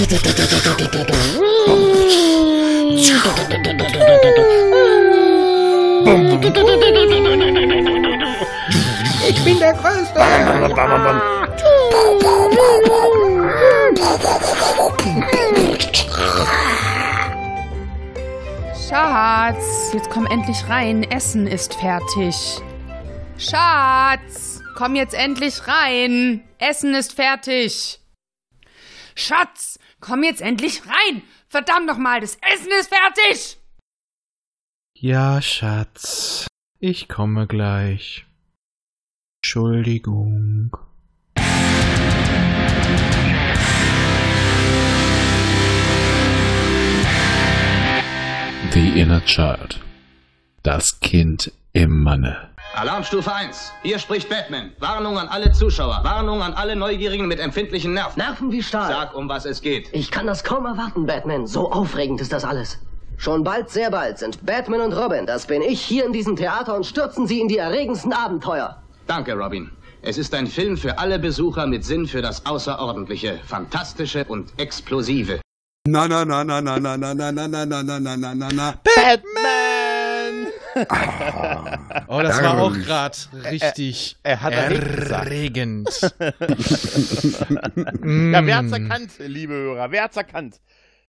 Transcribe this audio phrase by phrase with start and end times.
[0.00, 0.08] Ich
[9.44, 10.20] bin der Größte.
[18.88, 21.02] Schatz, jetzt komm endlich rein.
[21.10, 22.62] Essen ist fertig.
[23.36, 26.42] Schatz, komm jetzt endlich rein.
[26.58, 28.00] Essen ist fertig.
[29.14, 31.22] Schatz, komm jetzt endlich rein.
[31.48, 33.58] Verdammt nochmal, das Essen ist fertig.
[34.94, 36.46] Ja, Schatz.
[36.78, 38.26] Ich komme gleich.
[39.42, 40.76] Entschuldigung.
[48.72, 49.80] The Inner Child.
[50.62, 52.49] Das Kind im Manne.
[52.74, 53.72] Alarmstufe 1.
[53.82, 54.72] Hier spricht Batman.
[54.78, 56.00] Warnung an alle Zuschauer.
[56.04, 58.18] Warnung an alle Neugierigen mit empfindlichen Nerven.
[58.18, 58.88] Nerven wie Stahl.
[58.88, 59.88] Sag, um was es geht.
[59.92, 61.46] Ich kann das kaum erwarten, Batman.
[61.46, 62.78] So aufregend ist das alles.
[63.16, 66.74] Schon bald, sehr bald sind Batman und Robin, das bin ich, hier in diesem Theater
[66.74, 68.82] und stürzen sie in die erregendsten Abenteuer.
[69.06, 69.70] Danke, Robin.
[70.00, 75.40] Es ist ein Film für alle Besucher mit Sinn für das Außerordentliche, Fantastische und Explosive.
[75.86, 78.48] Na, na, na, na, na, na, na, na, na, na, na, na, na, na, na,
[78.52, 78.74] na.
[80.74, 82.04] Batman!
[82.08, 83.16] Oh, das war auch gerade
[83.50, 85.88] richtig er, er hat erregend.
[86.00, 86.10] ja,
[88.46, 89.90] wer hat's erkannt, liebe Hörer?
[89.90, 90.60] Wer hat's erkannt?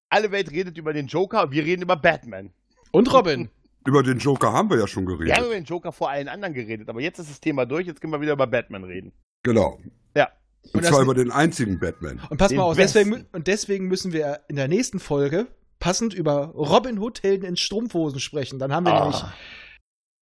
[0.10, 2.52] Alle Welt redet über den Joker, wir reden über Batman.
[2.92, 3.50] Und Robin.
[3.84, 5.30] Über den Joker haben wir ja schon geredet.
[5.30, 7.88] Wir haben über den Joker vor allen anderen geredet, aber jetzt ist das Thema durch,
[7.88, 9.12] jetzt können wir wieder über Batman reden.
[9.42, 9.80] Genau.
[10.16, 10.30] Ja.
[10.66, 12.22] Und, und zwar über den einzigen Batman.
[12.30, 15.48] Und pass mal auf, deswegen, und deswegen müssen wir in der nächsten Folge
[15.82, 18.60] passend über Robin Hood Helden in Strumpfhosen sprechen.
[18.60, 19.00] Dann haben wir ah.
[19.02, 19.22] nämlich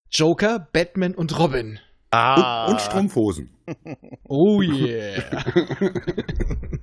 [0.09, 1.79] Joker, Batman und Robin.
[2.11, 2.67] Ah.
[2.67, 3.49] Und, und Strumpfhosen.
[4.29, 5.21] Oh yeah.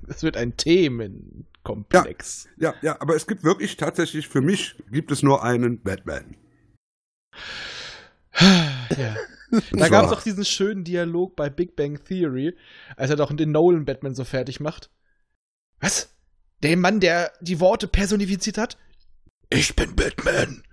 [0.07, 2.47] das wird ein Themenkomplex.
[2.57, 6.35] Ja, ja, ja, aber es gibt wirklich tatsächlich, für mich gibt es nur einen Batman.
[8.39, 9.15] ja.
[9.71, 12.55] Da gab es auch diesen schönen Dialog bei Big Bang Theory,
[12.97, 14.91] als er doch den Nolan Batman so fertig macht.
[15.79, 16.14] Was?
[16.65, 18.75] Der Mann, der die Worte personifiziert hat?
[19.51, 20.63] Ich bin Batman.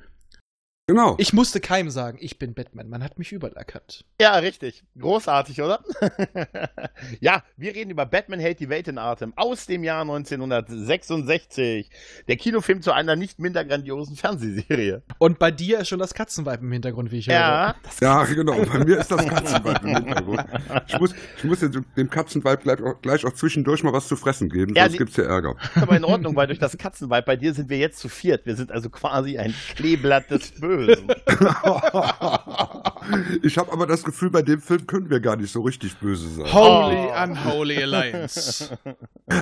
[0.88, 1.14] Genau.
[1.18, 2.88] Ich musste keinem sagen, ich bin Batman.
[2.88, 4.04] Man hat mich überall erkannt.
[4.20, 4.82] Ja, richtig.
[4.98, 5.78] Großartig, oder?
[7.20, 11.88] ja, wir reden über Batman hält die Welt in Atem aus dem Jahr 1966.
[12.26, 15.04] Der Kinofilm zu einer nicht minder grandiosen Fernsehserie.
[15.18, 18.00] Und bei dir ist schon das Katzenweib im Hintergrund, wie ich ja, höre.
[18.00, 18.64] Ja, genau.
[18.64, 20.44] Bei mir ist das Katzenweib im Hintergrund.
[20.88, 24.48] Ich muss, ich muss dem Katzenweib gleich auch, gleich auch zwischendurch mal was zu fressen
[24.48, 25.54] geben, ja, sonst gibt es ja Ärger.
[25.76, 28.46] Aber in Ordnung, weil durch das Katzenweib bei dir sind wir jetzt zu viert.
[28.46, 30.72] Wir sind also quasi ein Kleeblatt des Bösen.
[33.42, 36.28] ich habe aber das Gefühl, bei dem Film können wir gar nicht so richtig böse
[36.28, 36.52] sein.
[36.52, 37.22] Holy oh.
[37.22, 38.78] Unholy Alliance.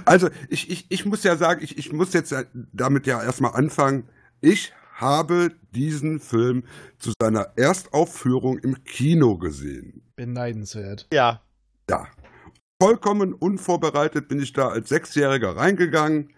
[0.04, 2.32] Also, ich, ich, ich muss ja sagen, ich, ich muss jetzt
[2.72, 4.08] damit ja erstmal anfangen.
[4.40, 6.62] Ich habe diesen Film
[6.98, 10.02] zu seiner Erstaufführung im Kino gesehen.
[10.16, 11.08] Beneidenswert.
[11.12, 11.42] Ja.
[11.88, 12.06] Ja.
[12.80, 16.32] Vollkommen unvorbereitet bin ich da als Sechsjähriger reingegangen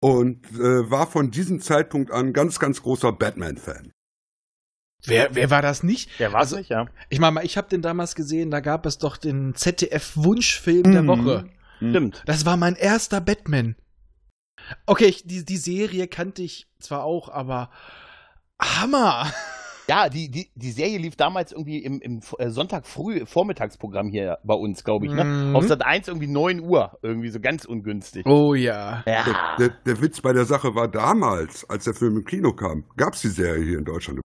[0.00, 3.92] und äh, war von diesem Zeitpunkt an ganz, ganz großer Batman-Fan.
[5.04, 6.10] Wer, wer war das nicht?
[6.18, 6.86] Wer war also, nicht, ja.
[7.08, 10.92] Ich meine, ich habe den damals gesehen, da gab es doch den ZDF-Wunschfilm mhm.
[10.92, 11.48] der Woche.
[11.78, 12.22] Stimmt.
[12.26, 13.76] Das war mein erster Batman.
[14.86, 17.70] Okay, ich, die, die Serie kannte ich zwar auch, aber
[18.60, 19.32] Hammer!
[19.88, 24.38] Ja, die, die, die Serie lief damals irgendwie im, im äh, Sonntag früh Vormittagsprogramm hier
[24.42, 25.22] bei uns, glaube ich, ne?
[25.22, 25.54] Mhm.
[25.54, 28.26] Auf Sat 1 irgendwie 9 Uhr, irgendwie so ganz ungünstig.
[28.26, 29.04] Oh ja.
[29.06, 29.24] ja.
[29.24, 32.82] Der, der, der, Witz bei der Sache war damals, als der Film im Kino kam,
[32.96, 34.20] gab es die Serie hier in Deutschland.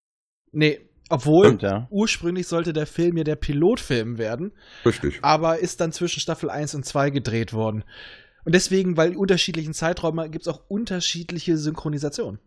[0.52, 0.80] Nee,
[1.10, 1.88] obwohl Stimmt, ja.
[1.90, 4.54] ursprünglich sollte der Film ja der Pilotfilm werden.
[4.86, 5.20] Richtig.
[5.22, 7.84] Aber ist dann zwischen Staffel 1 und 2 gedreht worden.
[8.46, 12.40] Und deswegen, weil unterschiedlichen Zeiträumen gibt es auch unterschiedliche Synchronisationen.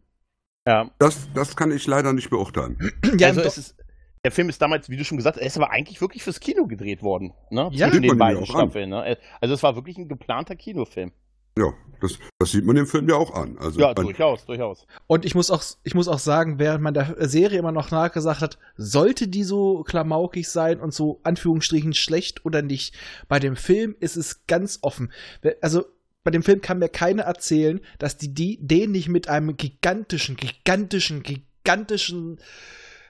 [0.66, 0.90] Ja.
[0.98, 2.78] Das, das kann ich leider nicht beurteilen.
[3.18, 3.76] ja, also es ist,
[4.24, 6.40] der Film ist damals, wie du schon gesagt hast, er ist aber eigentlich wirklich fürs
[6.40, 7.34] Kino gedreht worden.
[7.50, 7.68] Ne?
[7.72, 8.88] Ja, Zwischen den beiden Staffeln.
[8.88, 9.18] Ne?
[9.40, 11.12] Also es war wirklich ein geplanter Kinofilm.
[11.58, 13.56] Ja, das, das, sieht man dem Film ja auch an.
[13.58, 14.86] Also, ja, durchaus, durchaus.
[15.06, 18.40] Und ich muss, auch, ich muss auch sagen, während man der Serie immer noch nachgesagt
[18.40, 22.94] hat, sollte die so klamaukig sein und so Anführungsstrichen schlecht oder nicht,
[23.28, 25.12] bei dem Film ist es ganz offen.
[25.60, 25.84] Also
[26.24, 30.36] bei dem Film kann mir keiner erzählen, dass die, die den nicht mit einem gigantischen,
[30.36, 32.40] gigantischen, gigantischen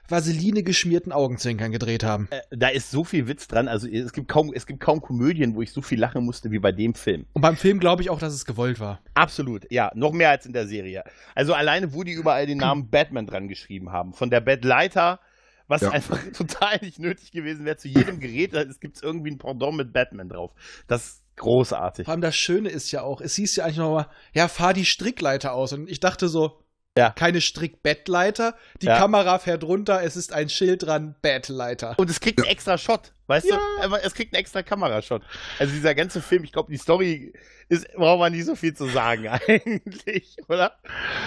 [0.07, 2.27] Vaseline geschmierten Augenzwinkern gedreht haben.
[2.31, 3.67] Äh, da ist so viel Witz dran.
[3.67, 6.59] Also es gibt kaum, es gibt kaum Komödien, wo ich so viel lachen musste wie
[6.59, 7.25] bei dem Film.
[7.33, 9.01] Und beim Film glaube ich auch, dass es gewollt war.
[9.13, 11.03] Absolut, ja, noch mehr als in der Serie.
[11.33, 15.19] Also alleine, wo die überall den Namen Batman dran geschrieben haben, von der Batleiter
[15.67, 15.89] was ja.
[15.89, 17.77] einfach total nicht nötig gewesen wäre.
[17.77, 20.51] Zu jedem Gerät es gibt irgendwie ein Pendant mit Batman drauf.
[20.87, 22.05] Das Großartig.
[22.05, 24.85] Vor allem das Schöne ist ja auch, es hieß ja eigentlich nochmal, ja, fahr die
[24.85, 25.73] Strickleiter aus.
[25.73, 26.61] Und ich dachte so,
[26.97, 27.09] Ja.
[27.09, 28.97] keine Strickbettleiter, die Ja.
[28.97, 31.93] Kamera fährt runter, es ist ein Schild dran, Bettleiter.
[31.97, 33.57] Und es kriegt einen extra Shot, weißt Ja.
[33.57, 33.83] du?
[33.83, 35.21] Aber Es kriegt einen extra Kamerashot.
[35.59, 37.33] Also dieser ganze Film, ich glaube, die Story
[37.67, 40.71] ist, braucht man nicht so viel zu sagen eigentlich, oder?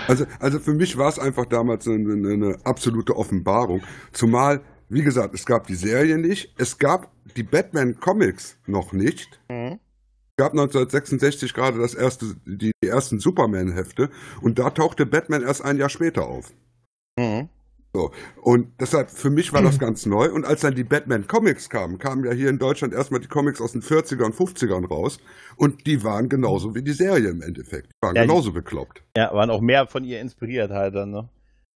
[0.06, 3.82] Also, also für mich war es einfach damals eine, eine, eine absolute Offenbarung.
[4.12, 9.38] Zumal, wie gesagt, es gab die Serie nicht, es gab die Batman-Comics noch nicht.
[9.50, 9.78] Mhm.
[10.38, 14.08] Es gab 1966 gerade das erste, die, die ersten Superman-Hefte
[14.40, 16.52] und da tauchte Batman erst ein Jahr später auf.
[17.19, 17.49] Mhm.
[17.93, 18.12] So.
[18.40, 20.31] Und deshalb, für mich war das ganz neu.
[20.31, 23.73] Und als dann die Batman-Comics kamen, kamen ja hier in Deutschland erstmal die Comics aus
[23.73, 25.19] den 40er und 50ern raus.
[25.56, 27.87] Und die waren genauso wie die Serie im Endeffekt.
[27.88, 29.02] Die waren Ja, genauso bekloppt.
[29.17, 31.29] Ja, waren auch mehr von ihr inspiriert halt dann, ne?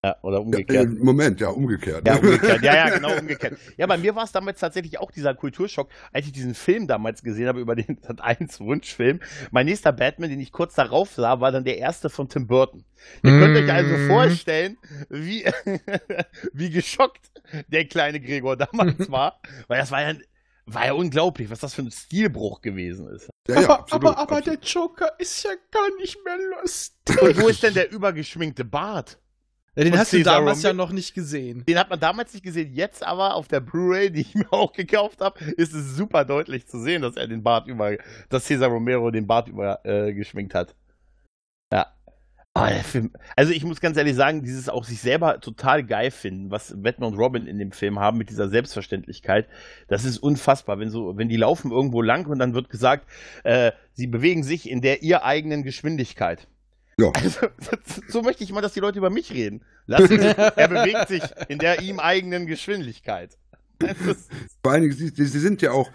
[0.05, 0.85] Ja, oder Ja, umgekehrt.
[0.87, 2.07] Im Moment, ja, umgekehrt.
[2.07, 2.63] Ja, umgekehrt.
[2.65, 3.57] Ja, ja, genau umgekehrt.
[3.77, 7.23] Ja, bei mir war es damals tatsächlich auch dieser Kulturschock, als ich diesen Film damals
[7.23, 9.21] gesehen habe über den Sat 1 Wunschfilm.
[9.53, 12.85] Mein nächster Batman, den ich kurz darauf sah, war dann der erste von Tim Burton.
[13.23, 14.07] Ihr könnt euch also Mm.
[14.09, 14.77] vorstellen,
[15.09, 15.45] wie,
[16.53, 17.31] wie geschockt
[17.69, 20.15] der kleine Gregor damals war, weil das war ja,
[20.67, 23.29] war ja unglaublich, was das für ein Stilbruch gewesen ist.
[23.49, 24.93] Ja, ja, aber, absolut, aber, aber der absolut.
[24.97, 27.21] Joker ist ja gar nicht mehr lustig.
[27.23, 29.19] Und wo ist denn der übergeschminkte Bart?
[29.75, 31.65] Ja, den Und hast du Cesar damals ja noch nicht gesehen.
[31.67, 34.73] Den hat man damals nicht gesehen, jetzt aber auf der Blu-ray, die ich mir auch
[34.73, 37.97] gekauft habe, ist es super deutlich zu sehen, dass er den Bart über,
[38.29, 40.75] dass Cesar Romero den Bart über äh, geschminkt hat.
[41.73, 41.87] Ja.
[42.55, 46.51] Der Film, also ich muss ganz ehrlich sagen, dieses auch sich selber total geil finden,
[46.51, 49.49] was Batman und Robin in dem Film haben mit dieser Selbstverständlichkeit,
[49.89, 50.79] das ist unfassbar.
[50.79, 53.09] Wenn so, wenn die laufen irgendwo lang und dann wird gesagt,
[53.45, 56.47] äh, sie bewegen sich in der ihr eigenen Geschwindigkeit.
[56.99, 57.11] Ja.
[57.15, 57.47] Also,
[58.09, 59.65] so möchte ich mal, dass die Leute über mich reden.
[59.87, 63.37] Lass mich, er bewegt sich in der ihm eigenen Geschwindigkeit.
[64.63, 65.91] Vor allen Dingen, sie, sie sind ja auch,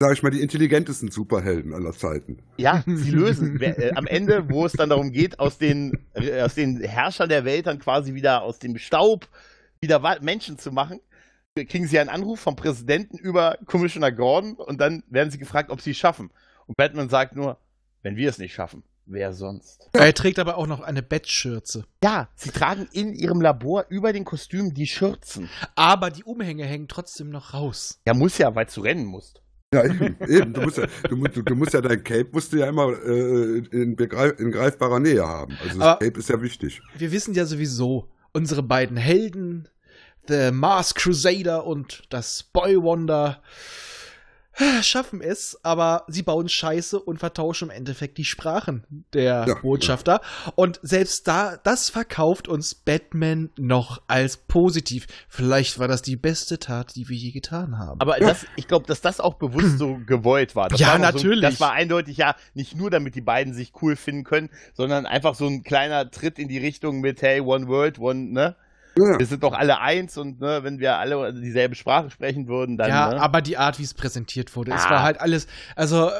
[0.00, 2.38] sag ich mal, die intelligentesten Superhelden aller Zeiten.
[2.56, 6.54] ja, sie lösen äh, am Ende, wo es dann darum geht, aus den, äh, aus
[6.54, 9.28] den Herrschern der Welt dann quasi wieder aus dem Staub
[9.80, 11.00] wieder Menschen zu machen,
[11.54, 15.80] kriegen sie einen Anruf vom Präsidenten über Commissioner Gordon und dann werden sie gefragt, ob
[15.80, 16.30] sie es schaffen.
[16.66, 17.58] Und Batman sagt nur,
[18.02, 19.88] wenn wir es nicht schaffen, wer sonst?
[19.92, 21.84] Er trägt aber auch noch eine Bettschürze.
[22.02, 25.48] Ja, sie tragen in ihrem Labor über den Kostüm die Schürzen.
[25.74, 28.00] Aber die Umhänge hängen trotzdem noch raus.
[28.06, 29.40] Ja, muss ja, weil du rennen musst.
[29.74, 30.52] Ja, eben, eben.
[30.52, 32.92] Du musst ja, du, musst- du, du musst ja dein Cape musst du ja immer
[33.04, 33.96] äh, in, in
[34.52, 35.56] greifbarer Nähe haben.
[35.62, 36.80] Also das Aber- Cape ist ja wichtig.
[36.96, 39.68] Wir wissen ja sowieso, unsere beiden Helden,
[40.28, 43.42] The Mars Crusader und das Boy Wonder,
[44.82, 50.20] schaffen es, aber sie bauen Scheiße und vertauschen im Endeffekt die Sprachen der Ja, Botschafter.
[50.54, 55.06] Und selbst da, das verkauft uns Batman noch als positiv.
[55.28, 58.00] Vielleicht war das die beste Tat, die wir je getan haben.
[58.00, 60.68] Aber das, ich glaube, dass das auch bewusst so gewollt war.
[60.68, 61.40] Das Ja, war natürlich.
[61.44, 65.06] So, das war eindeutig ja nicht nur, damit die beiden sich cool finden können, sondern
[65.06, 68.56] einfach so ein kleiner Tritt in die Richtung mit, hey, One World, One, ne?
[68.98, 69.18] Ja.
[69.18, 72.88] Wir sind doch alle eins und ne, wenn wir alle dieselbe Sprache sprechen würden, dann.
[72.88, 73.20] ja, ne?
[73.20, 74.90] aber die Art, wie es präsentiert wurde, es Ah.
[74.90, 76.10] war halt alles, also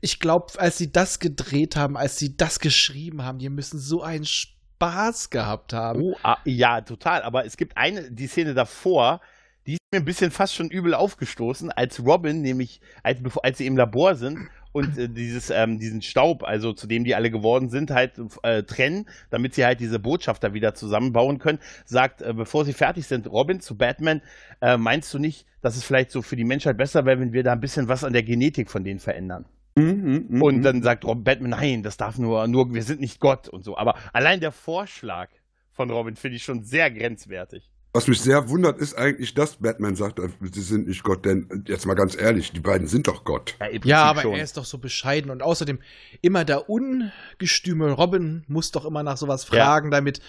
[0.00, 4.02] ich glaube, als sie das gedreht haben, als sie das geschrieben haben, die müssen so
[4.02, 6.00] einen Spaß gehabt haben.
[6.00, 7.22] Oh, ah, ja, total.
[7.22, 9.20] Aber es gibt eine, die Szene davor,
[9.66, 13.66] die ist mir ein bisschen fast schon übel aufgestoßen, als Robin, nämlich als, als sie
[13.66, 17.70] im Labor sind und äh, dieses, ähm, diesen Staub, also zu dem die alle geworden
[17.70, 18.12] sind, halt
[18.42, 23.06] äh, trennen, damit sie halt diese Botschafter wieder zusammenbauen können, sagt, äh, bevor sie fertig
[23.06, 24.22] sind, Robin zu Batman,
[24.60, 27.42] äh, meinst du nicht, dass es vielleicht so für die Menschheit besser wäre, wenn wir
[27.42, 29.44] da ein bisschen was an der Genetik von denen verändern?
[29.76, 30.62] Mhm, mhm, Und mhm.
[30.62, 33.76] dann sagt Robin Batman, nein, das darf nur, nur, wir sind nicht Gott und so.
[33.76, 35.28] Aber allein der Vorschlag
[35.72, 37.70] von Robin finde ich schon sehr grenzwertig.
[37.92, 41.48] Was mich sehr wundert, ist eigentlich, dass Batman sagt, äh, sie sind nicht Gott, denn
[41.66, 43.56] äh, jetzt mal ganz ehrlich, die beiden sind doch Gott.
[43.58, 44.34] Ja, Prinzip aber schon.
[44.34, 45.80] er ist doch so bescheiden und außerdem
[46.20, 49.64] immer der ungestüme Robin muss doch immer nach sowas Ja.
[49.64, 50.20] fragen, damit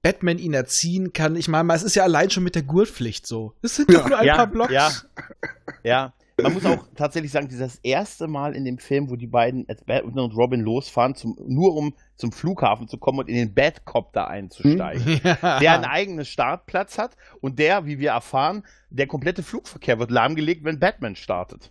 [0.00, 1.36] Batman ihn erziehen kann.
[1.36, 3.54] Ich meine, es ist ja allein schon mit der Gurtpflicht so.
[3.62, 4.00] Es sind Ja.
[4.00, 4.72] doch nur ein ja, paar Blocks.
[4.72, 4.90] Ja,
[5.82, 6.12] ja.
[6.40, 9.84] Man muss auch tatsächlich sagen, dieses erste Mal in dem Film, wo die beiden als
[9.84, 14.28] Batman und Robin losfahren, zum, nur um zum Flughafen zu kommen und in den Batcopter
[14.28, 15.20] einzusteigen.
[15.24, 15.58] Ja.
[15.60, 20.64] Der einen eigenen Startplatz hat und der, wie wir erfahren, der komplette Flugverkehr wird lahmgelegt,
[20.64, 21.70] wenn Batman startet.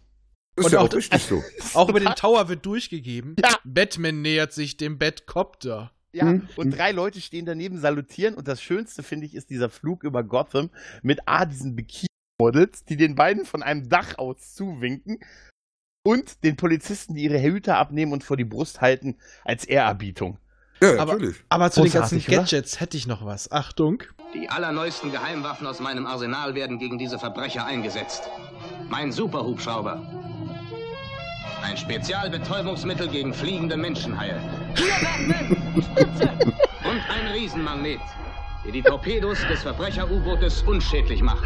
[0.55, 1.41] Ist Und ja auch richtig so.
[1.73, 3.35] Auch über den Tower wird durchgegeben.
[3.41, 3.55] Ja.
[3.63, 5.91] Batman nähert sich dem Batcopter.
[6.13, 6.49] Ja, Mhm.
[6.57, 10.23] und drei Leute stehen daneben, salutieren und das Schönste, finde ich, ist dieser Flug über
[10.25, 10.69] Gotham
[11.03, 11.73] mit A, diesen
[12.41, 15.19] Bikini-Models, die den beiden von einem Dach aus zuwinken
[16.03, 20.37] und den Polizisten, die ihre Hüte abnehmen und vor die Brust halten, als Ehrerbietung.
[20.81, 21.37] Ja, Aber- natürlich.
[21.49, 22.37] Aber zu den ganzen oder?
[22.37, 23.51] Gadgets hätte ich noch was.
[23.51, 24.01] Achtung.
[24.33, 28.23] Die allerneuesten Geheimwaffen aus meinem Arsenal werden gegen diese Verbrecher eingesetzt.
[28.89, 30.01] Mein Superhubschrauber.
[31.63, 34.41] Ein Spezialbetäubungsmittel gegen fliegende Menschenhaie.
[35.75, 37.99] Und ein Riesenmagnet,
[38.65, 41.45] der die Torpedos des Verbrecher-U-Bootes unschädlich macht.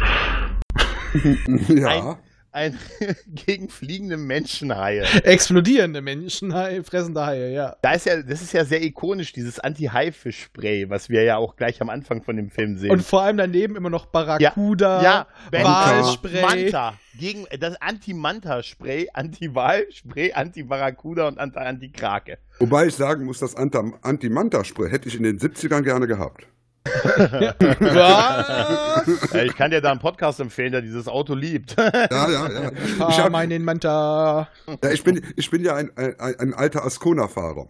[1.68, 2.18] ja.
[2.52, 2.78] Ein
[3.26, 5.02] gegen fliegende Menschenhaie.
[5.24, 7.76] Explodierende Menschen, Hai, fressende Haie, ja.
[7.82, 11.82] Da ist ja, das ist ja sehr ikonisch, dieses Anti-Haifisch-Spray, was wir ja auch gleich
[11.82, 12.92] am Anfang von dem Film sehen.
[12.92, 16.40] Und vor allem daneben immer noch Barracuda, ja, Walspray.
[16.40, 16.94] Manta.
[17.18, 22.38] Gegen das Anti-Manta-Spray, Anti-Wal-Spray, Anti-Barracuda und Anti- Anti-Krake.
[22.58, 26.46] Wobei ich sagen muss, das Anta- Anti-Manta-Spray hätte ich in den 70ern gerne gehabt.
[27.80, 29.32] Was?
[29.34, 31.76] Äh, Ich kann dir da einen Podcast empfehlen, der dieses Auto liebt.
[31.76, 32.70] Ja, ja, ja.
[32.84, 34.48] Ich, Fahr hab, meinen Manta.
[34.82, 37.68] ja, ich, bin, ich bin ja ein, ein, ein alter Ascona-Fahrer.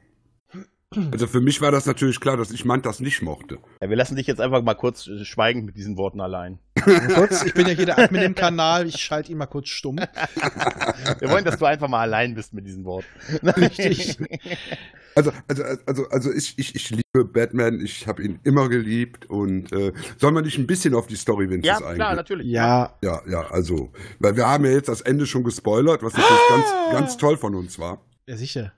[1.13, 3.59] Also für mich war das natürlich klar, dass ich Mantas nicht mochte.
[3.83, 6.59] Ja, wir lassen dich jetzt einfach mal kurz äh, schweigen mit diesen Worten allein.
[7.15, 9.97] Kurz, ich bin ja hier der Admin im Kanal, ich schalte ihn mal kurz stumm.
[11.19, 13.07] Wir wollen, dass du einfach mal allein bist mit diesen Worten.
[13.43, 14.19] Richtig.
[15.17, 19.73] Also, also, also, also ich, ich, ich liebe Batman, ich habe ihn immer geliebt und
[19.73, 22.17] äh, soll man nicht ein bisschen auf die Story Ja, wenigstens klar, eingehen?
[22.17, 22.47] natürlich.
[22.47, 26.49] Ja, Ja, ja, also, weil wir haben ja jetzt das Ende schon gespoilert, was natürlich
[26.51, 28.05] ganz, ganz toll von uns war.
[28.29, 28.73] ja, sicher.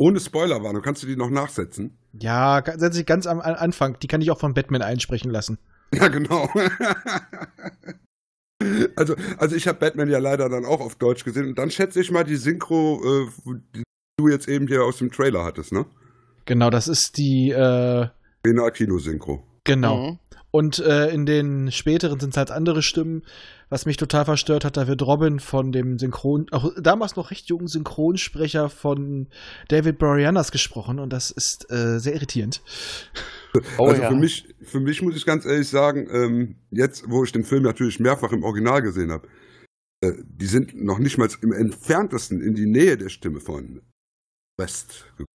[0.00, 1.98] Ohne Spoilerwarnung, kannst du die noch nachsetzen?
[2.18, 3.98] Ja, ga- setz ich ganz am Anfang.
[4.00, 5.58] Die kann ich auch von Batman einsprechen lassen.
[5.92, 6.48] Ja, genau.
[8.96, 12.00] also, also ich habe Batman ja leider dann auch auf Deutsch gesehen und dann schätze
[12.00, 13.26] ich mal die Synchro, äh,
[13.74, 13.82] die
[14.18, 15.86] du jetzt eben hier aus dem Trailer hattest, ne?
[16.44, 18.08] Genau, das ist die, äh,
[18.44, 19.42] Original Kino-Synchro.
[19.64, 20.10] genau.
[20.12, 20.18] Mhm.
[20.52, 23.22] Und äh, in den späteren sind es halt andere Stimmen.
[23.70, 27.48] Was mich total verstört hat, da wird Robin von dem Synchron, auch damals noch recht
[27.48, 29.28] jungen Synchronsprecher von
[29.68, 32.62] David Boreanaz gesprochen und das ist äh, sehr irritierend.
[33.78, 34.08] Oh, also ja.
[34.08, 37.62] für mich, für mich muss ich ganz ehrlich sagen, ähm, jetzt, wo ich den Film
[37.62, 39.28] natürlich mehrfach im Original gesehen habe,
[40.02, 43.82] äh, die sind noch nicht mal im entferntesten in die Nähe der Stimme von
[44.56, 45.06] West.
[45.10, 45.26] gekommen.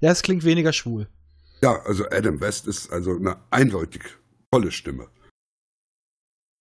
[0.00, 1.08] Ja, es klingt weniger schwul.
[1.62, 4.02] Ja, also Adam West ist also eine eindeutig
[4.50, 5.08] tolle Stimme.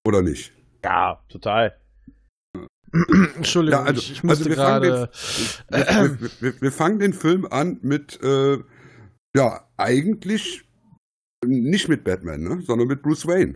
[0.05, 0.53] Oder nicht?
[0.83, 1.77] Ja, total.
[3.37, 5.09] Entschuldigung, Ja, also- ich, ich musste also wir fangen gerade.
[5.69, 8.57] Wir, wir, wir, fangen den Film an mit, äh,
[9.35, 10.63] ja, eigentlich
[11.45, 12.61] nicht mit Batman, ne?
[12.61, 13.55] sondern mit Bruce Wayne.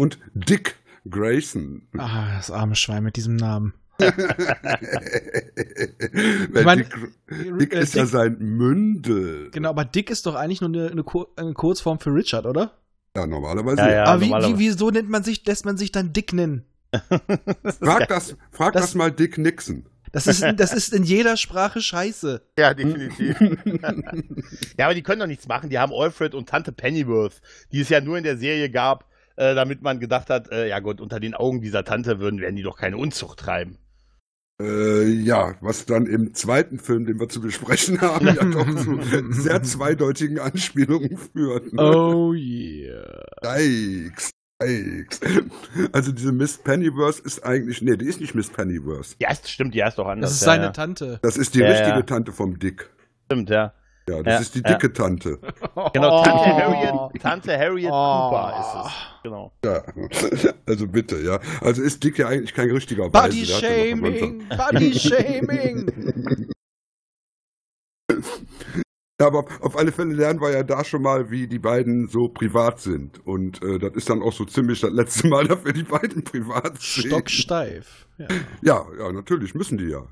[0.00, 0.76] Und Dick
[1.08, 1.88] Grayson.
[1.98, 3.74] Ah, das arme Schwein mit diesem Namen.
[6.52, 9.50] Weil mein- Dick, Dick äh, ist ja Dick- sein Mündel.
[9.50, 12.79] Genau, aber Dick ist doch eigentlich nur eine, eine, Kur eine Kurzform für Richard, oder?
[13.16, 13.80] Ja, normalerweise.
[13.82, 14.04] Ja, ja.
[14.04, 14.58] aber wie, normalerweise.
[14.58, 16.64] wie, wieso nennt man sich, lässt man sich dann Dick nennen?
[17.80, 19.86] Frag, das, frag das, Das- mal Dick Nixon.
[20.12, 22.42] Das ist, das ist in jeder Sprache scheiße.
[22.58, 23.38] Ja, definitiv.
[24.76, 25.70] ja, aber die können doch nichts machen.
[25.70, 27.40] Die haben Alfred und Tante Pennyworth,
[27.70, 29.04] die es ja nur in der Serie gab,
[29.36, 32.56] äh, damit man gedacht hat, äh, ja gut, unter den Augen dieser Tante würden, werden
[32.56, 33.78] die doch keine Unzucht treiben.
[34.60, 39.00] Äh, ja, was dann im zweiten Film, den wir zu besprechen haben, ja doch zu
[39.30, 41.72] sehr zweideutigen Anspielungen führt.
[41.72, 41.80] ne?
[41.82, 43.24] Oh yeah.
[43.42, 44.30] Yikes.
[44.62, 45.20] Yikes.
[45.92, 49.16] Also diese Miss Pennyworth ist eigentlich, nee, die ist nicht Miss Pennyworth.
[49.18, 50.30] Ja, es stimmt, die heißt doch anders.
[50.32, 50.70] Das ist seine ja.
[50.72, 51.18] Tante.
[51.22, 52.02] Das ist die Ja, richtige ja.
[52.02, 52.90] Tante vom Dick.
[53.26, 53.72] Stimmt, ja.
[54.10, 54.68] Ja, das Ja, ist die ja.
[54.74, 55.38] dicke Tante.
[55.92, 56.58] Genau, Tante Oh.
[56.58, 58.30] Harriet, Tante Harriet Oh.
[58.30, 58.92] Cooper ist es.
[59.22, 59.52] Genau.
[59.64, 61.38] Ja, also bitte, ja.
[61.60, 63.52] Also ist Dick ja eigentlich kein richtiger Body Weise.
[63.52, 64.48] ja Shaming!
[64.48, 66.50] Body Shaming!
[69.20, 72.28] Ja, aber auf alle Fälle lernen wir ja da schon mal, wie die beiden so
[72.28, 73.20] privat sind.
[73.26, 76.24] Und äh, das ist dann auch so ziemlich das letzte Mal, dass wir die beiden
[76.24, 77.08] privat sehen.
[77.08, 78.06] Stocksteif.
[78.16, 78.26] Ja.
[78.62, 80.06] Ja, ja, natürlich müssen die ja.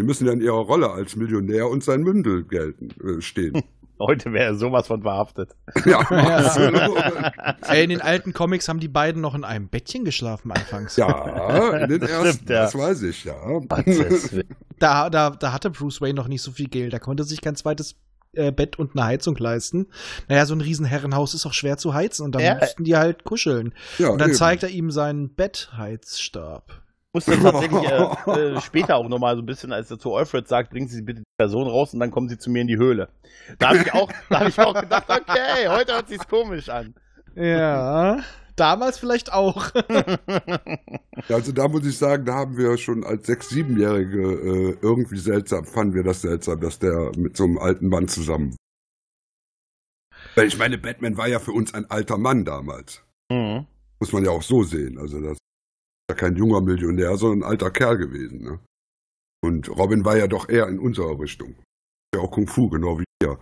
[0.00, 3.60] Die müssen ja in ihrer Rolle als Millionär und sein Mündel gelten, äh, stehen.
[4.00, 5.56] Heute wäre er sowas von verhaftet.
[5.84, 7.56] ja, Ja.
[7.66, 10.94] Ey, in den alten Comics haben die beiden noch in einem Bettchen geschlafen anfangs.
[10.94, 12.62] Ja, in den ersten, Stimmt, ja.
[12.62, 13.34] das weiß ich, ja.
[14.78, 16.92] Da, da, da hatte Bruce Wayne noch nicht so viel Geld.
[16.92, 17.96] Da konnte sich kein zweites
[18.34, 19.88] äh, Bett und eine Heizung leisten.
[20.28, 22.54] Naja, so ein Riesenherrenhaus ist auch schwer zu heizen und dann Ja.
[22.54, 23.74] mussten die halt kuscheln.
[23.98, 24.38] ja Und dann eben.
[24.38, 26.82] zeigt er ihm seinen Bettheizstab.
[27.14, 30.70] Musste tatsächlich äh, äh, später auch nochmal so ein bisschen, als er zu Alfred sagt,
[30.70, 33.08] bringen Sie bitte die Person raus und dann kommen Sie zu mir in die Höhle.
[33.58, 36.94] Da habe ich auch, da habe ich auch gedacht, okay, heute hört sich's komisch an.
[37.34, 38.20] Ja,
[38.56, 39.70] damals vielleicht auch.
[41.28, 45.18] Ja, Also da muss ich sagen, da haben wir schon als sechs, siebenjährige äh, irgendwie
[45.18, 48.54] seltsam, fanden wir das seltsam, dass der mit so einem alten Mann zusammen.
[50.34, 53.02] Weil ich meine, Batman war ja für uns ein alter Mann damals.
[53.30, 53.66] Mhm.
[53.98, 54.98] Muss man ja auch so sehen.
[54.98, 55.38] Also das
[56.14, 58.42] kein junger Millionär, sondern ein alter Kerl gewesen.
[58.42, 58.58] Ne?
[59.42, 61.54] Und Robin war ja doch eher in unserer Richtung.
[62.14, 63.38] Ja auch Kung Fu, genau wie wir.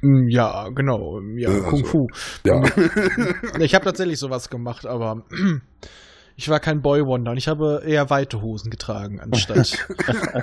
[0.00, 1.20] Mm, ja, genau.
[1.36, 2.06] Ja, Ja, Kung also- Fu.
[2.44, 2.62] Ja.
[3.58, 5.24] Ich habe tatsächlich sowas gemacht, aber
[6.36, 9.86] Ich war kein Boy Wonder und ich habe eher weite Hosen getragen, anstatt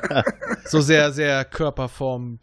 [0.63, 2.37] so sehr, sehr Körperform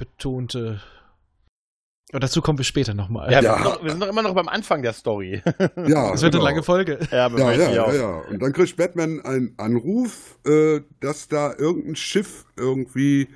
[2.11, 3.31] Aber dazu kommen wir später nochmal.
[3.31, 3.53] Ja, Ja.
[3.53, 5.43] Wir, sind noch, wir sind noch immer noch beim Anfang der Story.
[5.87, 6.45] Ja, Das wird genau.
[6.45, 6.99] eine lange Folge.
[7.11, 7.93] ja, Ja, ja, ja, auch.
[7.93, 8.23] ja.
[8.31, 13.29] Und dann kriegt Batman einen Anruf, äh, dass da irgendein Schiff irgendwie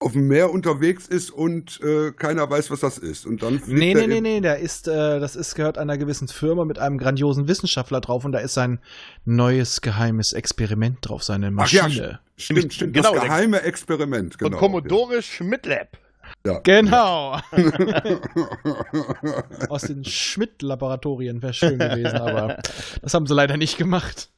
[0.00, 3.24] auf dem Meer unterwegs ist und äh, keiner weiß, was das ist.
[3.26, 6.64] Und dann Nee, nee, nee, nee, der ist, äh, das ist, gehört einer gewissen Firma
[6.64, 8.80] mit einem grandiosen Wissenschaftler drauf und da ist sein
[9.24, 12.20] neues geheimes Experiment drauf, seine Ach ja, Maschine.
[12.36, 12.94] Stimmt, stimmt.
[12.94, 14.38] Genau, das geheime Experiment.
[14.38, 14.50] Genau.
[14.50, 15.96] Und Commodore Schmidtlab.
[16.46, 16.58] Ja.
[16.60, 17.38] Genau.
[19.68, 22.58] Aus den Schmidt-Laboratorien wäre schön gewesen, aber
[23.00, 24.30] das haben sie leider nicht gemacht.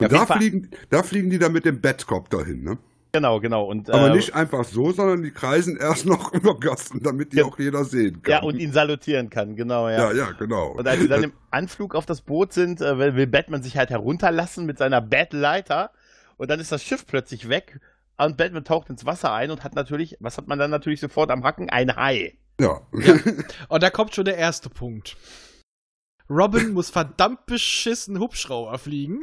[0.00, 2.78] Jeden da fliegen, da fliegen die dann mit dem Batcopter hin, ne?
[3.12, 3.64] Genau, genau.
[3.64, 7.38] Und, Aber äh, nicht einfach so, sondern die kreisen erst noch über Gassen, damit die
[7.38, 7.44] Ja.
[7.44, 8.32] auch jeder sehen kann.
[8.32, 10.10] Ja, und ihn salutieren kann, genau, ja.
[10.10, 10.72] ja, ja, genau.
[10.72, 13.76] Und als sie dann im Anflug auf das Boot sind, äh, will will Batman sich
[13.76, 15.90] halt herunterlassen mit seiner Batleiter.
[16.36, 17.80] Und dann ist das Schiff plötzlich weg.
[18.18, 21.30] Und Batman taucht ins Wasser ein und hat natürlich, was hat man dann natürlich sofort
[21.30, 21.70] am Hacken?
[21.70, 22.36] Ein Hai.
[22.60, 22.80] ja.
[23.68, 25.16] Und da kommt schon der erste Punkt.
[26.28, 29.22] Robin muss verdammt beschissen Hubschrauber fliegen.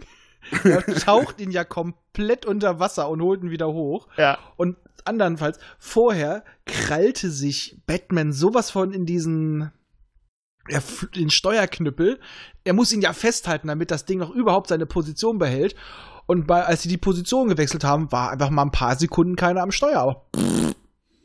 [0.64, 4.08] Er taucht ihn ja komplett unter Wasser und holt ihn wieder hoch.
[4.16, 4.38] Ja.
[4.58, 9.72] Und andernfalls, vorher krallte sich Batman sowas von in diesen
[10.68, 10.82] er,
[11.16, 12.20] den Steuerknüppel.
[12.64, 15.76] Er muss ihn ja festhalten, damit das Ding noch überhaupt seine Position behält.
[16.28, 19.62] Und bei, als sie die Position gewechselt haben, war einfach mal ein paar Sekunden keiner
[19.62, 20.00] am Steuer.
[20.00, 20.26] Aber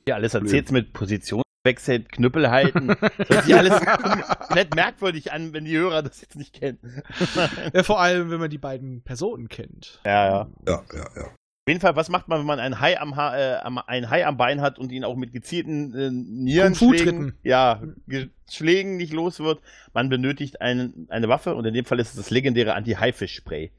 [0.07, 2.89] Ja, alles erzählt mit Positionswechsel, Knüppel halten.
[3.19, 7.03] Das hört sich alles komplett merkwürdig an, wenn die Hörer das jetzt nicht kennen.
[7.73, 10.01] ja, vor allem, wenn man die beiden Personen kennt.
[10.05, 10.49] Ja, ja.
[10.67, 11.23] ja, ja, ja.
[11.23, 14.27] Auf jeden Fall, was macht man, wenn man ein Hai am, ha äh, ein Hai
[14.27, 19.39] am Bein hat und ihn auch mit gezielten äh, Nierenschlägen, ja, Ge- Schlägen nicht los
[19.41, 19.61] wird?
[19.93, 23.71] Man benötigt ein, eine Waffe und in dem Fall ist es das legendäre Anti-Haifisch-Spray.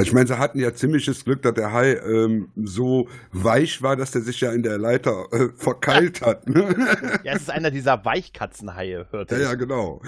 [0.00, 4.12] Ich meine, sie hatten ja ziemliches Glück, dass der Hai ähm, so weich war, dass
[4.12, 6.48] der sich ja in der Leiter äh, verkeilt hat.
[6.48, 6.68] Ne?
[7.24, 10.00] Ja, es ist einer dieser Weichkatzenhaie, hört Ja, ja, genau.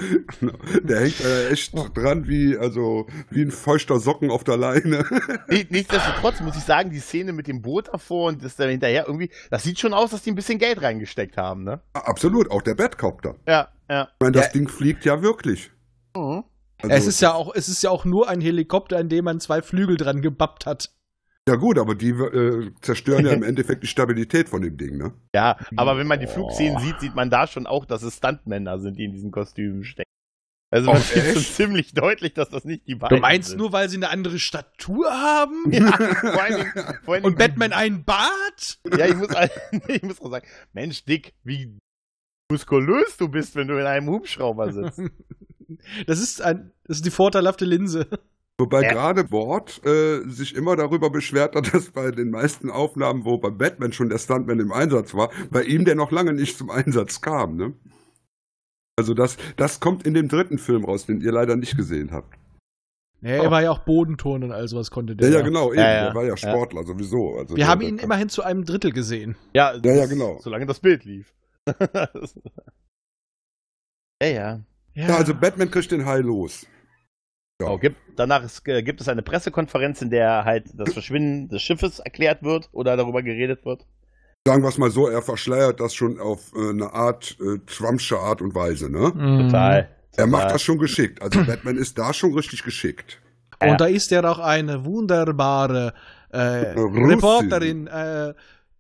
[0.85, 5.05] Der hängt äh, echt dran wie, also, wie ein feuchter Socken auf der Leine.
[5.49, 9.07] Nicht- Nichtsdestotrotz muss ich sagen, die Szene mit dem Boot davor und das da hinterher
[9.09, 11.81] irgendwie, das sieht schon aus, dass die ein bisschen Geld reingesteckt haben, ne?
[11.95, 13.35] Absolut, auch der Batcopter.
[13.49, 14.05] Ja, ja.
[14.05, 14.53] Ich meine, das Ja.
[14.53, 15.73] Ding fliegt ja wirklich.
[16.17, 16.45] Mhm.
[16.83, 19.41] Also, es ist ja auch, es ist ja auch nur ein Helikopter, an dem man
[19.41, 20.91] zwei Flügel dran gebappt hat.
[21.49, 25.13] ja gut, aber die äh, zerstören ja im Endeffekt die Stabilität von dem Ding, ne?
[25.35, 28.79] Ja, aber wenn man die Flugszenen sieht, sieht man da schon auch, dass es Stuntmänner
[28.79, 30.07] sind, die in diesen Kostümen stecken.
[30.73, 33.59] Also man Oh, sieht schon ziemlich deutlich, dass das nicht die beiden Du meinst sind.
[33.59, 35.65] nur, weil sie eine andere Statur haben?
[35.73, 36.73] Ja, vor Dingen,
[37.05, 38.79] vor allen Und Batman einen Bart?
[38.97, 39.29] Ja, ich muss,
[39.89, 41.77] ich muss auch sagen, Mensch, Dick, wie
[42.53, 45.01] muskulös du bist, wenn du in einem Hubschrauber sitzt.
[46.07, 48.07] Das ist ein, das ist die vorteilhafte Linse.
[48.59, 48.89] Wobei Äh.
[48.93, 53.51] gerade Ward äh, sich immer darüber beschwert hat, dass bei den meisten Aufnahmen, wo bei
[53.51, 57.21] Batman schon der Stuntman im Einsatz war, bei ihm der noch lange nicht zum Einsatz
[57.21, 57.73] kam, ne?
[58.99, 62.35] Also das, das kommt in dem dritten Film raus, den ihr leider nicht gesehen habt.
[63.23, 65.29] Ja, er war ja auch Bodenturnen und all sowas konnte der.
[65.31, 65.81] Ja, ja, genau, eben.
[65.81, 66.05] Ja, ja.
[66.07, 67.37] Der war ja Sportler sowieso.
[67.37, 69.37] Also Wir der, haben ihn kann- immerhin zu einem Drittel gesehen.
[69.55, 70.39] Ja, Ja, ja, genau.
[70.43, 71.35] Solange das Bild lief.
[74.23, 74.61] ja, ja.
[75.09, 76.67] Ja, also Batman kriegt den Hai los.
[77.61, 77.69] Ja.
[77.69, 81.61] Oh, gibt, danach ist, äh, gibt es eine Pressekonferenz, in der halt das Verschwinden des
[81.63, 83.87] Schiffes erklärt wird oder darüber geredet wird.
[84.47, 88.19] Sagen wir es mal so, er verschleiert das schon auf äh, eine Art, äh, Trumpsche
[88.19, 89.13] Art und Weise, ne?
[89.15, 89.47] Mhm.
[89.51, 89.91] Total.
[90.17, 91.21] Er macht das schon geschickt.
[91.21, 93.21] Also Batman ist da schon richtig geschickt.
[93.61, 93.77] Und Ja.
[93.77, 95.93] da ist ja auch eine wunderbare
[96.31, 96.39] äh.
[96.39, 98.33] Reporterin, äh,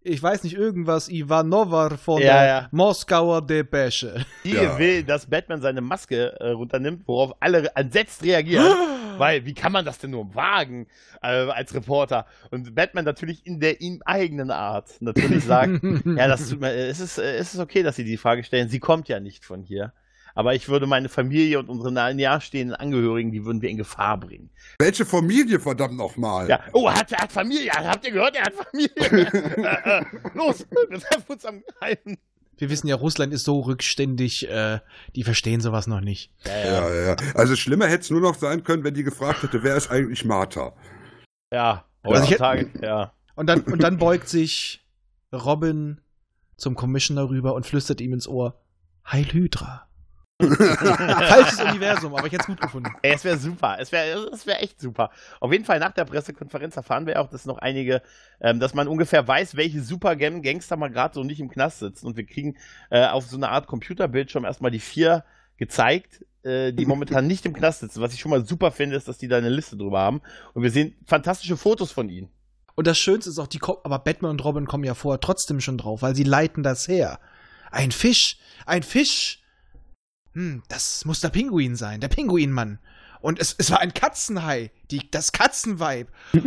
[0.03, 2.69] ich weiß nicht, irgendwas, Ivanova von Ja, der ja.
[2.71, 4.25] Moskauer Depesche.
[4.45, 4.79] Die Ja.
[4.79, 8.67] will, dass Batman seine Maske äh, runternimmt, worauf alle entsetzt reagieren.
[9.19, 10.87] weil, wie kann man das denn nur wagen
[11.23, 12.25] äh, als Reporter?
[12.51, 17.01] Und Batman natürlich in der ihm eigenen Art natürlich sagt, ja, das tut mir, es
[17.01, 18.69] ist, äh, es ist okay, dass Sie die Frage stellen.
[18.71, 19.93] Sie kommt ja nicht von hier.
[20.35, 24.51] Aber ich würde meine Familie und unsere nahestehenden Angehörigen, die würden wir in Gefahr bringen.
[24.79, 26.49] Welche Familie, verdammt nochmal?
[26.49, 27.71] Ja, oh, er hat, er hat Familie.
[27.73, 28.37] Habt ihr gehört?
[28.37, 28.91] Er hat Familie.
[28.97, 32.19] äh, äh, los, wir treffen uns am Geheimen.
[32.59, 34.81] Wir wissen ja, Russland ist so rückständig, äh,
[35.17, 36.31] die verstehen sowas noch nicht.
[36.45, 37.17] Ja, ja, ja.
[37.35, 40.27] Also schlimmer hätte es nur noch sein können, wenn die gefragt hätte, wer ist eigentlich
[40.27, 40.75] Martha?
[41.53, 43.13] Ja, Also ich hätte- heutzutage, ja.
[43.35, 44.87] Und dann, und dann beugt sich
[45.33, 46.03] Robin
[46.59, 48.61] zum Commissioner rüber und flüstert ihm ins Ohr,
[49.11, 49.89] Heil Hydra.
[50.49, 52.91] Falsches Universum, aber ich hätte es gut gefunden.
[53.03, 53.77] Ey, es wäre super.
[53.79, 55.11] Es wäre es wär echt super.
[55.41, 58.03] Auf jeden Fall nach der Pressekonferenz erfahren wir auch, dass noch einige,
[58.41, 61.81] ähm, dass man ungefähr weiß, welche super Gang- Gangster mal gerade so nicht im Knast
[61.81, 62.07] sitzen.
[62.07, 62.57] Und wir kriegen
[62.91, 65.25] äh, auf so eine Art Computerbildschirm erstmal die vier
[65.57, 68.01] gezeigt, äh, die momentan nicht im Knast sitzen.
[68.01, 70.23] Was ich schon mal super finde, ist, dass die da eine Liste drüber haben.
[70.55, 72.31] Und wir sehen fantastische Fotos von ihnen.
[72.77, 75.61] Und das Schönste ist auch, die kommen, aber Batman und Robin kommen ja vorher trotzdem
[75.61, 77.21] schon drauf, weil sie leiten das her.
[77.71, 79.40] Ein Fisch, ein Fisch.
[80.35, 82.79] Hm, das muss der Pinguin sein, der Pinguinmann.
[83.21, 86.09] Und es, es war ein Katzenhai, die, das Katzenweib.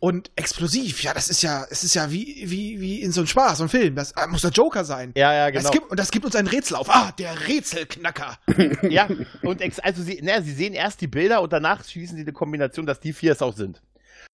[0.00, 3.26] und explosiv, ja, das ist ja, es ist ja wie, wie, wie in so einem
[3.26, 3.94] Spaß, so einem Film.
[3.94, 5.12] Das äh, muss der Joker sein.
[5.14, 5.62] Ja, ja, genau.
[5.62, 6.88] Das gibt, und das gibt uns ein Rätsel auf.
[6.88, 8.38] Ah, der Rätselknacker.
[8.88, 9.08] ja,
[9.42, 12.32] und ex also sie, na, sie sehen erst die Bilder und danach schließen sie eine
[12.32, 13.82] Kombination, dass die vier es auch sind.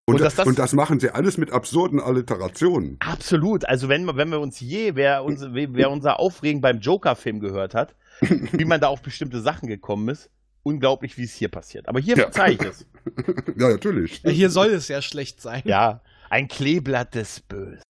[0.09, 2.97] Und, Und das, das- und das machen sie alles mit absurden Alliterationen.
[3.01, 3.65] Absolut.
[3.69, 7.97] Also wenn, wenn wir uns je, wer, uns, wer unser Aufregen beim Joker-Film gehört hat,
[8.21, 10.31] wie man da auf bestimmte Sachen gekommen ist,
[10.63, 11.89] unglaublich, wie es hier passiert.
[11.89, 12.31] Aber hier Ja.
[12.31, 12.87] zeige ich es.
[13.57, 14.23] ja, natürlich.
[14.25, 15.63] Hier soll es ja schlecht sein.
[15.65, 16.01] Ja,
[16.31, 17.83] ein Kleeblatt des Bösen.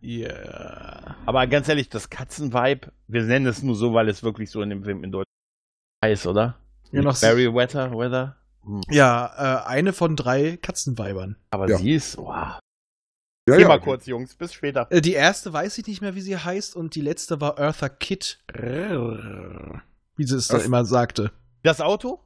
[0.00, 1.16] Ja.
[1.26, 4.70] Aber ganz ehrlich, das Katzenvibe, wir nennen es nur so, weil es wirklich so in
[4.70, 5.24] dem Film in Deutschland
[6.04, 6.58] heißt, oder?
[6.92, 8.36] Ja, noch Barry Weather, Weather.
[8.64, 8.82] Hm.
[8.90, 11.36] Ja, äh, eine von drei Katzenweibern.
[11.50, 11.78] Aber Ja.
[11.78, 12.58] sie ist, wow.
[13.48, 13.68] Ja, Geh ja.
[13.68, 14.86] mal kurz, Jungs, bis später.
[14.90, 17.90] Äh, die erste weiß ich nicht mehr, wie sie heißt, und die letzte war Eartha
[17.90, 18.38] Kitt.
[20.16, 21.30] Wie sie es dann immer sagte.
[21.62, 22.20] Das Auto?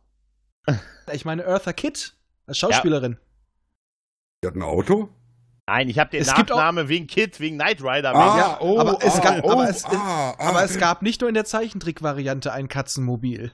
[1.13, 2.15] Ich meine Eartha Kitt
[2.47, 3.17] als Schauspielerin.
[4.45, 5.09] Die hat ein Auto?
[5.67, 8.15] Nein, ich habe den Es Nachname wegen Kid, wegen Knight Rider.
[8.15, 10.49] Ah, Ja, oh, aber es ah, gab- oh, aber es- ah, ah.
[10.51, 13.53] Aber es gab nicht nur in der Zeichentrickvariante ein Katzenmobil.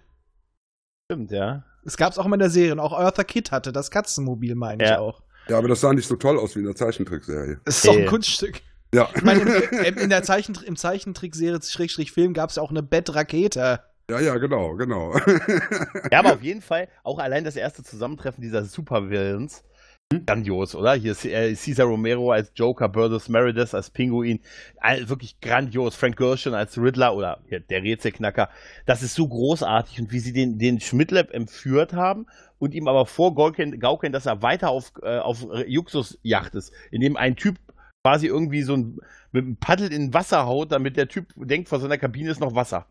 [1.11, 1.65] stimmt, ja.
[1.85, 2.73] Es gab es auch immer in der Serie.
[2.73, 4.99] Und auch Eartha Kitt hatte das Katzenmobil, meine ich Ja.
[4.99, 5.23] auch.
[5.49, 7.61] Ja, aber das sah nicht so toll aus wie in der Zeichentrickserie.
[7.65, 8.07] Es ist auch ein.
[8.07, 8.63] Kunststück.
[8.95, 9.09] Ja.
[9.15, 12.83] Ich meine, in, in der Zeichentr im Zeichentrickserie Schrägstrich Film gab es ja auch eine
[12.83, 13.81] Bettrakete.
[14.11, 15.19] Ja, ja, genau, genau.
[16.13, 19.65] Ja, aber auf jeden Fall auch allein das erste Zusammentreffen dieser Supervillains.
[20.27, 20.95] Grandios, oder?
[20.95, 24.41] Hier ist äh, Cesar Romero als Joker, Burgess Meredith als Pinguin.
[24.79, 25.95] All, wirklich grandios.
[25.95, 28.49] Frank Gershon als Riddler oder hier, der Rätselknacker.
[28.87, 30.01] Das ist so großartig.
[30.01, 32.27] Und wie sie den, den Schmidtlab entführt haben
[32.59, 37.37] und ihm aber vorgaukeln, gaukeln, dass er weiter auf, äh, auf Juxusjacht ist, indem ein
[37.37, 37.57] Typ
[38.05, 38.99] quasi irgendwie so ein,
[39.33, 42.55] mit einem Paddel in Wasser haut, damit der Typ denkt, vor seiner Kabine ist noch
[42.55, 42.87] Wasser.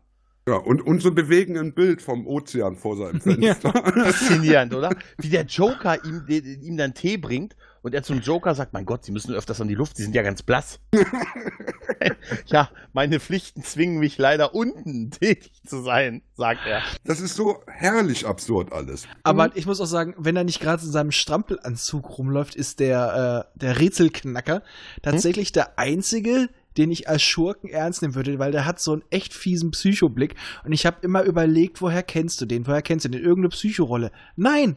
[0.46, 3.72] Ja, und, und so bewegen ein Bild vom Ozean vor seinem Fenster.
[3.72, 4.90] Faszinierend, oder?
[5.18, 9.04] Wie der Joker ihm, ihm dann Tee bringt und er zum Joker sagt, mein Gott,
[9.04, 10.80] Sie müssen öfters an die Luft, Sie sind ja ganz blass.
[12.46, 16.82] ja, meine Pflichten zwingen mich leider unten tätig zu sein, sagt er.
[17.04, 19.06] Das ist so herrlich absurd alles.
[19.22, 23.46] Aber ich muss auch sagen, wenn er nicht gerade in seinem Strampelanzug rumläuft, ist der,
[23.54, 24.62] äh, der Rätselknacker
[25.02, 29.02] tatsächlich der einzige, den ich als Schurken ernst nehmen würde, weil der hat so einen
[29.10, 30.34] echt fiesen Psychoblick.
[30.64, 32.66] Und ich habe immer überlegt, woher kennst du den?
[32.66, 33.22] Woher kennst du den?
[33.22, 34.10] Irgendeine Psychorolle.
[34.36, 34.76] Nein!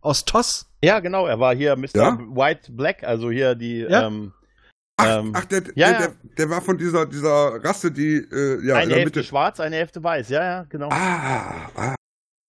[0.00, 0.70] Aus Toss.
[0.84, 1.88] Ja, genau, er war hier Mr.
[1.96, 2.18] Ja?
[2.18, 4.06] White Black, also hier die, Ja.
[4.06, 4.32] ähm,
[4.98, 8.64] Ach, Ähm, ach der, ja, der, der, der war von dieser, dieser Rasse, die äh,
[8.66, 9.24] ja, eine in der Hälfte Mitte.
[9.24, 10.88] schwarz, eine Hälfte weiß, ja, ja, genau.
[10.90, 11.94] Ah, ah.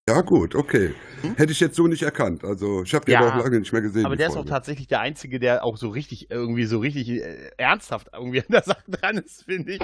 [0.07, 0.93] Ja, gut, okay.
[1.35, 2.43] Hätte ich jetzt so nicht erkannt.
[2.45, 3.25] Also, ich habe den Hm?
[3.25, 3.33] Ja.
[3.33, 4.05] auch lange nicht mehr gesehen.
[4.05, 4.49] Aber der ist auch Folge.
[4.51, 8.63] tatsächlich der Einzige, der auch so richtig, irgendwie so richtig äh, ernsthaft irgendwie an der
[8.63, 9.79] Sache dran ist, finde ich.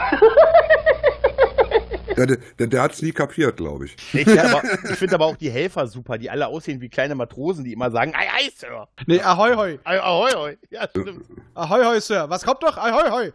[2.15, 3.95] Ja, der, der, der hat's nie kapiert, glaube ich.
[4.13, 7.15] Ich finde aber, ich find aber auch die Helfer super, die alle aussehen wie kleine
[7.15, 8.87] Matrosen, die immer sagen, ei, ei, Sir.
[9.07, 9.79] Nee, ahoi hoi.
[9.83, 10.57] Ahoi, ahoi.
[10.69, 11.25] Ja, stimmt.
[11.55, 12.29] Ahoi hoi, Sir.
[12.29, 12.77] Was kommt doch?
[12.77, 13.33] Ahoi hoi.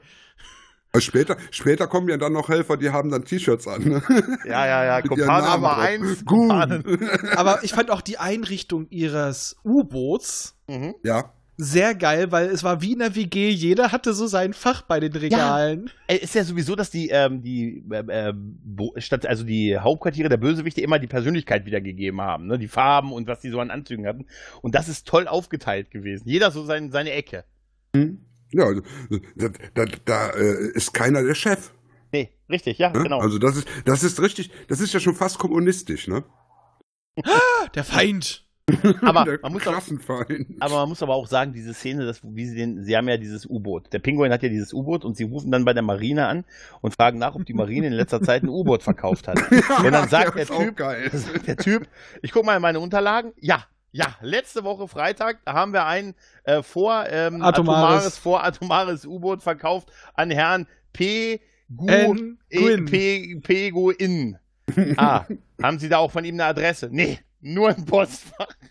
[1.01, 3.83] Später, später kommen ja dann noch Helfer, die haben dann T-Shirts an.
[3.85, 4.03] Ne?
[4.45, 5.79] Ja, ja, ja, Kumpan Nummer.
[5.79, 6.25] 1.
[6.25, 6.51] Gut.
[7.37, 10.95] Aber ich fand auch die Einrichtung ihres U-Boots Mhm.
[11.03, 13.49] Ja, sehr geil, weil es war wie in der WG.
[13.51, 15.91] Jeder hatte so sein Fach bei den Regalen.
[16.07, 18.33] Äh, Ist ja sowieso, dass die, ähm, die äh,
[18.99, 22.59] statt, also die Hauptquartiere der Bösewichte immer die Persönlichkeit wiedergegeben haben, ne?
[22.61, 24.27] Die Farben und was die so an Anzügen hatten.
[24.63, 26.29] Und das ist toll aufgeteilt gewesen.
[26.29, 27.45] Jeder so sein, seine Ecke.
[28.53, 28.83] Ja, also,
[29.37, 31.73] da, da, da äh, ist keiner der Chef.
[32.13, 33.03] Nee, richtig, ja, Ne?
[33.03, 33.21] genau.
[33.21, 36.25] Also das ist, das ist richtig, das ist ja schon fast kommunistisch, ne?
[37.75, 38.45] Der Feind.
[39.03, 40.57] aber der man muss auch, Klassenfeind.
[40.61, 43.17] Aber man muss aber auch sagen, diese Szene, dass, wie sie den, sie haben ja
[43.17, 43.93] dieses U-Boot.
[43.93, 46.45] Der Pinguin hat ja dieses U-Boot und sie rufen dann bei der Marine an
[46.83, 49.39] und fragen nach, ob die Marine in letzter Zeit ein U-Boot verkauft hat.
[49.79, 51.89] Und dann sagt der Typ, sagt der Typ,
[52.21, 56.63] ich guck mal in meine Unterlagen, ja, ja, letzte Woche Freitag haben wir ein äh,
[56.63, 58.19] vor ähm, Atomares.
[58.19, 61.41] vor atomares U-Boot verkauft an Herrn P.
[61.75, 62.39] Gu, N.
[62.51, 62.77] E.
[62.79, 63.37] P.
[63.37, 63.71] P.
[63.71, 64.39] Gu In.
[64.99, 65.25] Ah,
[65.63, 66.89] haben Sie da auch von ihm eine Adresse?
[66.91, 68.49] Nee, nur ein Postfach.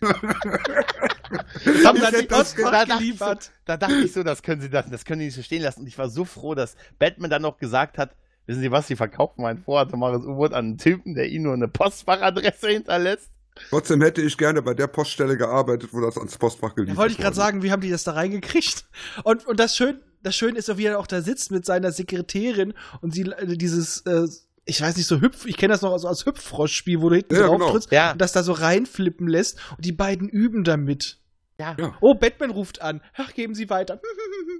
[1.84, 3.44] Haben sie da Postfach dachte geliefert.
[3.44, 5.62] So, da dachte ich so, das können sie das, das können die nicht so stehen
[5.62, 5.80] lassen.
[5.80, 8.14] Und ich war so froh, dass Batman dann noch gesagt hat,
[8.46, 11.68] wissen Sie was, Sie verkaufen ein voratomares U-Boot an einen Typen, der Ihnen nur eine
[11.68, 13.30] Postfachadresse hinterlässt.
[13.70, 17.12] Trotzdem hätte ich gerne bei der Poststelle gearbeitet, wo das ans Postfach geliefert Ja, wollte
[17.12, 17.44] ich gerade wurde.
[17.46, 18.84] sagen, wie haben die das da reingekriegt?
[19.24, 22.74] Und, und das Schön, das Schöne ist wie er auch da sitzt mit seiner Sekretärin
[23.00, 24.26] und sie äh, dieses, äh,
[24.64, 27.34] ich weiß nicht, so Hüpf, ich kenne das noch als, als Hüpffrosch-Spiel, wo du hinten
[27.34, 27.70] Ja, drauf genau.
[27.72, 28.12] trittst Ja.
[28.12, 31.18] und das da so reinflippen lässt und die beiden üben damit.
[31.60, 31.74] Ja.
[31.78, 31.94] Ja.
[32.00, 33.00] Oh, Batman ruft an.
[33.16, 34.00] Ach, geben Sie weiter.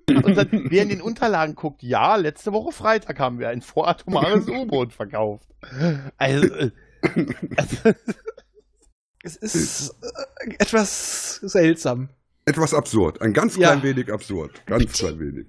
[0.09, 4.49] Und dann, wer in den Unterlagen guckt, ja, letzte Woche Freitag haben wir ein voratomares
[4.49, 5.47] U-Boot verkauft.
[6.17, 6.71] Also, äh,
[7.57, 7.91] also
[9.23, 12.09] Es ist äh, etwas seltsam.
[12.45, 13.21] Etwas absurd.
[13.21, 13.69] Ein ganz Ja.
[13.73, 14.65] klein wenig absurd.
[14.67, 15.47] Ganz klein wenig.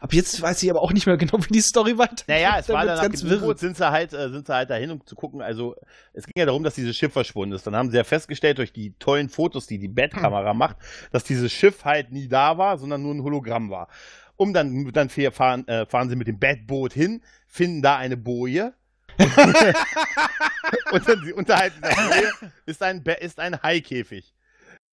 [0.00, 2.28] Ab jetzt weiß ich aber auch nicht mehr genau, wie die Story weitergeht.
[2.28, 3.56] Naja, es war dann ganz wirr.
[3.56, 5.42] Sind sie halt, äh, sind sie halt dahin, um zu gucken.
[5.42, 5.74] Also,
[6.12, 7.66] es ging ja darum, dass dieses Schiff verschwunden ist.
[7.66, 10.76] Dann haben sie ja festgestellt, durch die tollen Fotos, die die Bat-Kamera macht,
[11.10, 13.88] dass dieses Schiff halt nie da war, sondern nur ein Hologramm war.
[14.36, 18.74] Um dann, dann fahren, äh, fahren sie mit dem Bat-Boot hin, finden da eine Boje.
[20.92, 22.32] und dann unterhalb dieser Boje
[22.66, 24.34] ist ein, ist ein Haikäfig.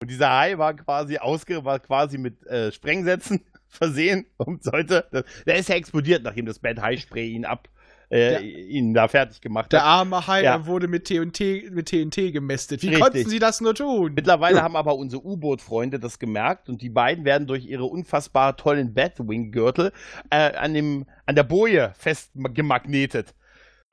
[0.02, 5.06] Und dieser Hai war quasi ausge, war quasi mit äh, Sprengsätzen versehen und sollte.
[5.46, 7.68] Der ist ja explodiert, nachdem das Bad High Spray ihn ab,
[8.10, 8.40] äh, Ja.
[8.40, 9.88] ihn da fertig gemacht Der hat.
[9.88, 10.66] arme Hai Ja.
[10.66, 12.82] wurde mit TNT, mit TNT gemästet.
[12.82, 13.04] Wie Richtig.
[13.04, 14.14] konnten sie das nur tun?
[14.16, 14.64] Mittlerweile Ja.
[14.64, 19.92] haben aber unsere U-Boot-Freunde das gemerkt und die beiden werden durch ihre unfassbar tollen Batwing-Gürtel
[20.30, 23.36] äh, an, dem, an der Boje fest gemagnetet.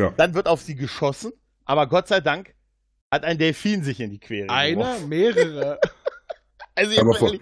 [0.01, 0.13] Ja.
[0.17, 1.33] Dann wird auf sie geschossen,
[1.65, 2.55] aber Gott sei Dank
[3.11, 5.09] hat ein Delfin sich in die Quere Einer, geworfen.
[5.09, 5.81] mehrere.
[6.79, 7.33] Also ich Aber, vor,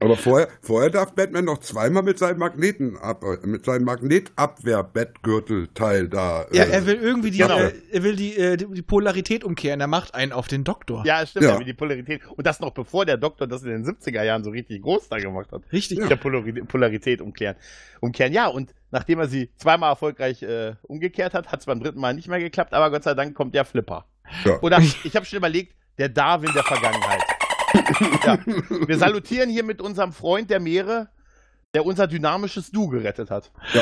[0.00, 6.08] aber vorher, vorher darf Batman noch zweimal mit seinem Magneten ab, äh, mit seinem Magnetabwehr-Bettgürtelteil
[6.08, 6.44] da.
[6.52, 7.58] ja, äh, er will irgendwie die, Genau.
[7.58, 9.80] äh, er will die, äh, die, Polarität umkehren.
[9.80, 11.06] Er macht einen auf den Doktor.
[11.06, 11.58] Ja, stimmt, Ja.
[11.58, 11.64] ja.
[11.64, 12.20] die Polarität.
[12.36, 15.16] Und das noch bevor der Doktor das in den 70er Jahren so richtig groß da
[15.16, 15.62] gemacht hat.
[15.72, 16.00] Richtig.
[16.00, 17.56] Mit der Polari Polarität umkehren.
[18.00, 21.98] Umkehren, ja, und nachdem er sie zweimal erfolgreich äh, umgekehrt hat, hat es beim dritten
[21.98, 24.06] Mal nicht mehr geklappt, aber Gott sei Dank kommt der Flipper.
[24.44, 24.60] Ja.
[24.60, 27.22] Oder ich habe schon überlegt, der Darwin der Vergangenheit.
[28.24, 28.38] ja.
[28.86, 31.08] Wir salutieren hier mit unserem Freund der Meere,
[31.74, 33.50] der unser dynamisches Du gerettet hat.
[33.72, 33.80] ja,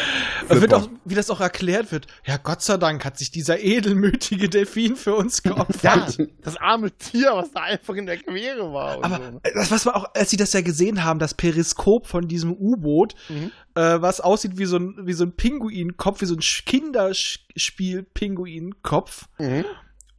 [0.49, 2.07] Es wird auch, wie das auch erklärt wird.
[2.25, 6.19] Ja, Gott sei Dank hat sich dieser edelmütige Delfin für uns Ja, geopfert.
[6.43, 8.99] das arme Tier, was da einfach in der Quere war.
[8.99, 9.23] Und Aber so.
[9.33, 9.41] ne?
[9.43, 12.53] äh, das, was wir auch, als sie das ja gesehen haben, das Periskop von diesem
[12.53, 13.51] U-Boot, Mhm.
[13.75, 19.25] äh, was aussieht wie so ein, wie so ein Pinguinkopf, wie so ein Kinderspiel-Pinguinkopf.
[19.39, 19.65] Mhm.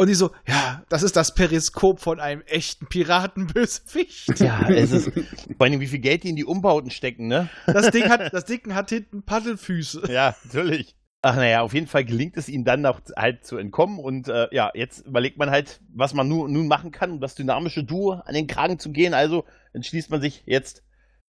[0.02, 4.40] Und die so, ja, das ist das Periskop von einem echten Piratenbösewicht.
[4.40, 5.12] Ja, es ist.
[5.58, 7.50] Vor allem, wie viel Geld die in die Umbauten stecken, ne?
[7.68, 10.02] Das Ding hat, das Ding hat hinten Paddelfüße.
[10.12, 10.96] Ja, natürlich.
[11.22, 14.48] Ach naja, auf jeden Fall gelingt es ihnen dann noch halt zu entkommen und äh,
[14.52, 18.14] ja, jetzt überlegt man halt, was man nu, nun machen kann, um das dynamische Duo
[18.14, 19.14] an den Kragen zu gehen.
[19.14, 20.82] Also entschließt man sich jetzt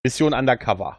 [0.02, 0.98] Mission Undercover.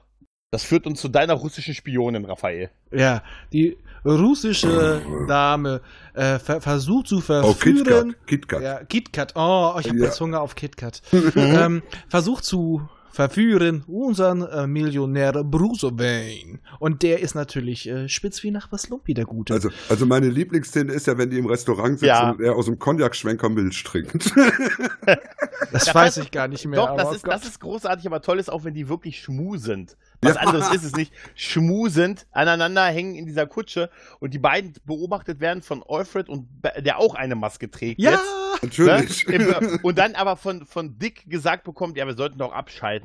[0.54, 2.70] Das führt uns zu deiner russischen Spionin, Raphael.
[2.92, 5.82] Ja, die russische Dame
[6.14, 8.16] äh, ver versucht zu Oh, verführen.
[8.28, 8.28] KitKat.
[8.28, 8.62] KitKat.
[8.62, 9.32] Ja, KitKat.
[9.36, 10.06] Oh, ich habe Ja.
[10.06, 11.02] jetzt Hunger auf KitKat.
[11.36, 16.60] ähm, versucht zu verführen unseren äh, Millionär Bruce Wayne.
[16.80, 19.54] Und der ist natürlich äh, spitz wie Nachbar Slumpy, der Gute.
[19.54, 22.32] Also, also meine Lieblingsszene ist ja, wenn die im Restaurant sitzen Ja.
[22.32, 24.34] und er aus dem Cognac-Schwenker Milch trinkt.
[25.72, 26.80] das Ja, weiß ich gar nicht mehr.
[26.80, 27.34] Doch, das oh ist, Gott.
[27.34, 29.96] das ist großartig, aber toll ist auch, wenn die wirklich schmusend.
[30.22, 30.42] Was Ja.
[30.42, 31.14] anderes ist es nicht.
[31.36, 36.48] Schmusend aneinander hängen in dieser Kutsche und die beiden beobachtet werden von Alfred und
[36.80, 38.02] der auch eine Maske trägt.
[38.02, 38.24] ja, Jetzt.
[38.62, 39.28] Natürlich.
[39.28, 39.36] Ne?
[39.36, 43.03] Im- Und dann aber von, von Dick gesagt bekommt, ja, wir sollten doch abschalten.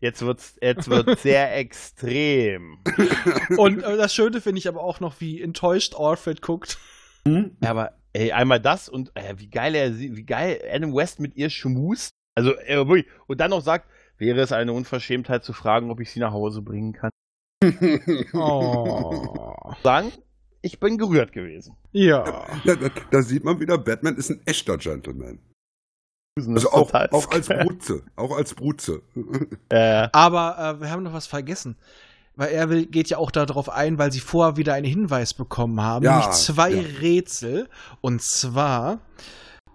[0.00, 2.78] Jetzt wird's, jetzt wird's sehr extrem.
[3.56, 6.78] und äh, das Schöne finde ich aber auch noch, wie enttäuscht Alfred guckt.
[7.24, 11.36] Ja, aber ey, einmal das und äh, wie geil er wie geil Adam West mit
[11.36, 12.10] ihr schmust.
[12.36, 13.06] Also, äh, wirklich.
[13.26, 16.62] Und dann noch sagt, wäre es eine Unverschämtheit zu fragen, ob ich sie nach Hause
[16.62, 17.10] bringen kann.
[18.34, 19.74] Oh.
[19.82, 20.12] Sagen,
[20.62, 21.76] ich bin gerührt gewesen.
[21.92, 22.46] Ja.
[22.64, 25.40] Ja, da, da sieht man wieder, Batman ist ein echter Gentleman.
[26.36, 27.48] Das Also ist auch, total auch als.
[27.48, 28.02] Brutze.
[28.14, 29.02] Auch als Brutze.
[29.70, 31.76] Äh, Aber äh, wir haben noch was vergessen.
[32.36, 35.80] Weil er will, geht ja auch darauf ein, weil sie vorher wieder einen Hinweis bekommen
[35.80, 36.04] haben.
[36.04, 36.82] Ja, nämlich zwei ja.
[37.00, 37.68] Rätsel.
[38.02, 39.00] Und zwar,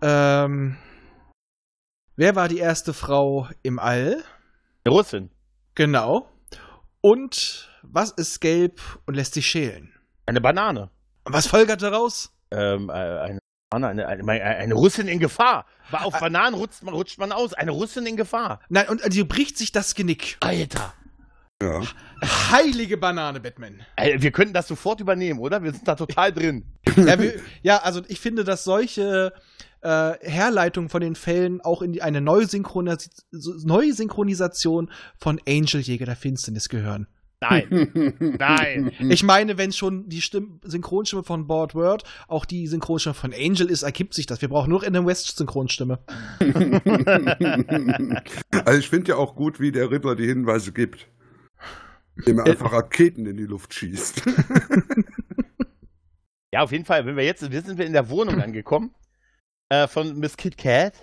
[0.04, 0.78] ähm,
[2.15, 4.24] wer war die erste Frau im All?
[4.86, 5.32] eine Russin.
[5.74, 6.30] Genau.
[7.02, 9.91] Und was ist gelb und lässt sich schälen?
[10.28, 10.91] Eine Banane.
[11.26, 12.32] Und was folgert daraus?
[12.52, 13.39] Ähm, äh,
[13.72, 15.66] eine, eine, eine, eine Russin in Gefahr.
[15.90, 17.54] War auf Bananen rutscht man, rutscht man aus.
[17.54, 18.60] Eine Russin in Gefahr.
[18.70, 20.38] Nein, und die bricht sich das Genick.
[20.42, 20.94] Alter.
[21.62, 21.82] Ja.
[22.52, 23.82] Heilige Banane, Batman.
[23.96, 25.64] Ey, wir könnten das sofort übernehmen, oder?
[25.64, 26.66] Wir sind da total drin.
[26.96, 29.32] ja, wir, ja, also ich finde, dass solche
[29.82, 36.16] äh, Herleitungen von den Fällen auch in die, eine Neusynchronis Neusynchronisation von Angel Jäger der
[36.16, 37.08] Finsternis gehören.
[37.42, 38.16] Nein.
[38.40, 38.92] Nein.
[39.10, 43.70] Ich meine, wenn schon die Stimm Synchronstimme von Board Word auch die Synchronstimme von Angel
[43.70, 44.42] ist, ergibt sich das.
[44.42, 46.00] Wir brauchen nur eine West Synchronstimme.
[48.66, 51.08] Also ich finde ja auch gut, wie der Riddler die Hinweise gibt.
[52.16, 54.24] Indem er einfach Raketen in die Luft schießt.
[56.54, 57.06] Ja, auf jeden Fall.
[57.06, 58.94] Wenn wir jetzt, wir sind wir in der Wohnung angekommen
[59.70, 60.94] äh, von Miss Kit Kat.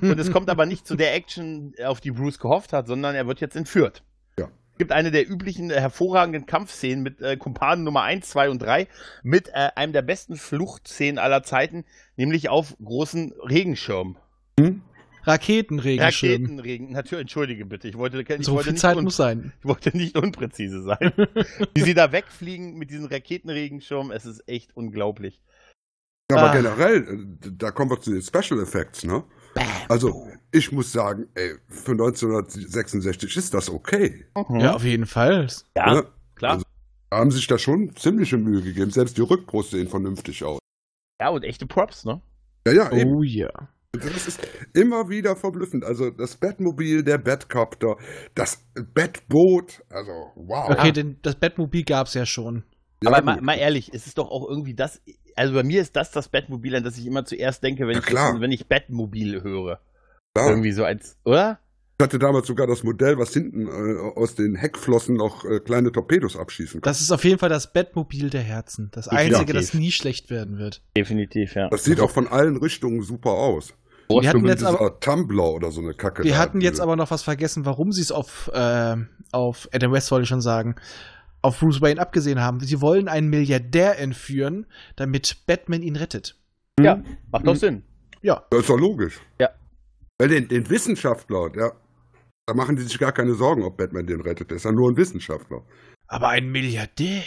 [0.00, 3.26] Und es kommt aber nicht zu der Action, auf die Bruce gehofft hat, sondern er
[3.26, 4.02] wird jetzt entführt.
[4.78, 8.86] Gibt eine der üblichen äh, hervorragenden Kampfszenen mit äh, Kumpanen Nummer 1, 2 und 3
[9.22, 11.84] mit äh, einem der besten Fluchtszenen aller Zeiten,
[12.16, 14.16] nämlich auf großen Regenschirmen.
[15.24, 16.32] Raketenregenschirm.
[16.32, 19.52] Raketenregen, natürlich, entschuldige bitte, ich wollte, ich So wollte viel Zeit muss sein.
[19.60, 21.12] ich wollte nicht unpräzise sein.
[21.74, 25.42] Wie sie da wegfliegen mit diesen Raketenregenschirmen, es ist echt unglaublich.
[26.30, 26.54] Aber Ah.
[26.54, 29.24] generell, äh, da kommen wir zu den Special Effects, ne?
[29.88, 34.26] Also, ich muss sagen, ey, für 1966 ist das okay.
[34.50, 35.46] Ja, auf jeden Fall.
[35.76, 36.06] Ja, ne?
[36.34, 36.52] klar.
[36.52, 36.64] Also,
[37.12, 38.90] haben sich da schon ziemliche Mühe gegeben.
[38.90, 40.58] Selbst die Rückbrust sehen vernünftig aus.
[41.20, 42.20] Ja, und echte Props, ne?
[42.66, 43.14] Ja, ja, eben.
[43.14, 43.50] Oh ja.
[43.92, 45.84] Das ist immer wieder verblüffend.
[45.84, 47.96] Also das Batmobil, der Batcopter,
[48.34, 48.62] das
[48.94, 50.68] Batboot, also wow.
[50.70, 52.64] Okay, denn das Batmobil gab's ja schon.
[53.02, 55.00] Ja, Aber mal, mal ehrlich, es ist doch auch irgendwie das,
[55.36, 58.34] also bei mir ist das das Batmobil, an das ich immer zuerst denke, wenn, Ja,
[58.34, 59.80] ich, wenn ich Batmobil höre.
[60.34, 60.50] Klar.
[60.50, 61.58] Irgendwie so als, oder?
[62.00, 65.90] Ich hatte damals sogar das Modell, was hinten äh, aus den Heckflossen noch äh, kleine
[65.90, 66.88] Torpedos abschießen kann.
[66.88, 68.88] Das ist auf jeden Fall das Batmobil der Herzen.
[68.92, 69.34] Das Definitiv.
[69.34, 70.80] einzige, das nie schlecht werden wird.
[70.96, 71.68] Definitiv, ja.
[71.70, 73.74] Das sieht auch von allen Richtungen super aus.
[74.08, 76.24] Wir hatten Mit jetzt aber, dieser Tumblr oder so eine Kacke.
[76.24, 78.96] wir hatten jetzt aber noch was vergessen, warum sie es auf, äh,
[79.32, 80.76] auf Adam West, wollte ich schon sagen,
[81.42, 82.60] auf Bruce Wayne abgesehen haben.
[82.60, 86.36] Sie wollen einen Milliardär entführen, damit Batman ihn rettet.
[86.80, 87.82] Ja, macht doch Sinn.
[88.22, 88.44] Ja.
[88.50, 89.20] Das ist doch logisch.
[89.40, 89.50] Ja.
[90.18, 91.72] Weil den, den Wissenschaftler, der,
[92.46, 94.50] da machen die sich gar keine Sorgen, ob Batman den rettet.
[94.50, 95.62] Der ist ja nur ein Wissenschaftler.
[96.08, 97.22] Aber ein Milliardär.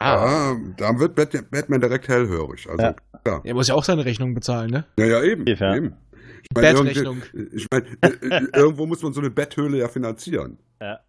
[0.00, 2.68] Ja, da wird Bat Batman direkt hellhörig.
[2.68, 2.94] Also, Ja.
[3.24, 3.40] klar.
[3.44, 4.84] Er muss ja auch seine Rechnung bezahlen, ne?
[4.98, 5.46] Ja, ja, eben.
[5.46, 5.74] Ja.
[5.74, 5.96] eben.
[6.42, 6.90] Ich meine,
[7.52, 10.58] ich meine, äh, äh, irgendwo muss man so eine Betthöhle ja finanzieren.
[10.80, 11.00] Ja.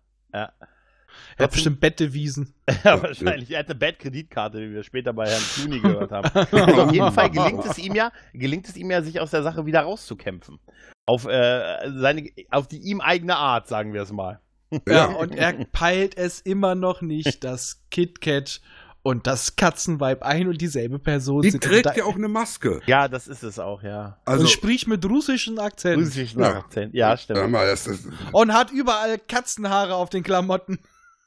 [1.37, 2.53] Er hat bestimmt Bettdewiesen.
[2.83, 3.51] Ja, wahrscheinlich.
[3.51, 6.29] Er hat eine Bad-Kreditkarte, wie wir später bei Herrn Clooney gehört haben.
[6.33, 9.43] Also auf jeden Fall gelingt es ihm ja, gelingt es ihm ja, sich aus der
[9.43, 10.59] Sache wieder rauszukämpfen.
[11.05, 14.39] Auf, äh, seine, auf die ihm eigene Art, sagen wir es mal.
[14.87, 18.59] Ja, und er peilt es immer noch nicht, dass KitKat
[19.03, 21.63] und das Katzenweib ein und dieselbe Person Die sind.
[21.63, 22.81] trägt und, da- ja auch eine Maske.
[22.87, 24.17] Ja, das ist es auch, ja.
[24.25, 26.01] Also, und spricht mit russischen Akzent.
[26.01, 26.57] Russischen Ja.
[26.57, 26.93] Akzent.
[26.93, 27.49] Ja, stimmt.
[27.49, 30.79] mal, das ist, Und hat überall Katzenhaare auf den Klamotten.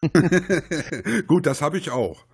[1.26, 2.24] gut, das habe ich auch.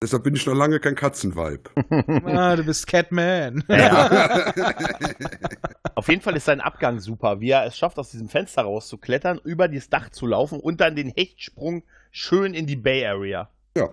[0.00, 1.70] Deshalb bin ich noch lange kein Katzenweib.
[2.24, 3.64] Ah, du bist Catman.
[3.68, 4.52] Ja.
[5.94, 9.40] Auf jeden Fall ist sein Abgang super, wie er es schafft, aus diesem Fenster rauszuklettern,
[9.42, 13.50] über dieses Dach zu laufen und dann den Hechtsprung schön in die Bay Area.
[13.76, 13.88] ja.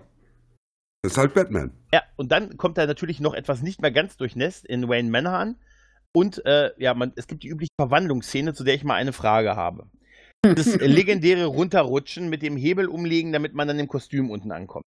[1.02, 1.70] Das ist halt Batman.
[1.92, 5.34] Ja, und dann kommt er natürlich noch etwas nicht mehr ganz durchnässt in Wayne Manor
[5.34, 5.56] an.
[6.12, 9.54] Und äh, ja, man, es gibt die übliche Verwandlungsszene, zu der ich mal eine Frage
[9.54, 9.86] habe.
[10.54, 14.84] Das legendäre Runterrutschen mit dem Hebel umlegen, damit man dann im Kostüm unten ankommt.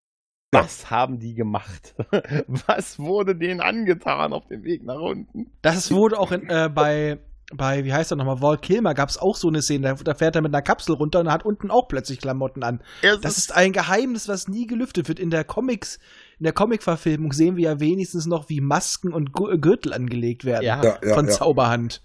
[0.52, 1.94] Was haben die gemacht?
[2.68, 5.52] Was wurde denen angetan auf dem Weg nach unten?
[5.62, 7.20] Das wurde auch in, äh, bei,
[7.54, 10.16] bei, wie heißt er nochmal, Walt Kilmer gab es auch so eine Szene, da, da
[10.16, 12.82] fährt er mit einer Kapsel runter und hat unten auch plötzlich Klamotten an.
[13.04, 15.20] Es Das ist ein Geheimnis, was nie gelüftet wird.
[15.20, 16.00] In der Comics,
[16.40, 20.66] in der Comic-Verfilmung sehen wir ja wenigstens noch, wie Masken und Gürtel angelegt werden.
[20.66, 20.84] Ja.
[20.84, 21.32] Ja, ja, von ja.
[21.32, 22.02] Zauberhand.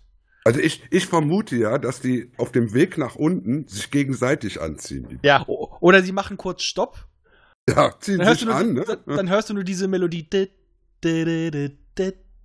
[0.46, 5.08] Also ich, ich vermute ja, dass die auf dem Weg nach unten sich gegenseitig anziehen.
[5.10, 7.06] Die- ja, Oder sie machen kurz Stopp.
[7.68, 8.98] Ja, ziehen Dann hörst, sich du nur, an, ne?
[9.06, 10.28] dann, hörst du nur diese Melodie.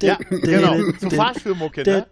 [0.01, 0.91] ja, genau.
[0.99, 2.07] Zu Fahrschulmucke, ne?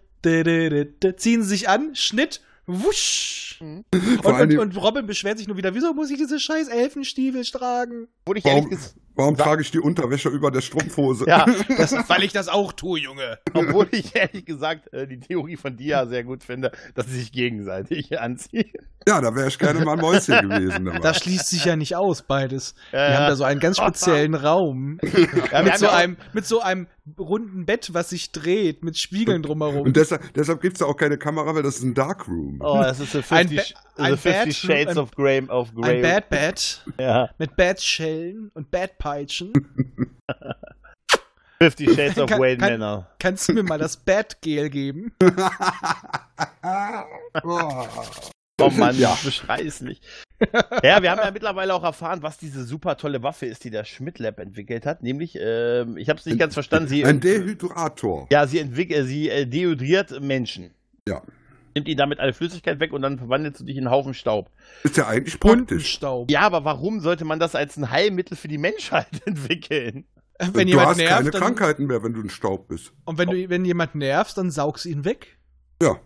[1.15, 3.59] Ziehen sie sich an, Schnitt, wusch.
[3.61, 3.85] Mhm.
[4.23, 8.07] Und, und, und Robin beschwert sich nur wieder, wieso muss ich diese scheiß Elfenstiefel tragen?
[8.25, 8.77] Wurde ich ehrlich
[9.17, 11.25] Warum, warum trage ich die Unterwäsche über der Strumpfhose?
[11.27, 11.45] Ja,
[11.77, 13.39] Das, weil ich das auch tue, Junge.
[13.53, 17.31] obwohl ich ehrlich gesagt äh, die Theorie von Dia sehr gut finde, dass sie sich
[17.31, 18.71] gegenseitig anziehen.
[19.07, 20.85] Ja, da wäre ich gerne mal ein Mäuschen gewesen.
[20.85, 20.99] dabei.
[20.99, 22.75] Das schließt sich ja nicht aus, beides.
[22.91, 23.17] Ja, Wir ja.
[23.19, 24.99] haben da so einen ganz speziellen Raum.
[25.51, 29.83] Ja, mit, so einem, mit so einem runden Bett, was sich dreht, mit Spiegeln drumherum.
[29.83, 32.57] Und deshalb, deshalb gibt es da auch keine Kamera, weil das ist ein Darkroom.
[32.61, 35.41] Oh, das ist so Ein 50, Ba- so ein 50 Bad- Shades ein- of Grey.
[35.47, 35.95] Of Grey.
[35.95, 38.69] Ein Bad Bad Ja, mit Badschellen und
[39.07, 39.53] Badpeitschen.
[41.61, 43.07] 50 Shades of Wayne kann- Manor.
[43.19, 45.13] Kannst du mir mal das Badgel geben?
[48.59, 49.09] Oh Mann, Ja.
[49.11, 49.17] ja.
[49.23, 50.03] beschrei's nicht.
[50.83, 53.83] ja, wir haben ja mittlerweile auch erfahren, was diese super tolle Waffe ist, die der
[53.83, 55.03] Schmidt Lab entwickelt hat.
[55.03, 58.25] Nämlich, ähm, ich habe es nicht ganz verstanden, sie, Ein Dehydrator.
[58.31, 60.71] ja, sie entwickelt, sie äh, deodriert Menschen.
[61.07, 61.21] Ja.
[61.77, 64.49] Nimmt ihnen damit alle Flüssigkeit weg und dann verwandelst du dich in einen Haufen Staub.
[64.81, 65.57] Ist ja eigentlich praktisch.
[65.67, 66.31] Buntenstaub.
[66.31, 70.07] Ja, aber warum sollte man das als ein Heilmittel für die Menschheit entwickeln?
[70.39, 72.93] Wenn du jemand hast keine nervt, dann, Krankheiten mehr, wenn du ein Staub bist.
[73.05, 75.37] und wenn, du, wenn jemand nervst, dann saugst du ihn weg.
[75.79, 75.99] Ja,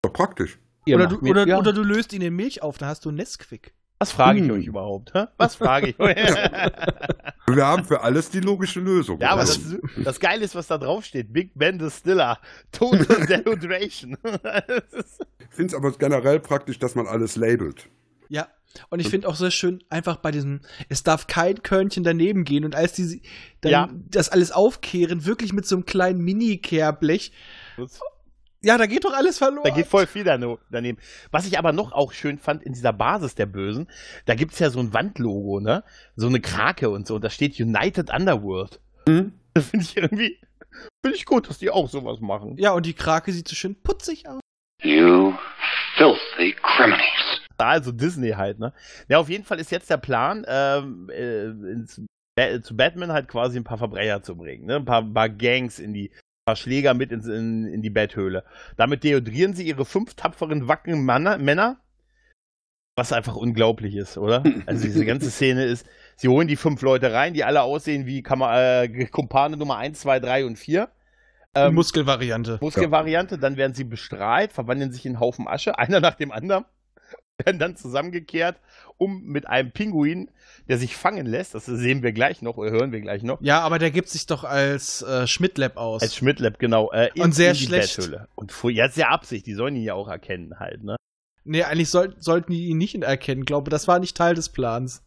[0.00, 0.58] doch praktisch.
[0.88, 1.58] Oder du, oder, ja.
[1.58, 3.74] oder du löst ihn in Milch auf, dann hast du Nesquik.
[4.02, 4.56] Was frage ich Hm.
[4.56, 5.14] euch überhaupt?
[5.14, 5.26] Hä?
[5.36, 6.16] Was frage ich euch?
[7.46, 9.20] Wir haben für alles die logische Lösung.
[9.20, 11.32] ja, aber Also, das, das Geile ist, was da drauf steht.
[11.32, 12.38] Big Ben Distiller.
[12.72, 14.16] Total Dehydration.
[14.22, 17.88] Das ist- ich finde es aber generell praktisch, dass man alles labelt.
[18.28, 18.48] Ja.
[18.88, 22.64] Und ich finde auch sehr schön, einfach bei diesem, es darf kein Körnchen daneben gehen
[22.64, 23.20] und als die
[23.60, 23.88] dann Ja.
[24.10, 27.32] das alles aufkehren, wirklich mit so einem kleinen Mini-Kehrblech,
[27.76, 28.00] das
[28.62, 29.64] ja, da geht doch alles verloren.
[29.64, 30.98] Da geht voll viel daneben.
[31.30, 33.88] Was ich aber noch auch schön fand in dieser Basis der Bösen,
[34.24, 35.84] da gibt's ja so ein Wandlogo, ne?
[36.16, 37.16] So eine Krake und so.
[37.16, 38.80] Und da steht United Underworld.
[39.06, 39.34] Mhm.
[39.54, 40.38] Das finde ich irgendwie,
[41.04, 42.56] finde ich gut, dass die auch sowas machen.
[42.56, 44.40] ja, und die Krake sieht so schön putzig aus.
[44.82, 45.34] You
[45.96, 47.42] filthy criminals.
[47.58, 48.72] Also Disney halt, ne?
[49.08, 52.00] Ja, auf jeden Fall ist jetzt der Plan, ähm, äh, ins,
[52.36, 54.76] äh, zu Batman halt quasi ein paar Verbrecher zu bringen, ne?
[54.76, 56.10] Ein paar, paar Gangs in die,
[56.44, 58.44] paar Schläger mit ins, in, in die Betthöhle.
[58.76, 61.78] Damit deodrieren sie ihre fünf tapferen, wackeren Männer, Männer,
[62.96, 64.42] was einfach unglaublich ist, oder?
[64.66, 65.86] Also diese ganze Szene ist,
[66.16, 70.00] sie holen die fünf Leute rein, die alle aussehen wie Kam äh, Kumpane Nummer 1,
[70.00, 70.88] 2, 3 und 4.
[71.54, 72.58] Ähm, Muskelvariante.
[72.60, 76.64] Muskelvariante, dann werden sie bestrahlt, verwandeln sich in einen Haufen Asche, einer nach dem anderen,
[77.44, 78.56] werden dann zusammengekehrt,
[78.98, 80.30] um mit einem Pinguin,
[80.68, 83.60] der sich fangen lässt, das sehen wir gleich noch oder hören wir gleich noch, Ja,
[83.60, 86.02] aber der gibt sich doch als äh, Schmidt-Lab aus.
[86.02, 87.96] als Schmidtlab, genau, äh, in, Und sehr in die schlecht.
[87.96, 88.28] Betthöhle.
[88.36, 90.96] Und fu- ja, sehr Absicht, die sollen ihn ja auch erkennen halt, ne?
[91.44, 93.44] nee, eigentlich soll, sollten die ihn nicht erkennen.
[93.44, 95.02] glaube, das war nicht Teil des Plans.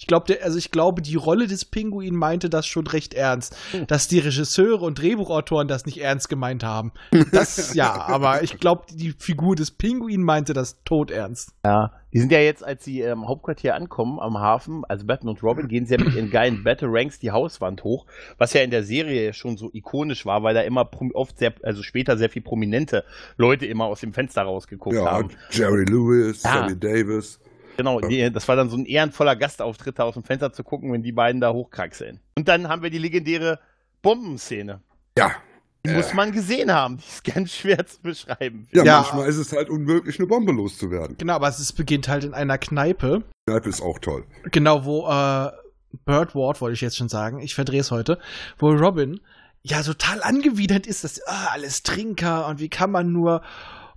[0.00, 3.54] Ich glaube, also ich glaube, die Rolle des Pinguin meinte das schon recht ernst.
[3.72, 3.86] Hm.
[3.86, 6.92] Dass die Regisseure und Drehbuchautoren das nicht ernst gemeint haben.
[7.32, 11.52] Das ja, aber ich glaube, die Figur des Pinguin meinte das todernst.
[11.66, 11.92] Ja.
[12.14, 15.68] Die sind ja jetzt, als sie im Hauptquartier ankommen, am Hafen, also Batman und Robin,
[15.68, 18.06] gehen sie ja mit ihren geilen Batarangs die Hauswand hoch,
[18.38, 21.82] was ja in der Serie schon so ikonisch war, weil da immer oft sehr, also
[21.82, 23.04] später sehr viel prominente
[23.36, 25.28] Leute immer aus dem Fenster rausgeguckt Ja, haben.
[25.50, 26.52] Jerry Lewis, Ja.
[26.52, 27.38] Sammy Davis.
[27.80, 30.92] Genau, die, das war dann so ein ehrenvoller Gastauftritt, da aus dem Fenster zu gucken,
[30.92, 32.20] wenn die beiden da hochkraxeln.
[32.36, 33.58] Und dann haben wir die legendäre
[34.02, 34.80] Bombenszene.
[35.16, 35.32] Ja.
[35.86, 36.98] Die muss man gesehen haben.
[36.98, 38.68] Die ist ganz schwer zu beschreiben.
[38.70, 38.96] Ja, Ja.
[39.00, 41.16] manchmal ist es halt unmöglich, eine Bombe loszuwerden.
[41.16, 43.22] Genau, aber es beginnt halt in einer Kneipe.
[43.46, 44.24] Kneipe ist auch toll.
[44.50, 45.50] Genau, wo äh,
[46.04, 48.18] Bird Ward, wollte ich jetzt schon sagen, ich verdrehe es heute,
[48.58, 49.20] wo Robin
[49.62, 53.42] ja total angewidert ist, dass ah, alles Trinker und wie kann man nur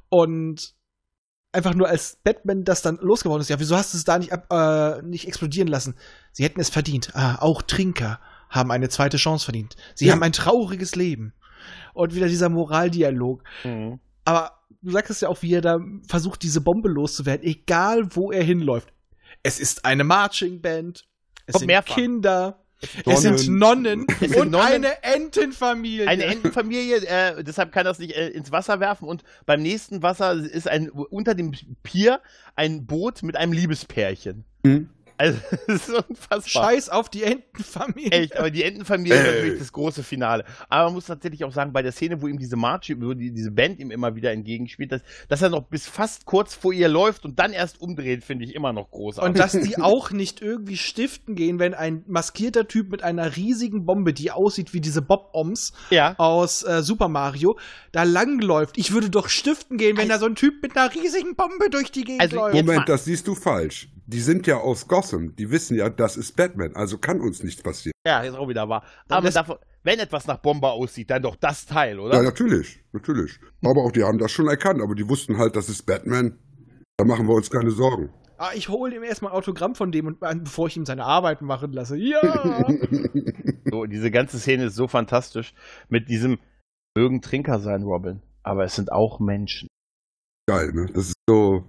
[0.09, 0.73] und
[1.54, 3.49] einfach nur als Batman das dann losgeworden ist.
[3.49, 5.95] Ja, wieso hast du es da nicht, ab, äh, nicht explodieren lassen?
[6.32, 7.12] Sie hätten es verdient.
[7.16, 9.76] Ah, auch Trinker haben eine zweite Chance verdient.
[9.95, 10.14] Sie Ja.
[10.14, 11.34] haben ein trauriges Leben.
[11.93, 13.43] Und wieder dieser Moraldialog.
[13.64, 13.99] Mhm.
[14.26, 18.32] Aber du sagst es ja auch, wie er da versucht, diese Bombe loszuwerden, egal wo
[18.32, 18.91] er hinläuft.
[19.43, 21.06] Es ist eine Marching Band,
[21.45, 21.95] es Kommt sind mehrfach.
[21.95, 22.62] Kinder.
[23.05, 24.67] Es sind Nonnen Es sind und Nonnen.
[24.67, 26.07] eine Entenfamilie.
[26.07, 30.34] Eine Entenfamilie, äh, deshalb kann das nicht äh, ins Wasser werfen und beim nächsten Wasser
[30.34, 31.51] ist ein unter dem
[31.84, 32.21] Pier
[32.55, 34.45] ein Boot mit einem Liebespärchen.
[34.65, 34.89] Hm?
[35.24, 36.63] Also das ist unfassbar.
[36.63, 38.11] Scheiß auf die Entenfamilie.
[38.11, 40.43] Echt, aber die Entenfamilie ist natürlich das große Finale.
[40.67, 43.32] Aber man muss tatsächlich auch sagen, bei der Szene, wo ihm diese March, wo die,
[43.32, 46.89] diese Band ihm immer wieder entgegenspielt, dass, dass er noch bis fast kurz vor ihr
[46.89, 49.30] läuft und dann erst umdreht, finde ich immer noch großartig.
[49.30, 53.86] Und dass die auch nicht irgendwie stiften gehen, wenn ein maskierter Typ mit einer riesigen
[53.86, 56.15] Bombe, die aussieht wie diese Bob-Oms ja.
[56.17, 57.57] aus äh, Super Mario,
[57.93, 58.78] da langläuft.
[58.78, 61.91] Ich würde doch stiften gehen, wenn da so ein Typ mit einer riesigen Bombe durch
[61.91, 62.55] die Gegend Also läuft.
[62.55, 63.88] Moment, das siehst du falsch.
[64.06, 65.36] Die sind ja aus Gotham.
[65.36, 66.76] Die wissen ja, das ist Batman.
[66.76, 67.93] Also kann uns nichts passieren.
[68.06, 68.84] Ja, ist auch wieder wahr.
[69.08, 72.22] Aber davon, wenn etwas nach Bombe aussieht, dann doch das Teil, Ja, oder?
[72.22, 72.84] natürlich.
[72.91, 73.39] Natürlich.
[73.64, 74.82] Aber auch die haben das schon erkannt.
[74.82, 76.38] Aber die wussten halt, das ist Batman.
[76.97, 78.10] Da machen wir uns keine Sorgen.
[78.38, 81.06] Ah, ich hole ihm erstmal ein Autogramm von dem, und, äh, bevor ich ihm seine
[81.06, 81.97] Arbeit machen lasse.
[81.97, 82.22] Ja!
[83.72, 85.56] So, diese ganze Szene ist so fantastisch
[85.89, 86.38] mit diesem
[86.95, 88.22] mögen Trinker sein, Robin.
[88.43, 89.68] Aber es sind auch Menschen.
[90.47, 90.86] Geil, ne?
[90.93, 91.64] Das ist so.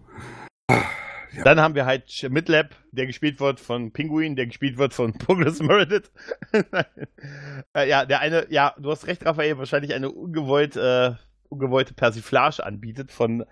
[1.42, 5.60] Dann haben wir halt Midlab, der gespielt wird von Pinguin, der gespielt wird von Douglas
[5.60, 6.10] Meredith.
[7.74, 11.12] äh, ja, der eine, ja, du hast recht, Raphael, wahrscheinlich eine ungewollt, äh,
[11.48, 13.44] ungewollte Persiflage anbietet von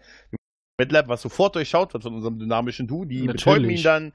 [0.79, 3.05] Midlab, was sofort durchschaut wird von unserem dynamischen Du.
[3.05, 4.13] Die betäuben ihn dann,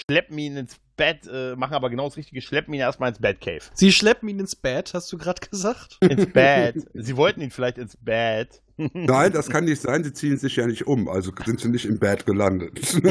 [0.00, 3.60] schleppen ihn ins Bett, äh, machen aber genau das Richtige, schleppen ihn erstmal ins Batcave.
[3.74, 5.98] Sie schleppen ihn ins Bett, hast du gerade gesagt?
[6.00, 6.74] Ins Bett.
[6.94, 8.60] Sie wollten ihn vielleicht ins Bett.
[8.92, 10.04] Nein, das kann nicht sein.
[10.04, 11.08] Sie ziehen sich ja nicht um.
[11.08, 12.78] Also sind sie nicht im Bad gelandet.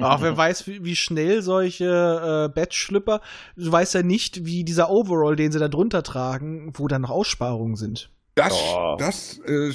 [0.00, 3.20] Ach, wer weiß, wie, wie schnell solche äh, Bettschlüpper,
[3.56, 7.10] du weißt ja nicht, wie dieser Overall, den sie da drunter tragen, wo dann noch
[7.10, 8.10] Aussparungen sind.
[8.34, 8.96] Das, Oh.
[8.98, 9.70] das, äh,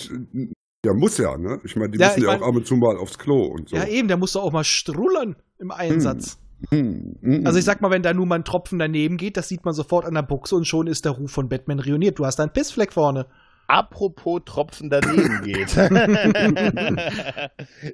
[0.86, 1.60] ja, muss ja, ne?
[1.64, 3.70] Ich meine, die Ja, müssen ja mein- auch ab und zu mal aufs Klo und
[3.70, 3.76] so.
[3.78, 6.40] Ja, eben, der muss doch auch mal strullern im Einsatz.
[6.70, 9.48] Hm, hm, Also ich sag mal, wenn da nur mal ein Tropfen daneben geht, das
[9.48, 12.20] sieht man sofort an der Buchse und schon ist der Ruf von Batman ruiniert.
[12.20, 13.28] Du hast da einen Pissfleck vorne.
[13.68, 15.70] Apropos Tropfen daneben geht.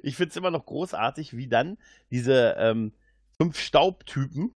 [0.02, 1.76] ich finde es immer noch großartig, wie dann
[2.10, 2.92] diese ähm,
[3.40, 4.52] fünf Staubtypen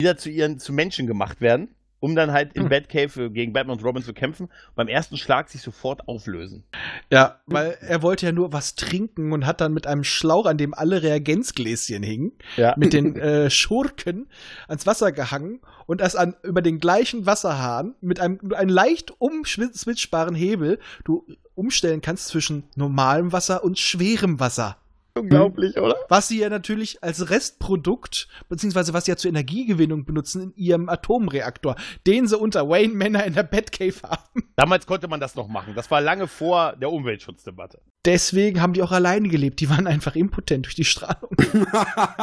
[0.00, 2.68] wieder zu ihren zu Menschen gemacht werden, um dann halt in Hm.
[2.68, 4.48] Batcave gegen Batman und Robin zu kämpfen.
[4.74, 6.64] Beim ersten Schlag sich sofort auflösen.
[7.10, 10.58] Ja, weil er wollte ja nur was trinken und hat dann mit einem Schlauch, an
[10.58, 12.74] dem alle Reagenzgläschen hingen, Ja.
[12.76, 14.28] mit den äh, Schurken
[14.68, 19.12] ans Wasser gehangen und das an über den gleichen Wasserhahn mit einem, mit einem leicht
[19.20, 24.76] umswitchbaren Hebel du umstellen kannst zwischen normalem Wasser und schwerem Wasser.
[25.20, 25.96] Unglaublich, oder?
[26.08, 30.88] Was sie ja natürlich als Restprodukt, beziehungsweise was sie ja zur Energiegewinnung benutzen in ihrem
[30.88, 34.44] Atomreaktor, den sie unter Wayne Manor in der Batcave haben.
[34.56, 35.74] Damals konnte man das noch machen.
[35.74, 37.80] Das war lange vor der Umweltschutzdebatte.
[38.04, 39.60] Deswegen haben die auch alleine gelebt.
[39.60, 41.30] Die waren einfach impotent durch die Strahlung.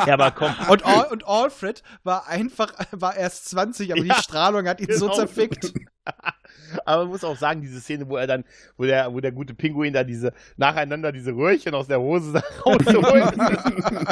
[0.06, 0.54] Ja, aber komm.
[0.70, 4.92] Und, Al und Alfred war einfach, war erst 20, aber Ja, die Strahlung hat ihn
[4.92, 5.18] so genau.
[5.18, 5.74] zerfickt.
[6.86, 8.44] Aber man muss auch sagen, diese Szene, wo er dann,
[8.78, 12.34] wo der, wo der gute Pinguin da diese, nacheinander diese Röhrchen aus der Hose
[12.66, 13.34] rausholt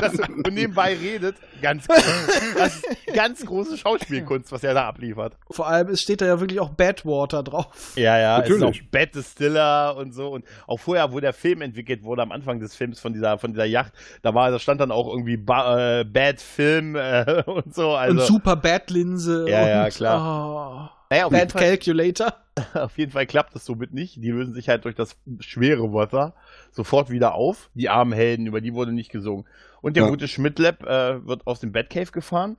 [0.01, 5.37] das, und nebenbei redet, ganz, das ist ganz große Schauspielkunst, was er da abliefert.
[5.51, 7.93] Vor allem, es steht da ja wirklich auch Badwater drauf.
[7.95, 8.81] Ja, ja, es ist Natürlich.
[8.81, 12.59] auch Bad Distiller und so und auch vorher, wo der Film entwickelt wurde, am Anfang
[12.59, 15.99] des Films von dieser, von dieser Yacht, da war, da stand dann auch irgendwie ba
[15.99, 18.19] äh, Bad Film äh, und so, also.
[18.19, 19.45] und super Bad-Linse.
[19.49, 20.89] Ja, und, ja, klar.
[20.89, 22.33] Oh, naja, auf jeden Bad Fall Calculator.
[22.75, 24.17] Auf jeden Fall klappt es somit nicht.
[24.17, 26.35] Die lösen sich halt durch das schwere Wasser
[26.71, 27.71] sofort wieder auf.
[27.73, 29.47] Die armen Helden, über die wurde nicht gesungen.
[29.81, 30.09] Und der Ja.
[30.09, 32.57] gute Schmidtlab äh, wird aus dem Batcave gefahren.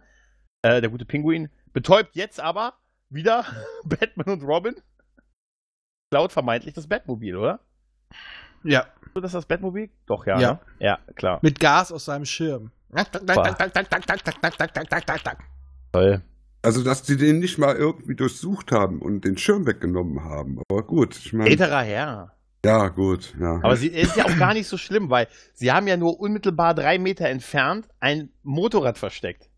[0.62, 2.74] Äh, der gute Pinguin betäubt jetzt aber
[3.09, 3.44] wieder
[3.84, 4.74] Batman und Robin.
[6.11, 7.61] Klaut vermeintlich das Batmobil, oder?
[8.64, 9.90] Ja, So, das ist das Batmobil?
[10.07, 10.40] Doch, ja.
[10.40, 10.52] Ja.
[10.55, 10.59] Ne?
[10.80, 11.38] Ja, klar.
[11.42, 12.72] mit Gas aus seinem Schirm.
[15.92, 16.22] Toll.
[16.64, 20.60] Also, dass die den nicht mal irgendwie durchsucht haben und den Schirm weggenommen haben.
[20.70, 21.50] Aber gut, ich meine.
[21.50, 22.32] Älterer Herr.
[22.64, 23.60] Ja, gut, ja.
[23.62, 26.74] Aber sie ist ja auch gar nicht so schlimm, weil sie haben ja nur unmittelbar
[26.74, 29.50] drei Meter entfernt ein Motorrad versteckt.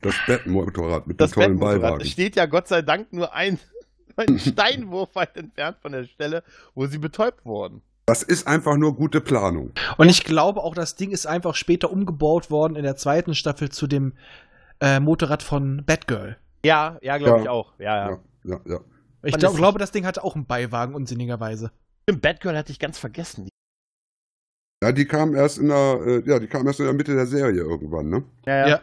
[0.00, 2.06] das Bettmotorrad mit Das dem tollen Beiwagen.
[2.06, 3.58] steht ja Gott sei Dank nur ein,
[4.16, 6.42] ein Steinwurf weit entfernt von der Stelle,
[6.74, 7.82] wo sie betäubt wurden.
[8.06, 9.72] Das ist einfach nur gute Planung.
[9.98, 13.68] Und ich glaube auch, das Ding ist einfach später umgebaut worden in der zweiten Staffel
[13.70, 14.14] zu dem
[14.82, 16.36] äh, Motorrad von Batgirl.
[16.64, 17.42] Ja, ja, glaube Ja.
[17.42, 17.72] ich auch.
[17.78, 18.10] Ja, ja.
[18.10, 18.80] Ja, ja, ja.
[19.24, 21.70] Ich glaub, glaube, das Ding hatte auch einen Beiwagen, unsinnigerweise.
[22.02, 23.48] Stimmt, Batgirl hatte ich ganz vergessen.
[24.82, 27.26] Ja, die kam erst in der, äh, ja, die kam erst in der Mitte der
[27.26, 28.24] Serie irgendwann, ne?
[28.46, 28.80] Ja, ja.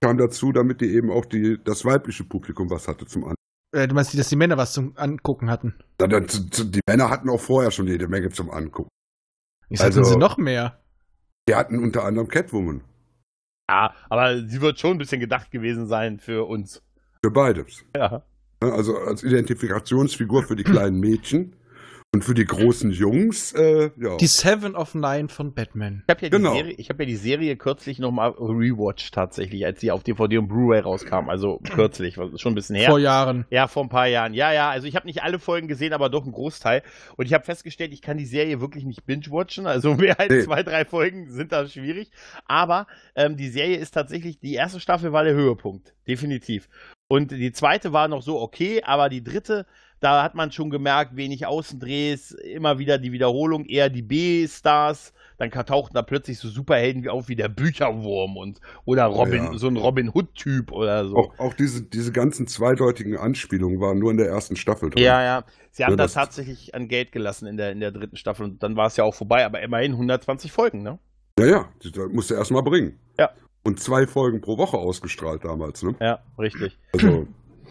[0.00, 3.34] Kam dazu, damit die eben auch die, das weibliche Publikum was hatte zum An.
[3.74, 5.74] Äh, du meinst, dass die Männer was zum Angucken hatten?
[6.00, 8.88] Die Männer hatten auch vorher schon jede Menge zum Angucken.
[9.68, 10.78] Ich Also- sie noch mehr.
[11.48, 12.82] Die hatten unter anderem Catwoman.
[13.72, 16.82] Ja, aber sie wird schon ein bisschen gedacht gewesen sein für uns.
[17.24, 17.84] Für beides.
[17.96, 18.22] Ja.
[18.62, 21.56] Ne, Also als Identifikationsfigur für die kleinen Mädchen
[22.14, 24.18] und für die großen Jungs, äh, ja.
[24.18, 26.02] Die Seven of Nine von Batman.
[26.06, 26.52] Ich habe ja, Genau.
[26.52, 30.36] die Serie- ich hab ja die Serie kürzlich nochmal rewatcht tatsächlich, als sie auf DVD
[30.36, 31.30] und Blu-ray rauskam.
[31.30, 32.90] Also kürzlich, schon ein bisschen her.
[32.90, 33.46] Vor Jahren.
[33.48, 34.34] Ja, vor ein paar Jahren.
[34.34, 36.82] Ja, ja, also ich habe nicht alle Folgen gesehen, aber doch einen Großteil.
[37.16, 39.66] Und ich habe festgestellt, ich kann die Serie wirklich nicht binge-watchen.
[39.66, 40.42] Also mehr als Nee.
[40.42, 42.10] zwei, drei Folgen sind da schwierig.
[42.44, 42.86] Aber
[43.16, 45.94] ähm, die Serie ist tatsächlich, die erste Staffel war der Höhepunkt.
[46.06, 46.68] Definitiv.
[47.08, 49.66] Und die zweite war noch so okay, aber die dritte,
[50.02, 55.12] da hat man schon gemerkt, wenig Außendrehs, immer wieder die Wiederholung, eher die B-Stars.
[55.38, 59.58] Dann tauchten da plötzlich so Superhelden wie auf wie der Bücherwurm und oder Robin, Ja.
[59.58, 61.16] so ein Robin Hood-Typ oder so.
[61.16, 65.02] auch, auch diese, diese ganzen zweideutigen Anspielungen waren nur in der ersten Staffel drin.
[65.02, 65.44] Ja, ja.
[65.70, 68.44] Sie haben Ja, das das- tatsächlich an Geld gelassen in der, in der dritten Staffel
[68.44, 70.98] und dann war es ja auch vorbei, aber immerhin 120 Folgen, ne?
[71.38, 72.98] Ja, ja, das musst du erst mal bringen.
[73.18, 73.30] Ja.
[73.64, 75.94] Und zwei Folgen pro Woche ausgestrahlt damals, ne?
[76.00, 76.78] Ja, richtig.
[76.92, 77.26] Also,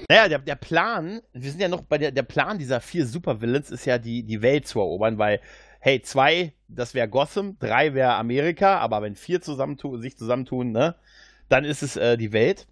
[0.09, 3.71] Naja, der, der Plan, wir sind ja noch bei der, der Plan dieser vier Supervillains
[3.71, 5.39] ist ja die, die Welt zu erobern, weil,
[5.79, 10.95] hey, zwei, das wäre Gotham, drei wäre Amerika, aber wenn vier zusammentun, sich zusammentun, ne,
[11.49, 12.67] dann ist es äh, die Welt.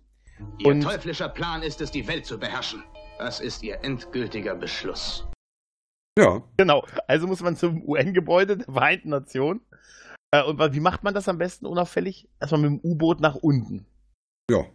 [0.59, 2.83] Ihr Und- teuflischer Plan ist es, die Welt zu beherrschen.
[3.17, 5.27] Das ist Ihr endgültiger Beschluss.
[6.17, 6.85] ja, Genau.
[7.07, 9.59] Also muss man zum UN-Gebäude der Vereinten Nationen.
[10.31, 12.29] Äh, und wie macht man das am besten unauffällig?
[12.39, 13.85] Erstmal mit dem U-Boot nach unten.
[14.49, 14.65] ja.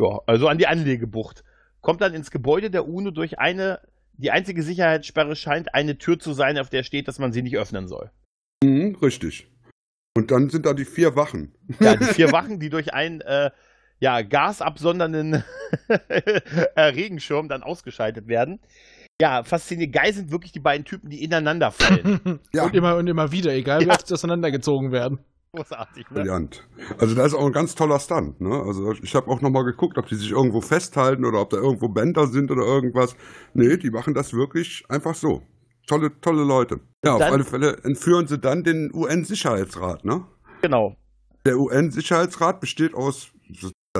[0.00, 1.44] Ja, also an die Anlegebucht.
[1.82, 3.80] Kommt dann ins Gebäude der UNO durch eine,
[4.14, 7.58] die einzige Sicherheitssperre scheint eine Tür zu sein, auf der steht, dass man sie nicht
[7.58, 8.10] öffnen soll.
[8.64, 9.48] Mhm, richtig.
[10.16, 11.54] Und dann sind da die vier Wachen.
[11.80, 13.50] Ja, die vier Wachen, die durch einen äh,
[13.98, 15.42] ja, gasabsondernden
[15.88, 18.60] äh, Regenschirm dann ausgeschaltet werden.
[19.20, 19.94] Ja, faszinierend.
[19.94, 22.40] Geil sind wirklich die beiden Typen, die ineinander fallen.
[22.54, 22.64] Ja.
[22.64, 23.94] Und immer und immer wieder, egal wie Ja.
[23.94, 25.18] oft sie auseinandergezogen werden.
[25.62, 26.14] Großartig, ne?
[26.20, 26.66] Brillant.
[26.98, 28.40] Also da ist auch ein ganz toller Stunt.
[28.40, 28.54] Ne?
[28.66, 31.88] Also ich habe auch nochmal geguckt, ob die sich irgendwo festhalten oder ob da irgendwo
[31.88, 33.14] Bänder sind oder irgendwas.
[33.52, 35.42] Nee, die machen das wirklich einfach so.
[35.86, 36.80] tolle, tolle Leute.
[37.04, 40.24] Ja, auf Dann- alle Fälle entführen sie dann den UN-Sicherheitsrat, ne?
[40.62, 40.96] Genau.
[41.44, 43.32] Der UN-Sicherheitsrat besteht aus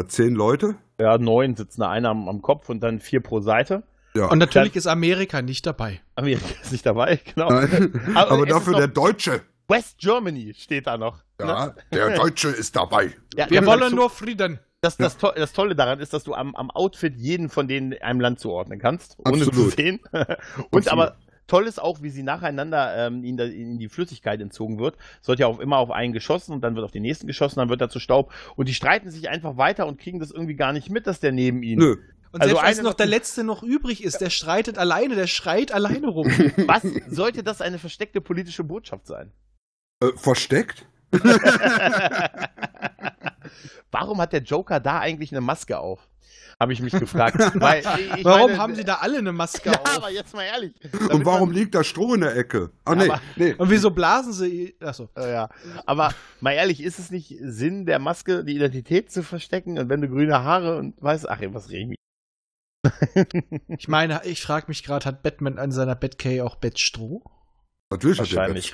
[0.06, 0.76] zehn Leute.
[0.98, 3.82] Ja, neun sitzen da einer am, am Kopf und dann vier pro Seite.
[4.14, 4.26] Ja.
[4.30, 6.00] Und natürlich ist Amerika nicht dabei.
[6.14, 7.50] Amerika ist nicht dabei, genau.
[7.50, 9.42] Nein, Aber aber, dafür der Deutsche.
[9.68, 11.22] West Germany steht da noch.
[11.46, 11.74] Ne?
[11.92, 13.14] Ja, der Deutsche ist dabei.
[13.34, 14.60] Ja, Wir wollen nur Frieden.
[14.80, 17.94] Das, das, to das Tolle daran ist, dass du am, am Outfit jeden von denen
[18.02, 19.54] einem Land zuordnen kannst, ohne Absolut.
[19.54, 20.00] zu sehen.
[20.12, 20.88] Und Absolut.
[20.88, 21.16] aber
[21.46, 24.96] toll ist auch, wie sie nacheinander ähm, in, der, in die Flüssigkeit entzogen wird.
[25.20, 27.60] Es wird ja auch immer auf einen geschossen und dann wird auf den nächsten geschossen,
[27.60, 28.32] dann wird er zu Staub.
[28.56, 31.30] Und die streiten sich einfach weiter und kriegen das irgendwie gar nicht mit, dass der
[31.30, 31.78] neben ihnen.
[31.78, 31.96] Nö.
[32.32, 35.70] Und Also selbst als noch der Letzte noch übrig ist, der streitet alleine, der schreit
[35.70, 36.26] alleine rum.
[36.66, 39.30] Was sollte das eine versteckte politische Botschaft sein?
[40.02, 40.86] Äh, versteckt?
[43.90, 46.08] Warum hat der Joker da eigentlich eine Maske auf?
[46.58, 47.36] Habe ich mich gefragt.
[47.54, 49.96] Weil, ich- Warum meine, haben sie da alle eine Maske Ja, auf?
[49.96, 50.72] aber jetzt mal ehrlich.
[51.10, 52.70] Und warum man- liegt da Stroh in der Ecke?
[52.84, 53.54] Ah, nee, Aber- nee.
[53.54, 54.76] Und wieso blasen sie?
[54.80, 55.08] Achso.
[55.16, 55.48] Äh, Ja,
[55.86, 59.78] aber mal ehrlich, ist es nicht Sinn der Maske, die Identität zu verstecken?
[59.78, 61.94] Und wenn du grüne Haare und weißt, ach, was reden
[63.68, 67.22] Ich meine, ich frage mich gerade, hat Batman an seiner Batcave auch Bettstroh?
[67.90, 68.72] Natürlich hat der Wahrscheinlich.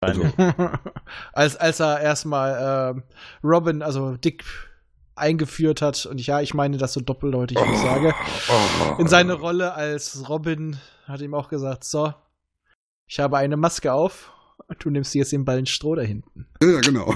[0.00, 0.22] Also,
[1.32, 3.02] als, als er erstmal ähm,
[3.44, 4.44] Robin, also Dick,
[5.14, 6.06] eingeführt hat.
[6.06, 8.14] Und ja, ich meine das so doppeldeutig, wie ich sage.
[8.48, 9.00] Oh.
[9.00, 12.14] In seine Rolle als Robin hat ihm auch gesagt, so,
[13.06, 14.32] ich habe eine Maske auf
[14.78, 16.46] du nimmst jetzt den Ballen Stroh da hinten.
[16.62, 17.14] Ja, genau.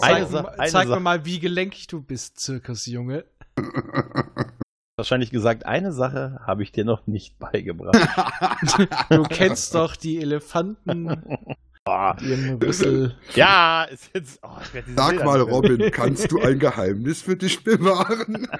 [0.00, 3.24] Eine Zeig, mal- eine zeig Sa- mir mal, wie gelenkig du bist, Zirkusjunge.
[4.96, 7.96] wahrscheinlich gesagt, eine Sache habe ich dir noch nicht beigebracht.
[9.10, 11.08] Du kennst doch die Elefanten,
[11.88, 13.14] Rüssel.
[13.34, 14.40] ja, ist jetzt.
[14.42, 14.48] Oh,
[14.96, 18.48] Sag Bilder mal, Robin, kannst du ein Geheimnis für dich bewahren?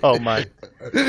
[0.00, 0.46] Oh Mann.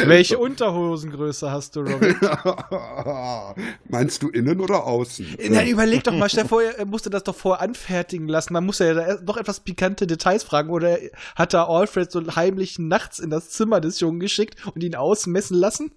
[0.05, 2.15] Welche Unterhosengröße hast du, Robin?
[3.89, 5.37] Meinst du innen oder außen?
[5.49, 8.53] Na, überleg doch mal, stell vor, er musste das doch vorher anfertigen lassen.
[8.53, 10.69] Man muss ja da noch etwas pikante Details fragen.
[10.69, 10.99] Oder
[11.35, 15.57] hat da Alfred so heimlich nachts in das Zimmer des Jungen geschickt und ihn ausmessen
[15.57, 15.91] lassen?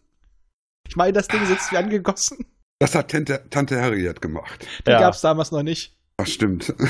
[0.88, 2.46] Ich meine, das Ding sitzt wie angegossen.
[2.78, 4.66] Das hat Tante, Tante Harriet gemacht.
[4.86, 5.00] Die Ja.
[5.00, 5.94] gab's damals noch nicht.
[6.18, 6.74] Das stimmt.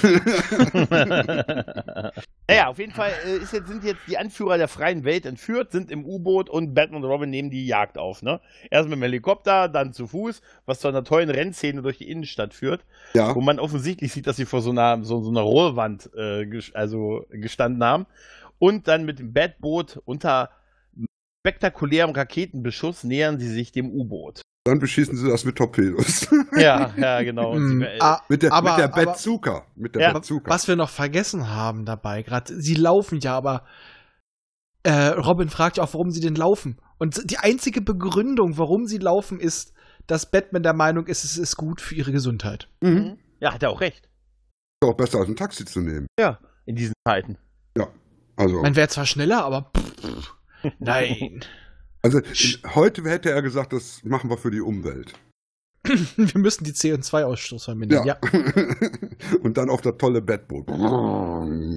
[2.49, 5.73] naja, auf jeden Fall äh, ist jetzt, sind jetzt die Anführer der freien Welt entführt,
[5.73, 8.23] sind im U-Boot und Batman und Robin nehmen die Jagd auf.
[8.23, 8.41] Ne?
[8.71, 12.55] Erst mit dem Helikopter, dann zu Fuß, was zu einer tollen Rennszene durch die Innenstadt
[12.55, 12.85] führt,
[13.15, 13.35] ja.
[13.35, 16.73] wo man offensichtlich sieht, dass sie vor so einer, so, so einer Rohrwand äh, ges-
[16.75, 18.07] also gestanden haben.
[18.59, 20.51] Und dann mit dem Batboot unter
[21.45, 24.43] spektakulärem Raketenbeschuss nähern sie sich dem U-Boot.
[24.67, 26.29] Dann beschießen sie das mit Torpedos.
[26.57, 27.55] Ja, ja, genau.
[27.55, 29.67] Mm, äh, ah, mit der, aber, mit der Bazooka.
[29.77, 30.51] Mit der Ja, Bazooka.
[30.51, 33.65] was wir noch vergessen haben dabei, gerade, sie laufen ja, aber
[34.83, 36.81] äh, Robin fragt ja auch, warum sie denn laufen.
[36.99, 39.73] Und die einzige Begründung, warum sie laufen, ist,
[40.07, 42.69] dass Batman der Meinung ist, es ist gut für ihre Gesundheit.
[42.81, 43.19] Mhm.
[43.41, 44.09] ja, hat er auch recht.
[44.83, 46.07] Ist auch besser als ein Taxi zu nehmen.
[46.19, 47.39] Ja, in diesen Zeiten.
[48.37, 49.73] Also, Man wäre zwar schneller, aber
[50.79, 51.41] nein.
[52.03, 52.21] Also
[52.75, 55.15] heute hätte er gesagt, das machen wir für die Umwelt.
[56.17, 58.07] Wir müssen die CO2-Ausstoß vermindern.
[58.07, 58.19] Ja.
[59.43, 60.69] Und dann auf das tolle Bettboot.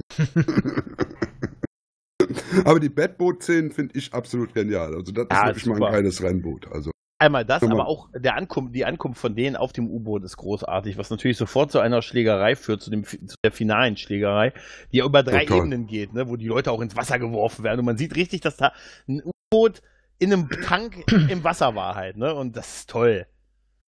[2.64, 4.94] Aber die Bettboot-Szenen finde ich absolut genial.
[4.94, 6.66] Also das Ja, ist wirklich mal ein geiles Rennboot.
[6.72, 6.90] Also
[7.20, 10.96] Einmal das, aber auch der Ankunft, die Ankunft von denen auf dem U-Boot ist großartig,
[10.96, 14.54] was natürlich sofort zu einer Schlägerei führt, zu, dem, zu der finalen Schlägerei,
[14.90, 15.58] die ja über drei Total.
[15.58, 17.80] Ebenen geht, ne, wo die Leute auch ins Wasser geworfen werden.
[17.80, 18.72] Und man sieht richtig, dass da
[19.06, 19.82] ein U-Boot
[20.20, 22.32] in einem Tank im Wasser war halt, ne?
[22.34, 23.26] Und das ist toll.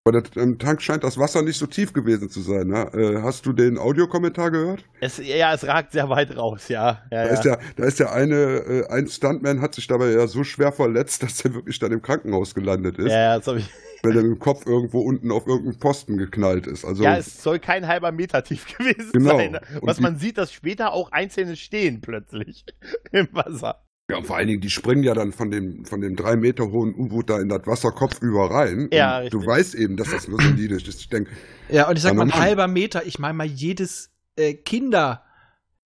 [0.04, 2.66] Aber das, im Tank scheint das Wasser nicht so tief gewesen zu sein.
[2.66, 2.90] Ne?
[2.92, 4.84] Äh, hast du den Audiokommentar gehört?
[5.00, 7.02] Es, ja, es ragt sehr weit raus, ja.
[7.12, 7.30] ja, Da, ja.
[7.34, 10.72] ist der, da ist der eine, äh, ein Stuntman hat sich dabei ja so schwer
[10.72, 13.70] verletzt, dass er wirklich dann im Krankenhaus gelandet ist, ja, ja, das hab ich,
[14.02, 16.84] weil er mit dem Kopf irgendwo unten auf irgendeinen Posten geknallt ist.
[16.84, 19.36] Also ja, es soll kein halber Meter tief gewesen Genau.
[19.36, 19.52] sein.
[19.52, 19.60] Ne?
[19.82, 22.64] Was die- man sieht, dass später auch einzelne stehen plötzlich
[23.12, 23.84] im Wasser.
[24.10, 26.70] Ja, und vor allen Dingen, die springen ja dann von dem, von dem drei Meter
[26.70, 28.88] hohen U-Boot da in das Wasser kopfüber rein.
[28.92, 29.40] Ja, und richtig.
[29.40, 30.86] du weißt eben, dass das nur solide ist.
[30.88, 31.30] Ich denke,
[31.70, 35.24] Ja, und ich sag Ja, mal, ein halber Meter, ich meine mal, jedes äh, Kinder,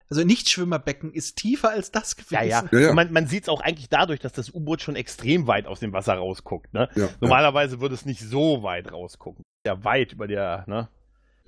[0.09, 2.35] also Nichtschwimmerbecken ist tiefer als das gewesen.
[2.35, 2.65] Ja, ja.
[2.73, 2.93] Ja, ja.
[2.95, 5.93] Man, man sieht es auch eigentlich dadurch, dass das U-Boot schon extrem weit aus dem
[5.93, 6.73] Wasser rausguckt.
[6.75, 6.89] Ne?
[6.95, 7.09] ja, ja.
[7.21, 9.45] Normalerweise würde es nicht so weit rausgucken.
[9.67, 10.89] Ja, weit über der, ne?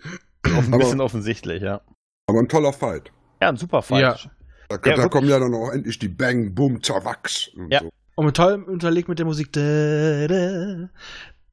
[0.45, 1.81] Auf ein Aber- bisschen offensichtlich, ja.
[2.29, 3.11] aber ein toller Fight.
[3.41, 4.29] Ja, ein super Fight.
[4.69, 7.49] Da, Ja, da kommen ja dann auch endlich die Bang, Boom, Zerwachs.
[7.57, 7.81] und Ja.
[7.81, 7.91] So.
[8.16, 9.53] Und toll unterlegt mit der Musik.
[9.53, 10.89] Da, da,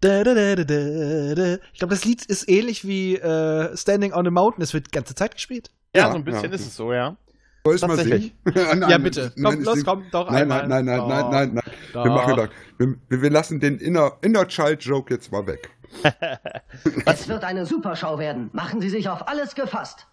[0.01, 1.57] da, da, da, da, da, da.
[1.74, 4.63] Ich glaube, das Lied ist ähnlich wie äh, Standing on a Mountain.
[4.63, 5.70] Es wird die ganze Zeit gespielt.
[5.95, 6.49] Ja, Ja, so ein bisschen ja.
[6.55, 7.16] ist es so, ja.
[7.63, 8.32] Soll ich mal singen?
[8.53, 9.32] Nein, ja, bitte.
[9.36, 10.68] nein, Komm, los, sing- komm, doch Nein, einmal.
[10.68, 11.32] nein, nein, nein, nein, Doch.
[11.32, 11.53] nein,
[11.93, 12.03] nein.
[12.05, 12.49] Wir machen das.
[13.09, 15.70] Wir, wir lassen den Inner, Inner Child Joke jetzt mal weg.
[17.05, 18.49] Es wird eine Superschau werden.
[18.53, 20.07] Machen Sie sich auf alles gefasst.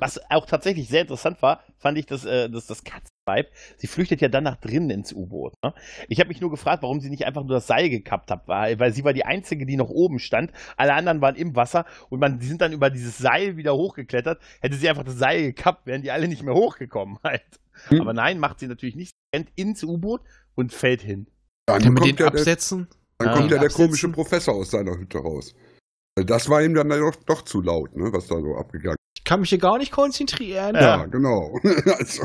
[0.00, 4.20] Was auch tatsächlich sehr interessant war, fand ich, dass, äh, dass das Katzenweib, sie flüchtet
[4.20, 5.54] ja dann nach drinnen ins U-Boot.
[5.62, 5.72] Ne?
[6.08, 8.78] Ich habe mich nur gefragt, warum sie nicht einfach nur das Seil gekappt hat, weil,
[8.78, 10.52] weil sie war die Einzige, die noch oben stand.
[10.76, 14.40] Alle anderen waren im Wasser und man, die sind dann über dieses Seil wieder hochgeklettert.
[14.60, 17.42] Hätte sie einfach das Seil gekappt, wären die alle nicht mehr hochgekommen halt.
[17.88, 18.00] Hm.
[18.00, 19.10] Aber nein, macht sie natürlich nicht.
[19.12, 20.22] Sie rennt ins U-Boot
[20.54, 21.26] und fällt hin.
[21.66, 22.88] Dann kommt den ja der, absetzen?
[23.18, 23.32] dann Ah.
[23.36, 23.86] kommt ja der Absetzen?
[23.86, 25.54] komische Professor aus seiner Hütte raus.
[26.16, 28.96] Das war ihm dann doch, doch zu laut, ne, was da so abgegangen
[29.32, 30.74] kann mich hier gar nicht konzentrieren.
[30.74, 30.80] ist.
[30.82, 31.58] Ja, genau.
[31.98, 32.22] also,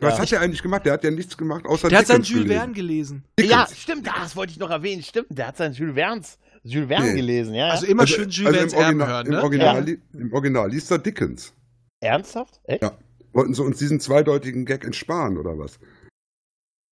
[0.00, 0.18] was Ja.
[0.18, 0.84] hat er eigentlich gemacht?
[0.84, 2.58] Der hat ja nichts gemacht, außer Der hat sein Dickens Jules gelesen.
[2.58, 3.24] Verne gelesen.
[3.40, 3.78] Ja, Dickens.
[3.80, 5.02] stimmt, das wollte ich noch erwähnen.
[5.02, 7.14] Stimmt, der hat seinen Jules Verne's, Jules Verne Nee.
[7.16, 7.68] gelesen, ja.
[7.70, 7.92] Also ja.
[7.92, 9.42] immer Also- schön Jules Verne's im Erben Original, hören, im, ne?
[9.42, 9.96] Original, Ja.
[10.20, 11.54] Im Original liest er Dickens.
[12.00, 12.60] Ernsthaft?
[12.64, 12.82] Echt?
[12.82, 12.98] Ja.
[13.32, 15.78] Wollten sie uns diesen zweideutigen Gag entsparen, oder was?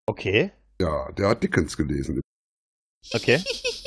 [0.07, 2.21] Okay, Ja, der hat Dickens gelesen.
[3.13, 3.43] okay.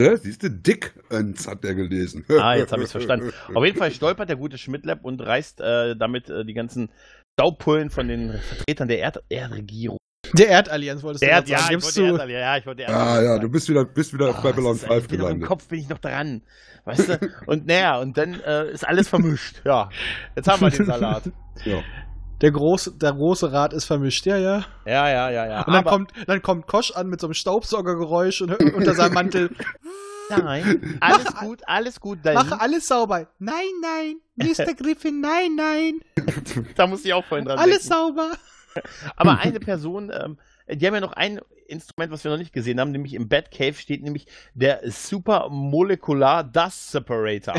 [0.00, 2.24] Ja, siehst du, Dickens hat der gelesen.
[2.30, 3.32] Ah, jetzt habe ich es verstanden.
[3.54, 6.90] Auf jeden Fall stolpert der gute Schmidtlab und reißt äh, damit äh, die ganzen
[7.38, 9.98] Staubpullen von den Vertretern der Erd Erdregierung.
[10.34, 11.78] Der Erdallianz wolltest du Der gerade ja, sagen.
[11.78, 12.32] ich wollte du?
[12.32, 13.40] Ja, ich wollte Ah Erdal ja, sagen.
[13.42, 15.28] du bist wieder, bist wieder auf Ah, Babylon das ist- 5 ich bin noch Im
[15.34, 15.48] gelandet.
[15.48, 16.42] Kopf bin ich noch dran.
[16.84, 17.18] Weißt du?
[17.46, 19.62] Und naja, und dann äh, ist alles vermischt.
[19.64, 19.88] Ja,
[20.34, 21.30] jetzt haben wir den Salat.
[21.64, 21.82] Ja.
[22.42, 24.64] Der große, der große Rat ist vermischt, ja, ja.
[24.84, 25.58] Ja, ja, ja, ja.
[25.60, 29.14] Und dann Aber- kommt, dann kommt Kosch an mit so einem Staubsaugergeräusch und unter seinem
[29.14, 29.50] Mantel.
[30.28, 32.18] Nein, alles Mach- gut, alles gut.
[32.24, 33.28] Da, Mache alles sauber.
[33.38, 34.74] Nein, nein, Mr.
[34.74, 36.00] Griffin, nein, nein.
[36.74, 37.94] da muss ich auch vorhin dran Alles denken.
[37.94, 38.32] sauber.
[39.14, 40.36] Aber eine Person, ähm,
[40.68, 43.74] die haben ja noch ein Instrument, was wir noch nicht gesehen haben, nämlich im Batcave
[43.74, 47.54] steht nämlich der Super Molecular Dust Separator.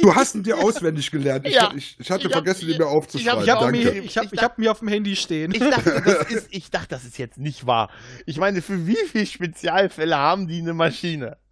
[0.00, 1.46] Du hast ihn dir auswendig gelernt.
[1.46, 1.72] Ich, Ja.
[1.74, 3.42] ich, ich hatte Ich hab- vergessen, ihn mir aufzuschreiben.
[3.42, 5.52] ich hab- Ich habe mir, ich hab, ich hab mir auf dem Handy stehen.
[5.52, 7.90] Ich dachte, das ist, ich dachte, das ist jetzt nicht wahr.
[8.26, 11.36] Ich meine, für wie viele Spezialfälle haben die eine Maschine?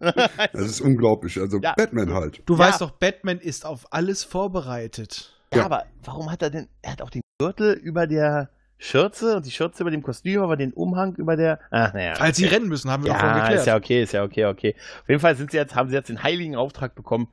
[0.53, 1.39] Das ist unglaublich.
[1.39, 1.73] Also Ja.
[1.75, 2.41] Batman halt.
[2.45, 2.59] Du Ja.
[2.59, 5.33] weißt doch, Batman ist auf alles vorbereitet.
[5.53, 5.65] Ja, Ja.
[5.65, 8.49] aber warum hat er denn, er hat auch den Gürtel über der
[8.81, 12.13] Schürze und die Schürze über dem Kostüm, aber den Umhang über der, ach naja.
[12.13, 13.59] Als sie rennen müssen, haben wir Ja, geklärt.
[13.59, 14.75] ist ja okay, ist ja okay, okay.
[15.01, 17.27] Auf jeden Fall sind sie jetzt, haben sie jetzt den heiligen Auftrag bekommen,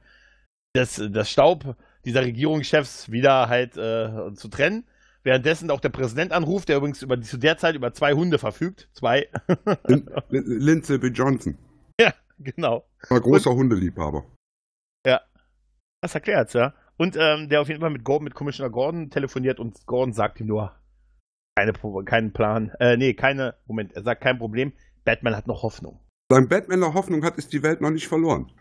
[0.74, 4.84] das, das Staub dieser Regierungschefs wieder halt äh, zu trennen.
[5.22, 8.88] Währenddessen auch der Präsident anruft, der übrigens über, zu der Zeit über zwei Hunde verfügt.
[8.92, 9.28] Zwei.
[9.88, 11.08] Lin Lindsay B.
[11.08, 11.56] Johnson.
[12.00, 12.84] ja, genau.
[13.08, 14.24] War großer Hundeliebhaber.
[16.02, 16.74] Das erklärt's, ja.
[16.98, 20.40] Und ähm, der auf jeden Fall mit Gordon, mit Commissioner Gordon telefoniert und Gordon sagt
[20.40, 20.72] ihm nur,
[21.56, 22.70] keine, Pro- keinen Plan.
[22.80, 24.72] Äh, nee, keine, Moment, er sagt kein Problem.
[25.04, 26.00] Batman hat noch Hoffnung.
[26.30, 28.52] Solange Batman noch Hoffnung hat, ist die Welt noch nicht verloren.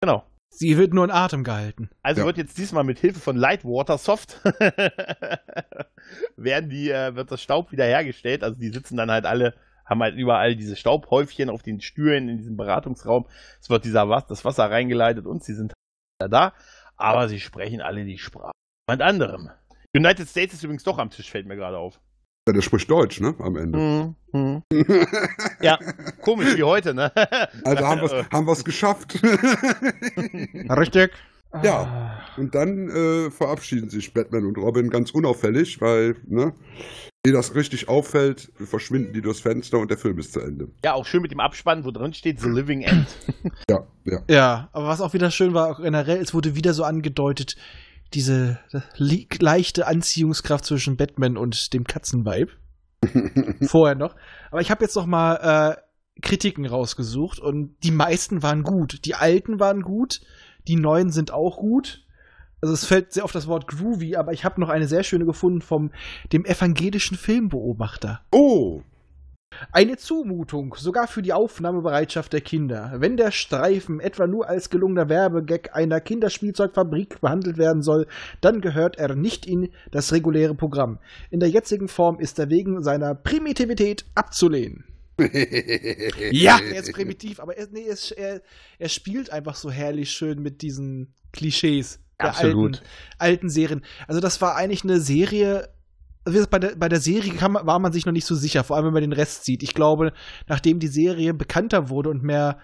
[0.00, 0.24] Genau.
[0.50, 1.90] Sie wird nur in Atem gehalten.
[2.02, 2.26] Also Ja.
[2.26, 4.40] wird jetzt diesmal mit Hilfe von Lightwater Soft
[6.36, 8.44] werden die, äh, wird das Staub wiederhergestellt.
[8.44, 12.36] Also die sitzen dann halt alle, haben halt überall diese Staubhäufchen auf den Stühlen in
[12.38, 13.26] diesem Beratungsraum.
[13.60, 15.72] Es wird dieser Was das Wasser reingeleitet und sie sind
[16.20, 16.52] wieder da.
[16.96, 18.52] Aber sie sprechen alle die Sprache.
[18.88, 19.50] Jemand anderem.
[19.96, 22.00] United States ist übrigens doch am Tisch, fällt mir gerade auf.
[22.46, 23.34] Ja, der spricht Deutsch, ne?
[23.38, 23.78] Am Ende.
[23.78, 24.14] Mhm.
[24.32, 24.62] Mhm.
[25.62, 25.78] Ja,
[26.20, 27.10] komisch wie heute, ne?
[27.64, 29.18] Also haben wir haben wir's geschafft.
[29.22, 31.12] Richtig.
[31.62, 32.20] Ja.
[32.36, 36.52] Und dann äh, verabschieden sich Batman und Robin ganz unauffällig, weil, ne,
[37.24, 40.68] wie das richtig auffällt, verschwinden die durchs Fenster und der Film ist zu Ende.
[40.84, 43.06] Ja, auch schön mit dem Abspann, wo drin steht The Living End.
[43.70, 44.18] Ja, ja.
[44.28, 47.56] Ja, aber was auch wieder schön war, auch generell, es wurde wieder so angedeutet,
[48.14, 48.58] diese
[48.96, 52.50] leichte Anziehungskraft zwischen Batman und dem Katzenweib.
[53.66, 54.14] Vorher noch.
[54.50, 59.04] Aber ich habe jetzt noch mal äh, Kritiken rausgesucht und die meisten waren gut.
[59.04, 60.20] Die alten waren gut,
[60.66, 62.06] die neuen sind auch gut.
[62.60, 65.26] Also es fällt sehr auf das Wort groovy, aber ich habe noch eine sehr schöne
[65.26, 65.90] gefunden vom
[66.32, 68.22] dem evangelischen Filmbeobachter.
[68.32, 68.82] Oh,
[69.72, 72.94] Eine Zumutung, sogar für die Aufnahmebereitschaft der Kinder.
[72.96, 78.06] Wenn der Streifen etwa nur als gelungener Werbegag einer Kinderspielzeugfabrik behandelt werden soll,
[78.40, 80.98] dann gehört er nicht in das reguläre Programm.
[81.30, 84.84] In der jetzigen Form ist er wegen seiner Primitivität abzulehnen.
[86.32, 87.86] Ja, er ist primitiv, aber er, nee,
[88.16, 88.42] er,
[88.78, 92.76] er spielt einfach so herrlich schön mit diesen Klischees der Absolut.
[92.76, 92.86] alten,
[93.18, 93.84] alten Serien.
[94.06, 95.68] Also das war eigentlich eine Serie,
[96.24, 98.76] also bei der, bei der Serie man, war man sich noch nicht so sicher, vor
[98.76, 99.62] allem wenn man den Rest sieht.
[99.62, 100.12] Ich glaube,
[100.48, 102.58] nachdem die Serie bekannter wurde und mehr,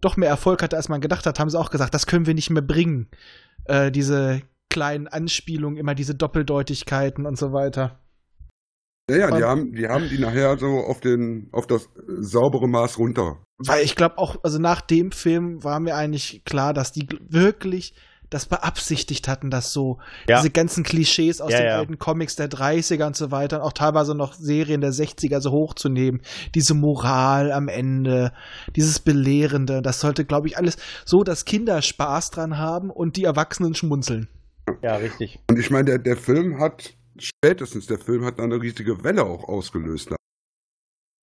[0.00, 2.34] doch mehr Erfolg hatte, als man gedacht hat, haben sie auch gesagt, das können wir
[2.34, 3.08] nicht mehr bringen.
[3.66, 8.00] Äh, diese kleinen Anspielungen, immer diese Doppeldeutigkeiten und so weiter.
[9.08, 12.98] ja, ja, die haben, die haben die nachher so auf den, auf das saubere Maß
[12.98, 13.44] runter.
[13.58, 17.94] Weil ich glaube auch, also nach dem Film war mir eigentlich klar, dass die wirklich
[18.34, 20.36] das beabsichtigt hatten, das so, Ja.
[20.38, 21.78] diese ganzen Klischees aus Ja, den ja.
[21.78, 25.50] alten Comics der 30er und so weiter und auch teilweise noch Serien der 60er so
[25.50, 26.20] hochzunehmen.
[26.54, 28.32] Diese Moral am Ende,
[28.76, 33.24] dieses Belehrende, das sollte, glaube ich, alles so, dass Kinder Spaß dran haben und die
[33.24, 34.28] Erwachsenen schmunzeln.
[34.82, 35.38] Ja, richtig.
[35.48, 39.44] Und ich meine, der, der Film hat, spätestens der Film hat eine riesige Welle auch
[39.44, 40.14] ausgelöst.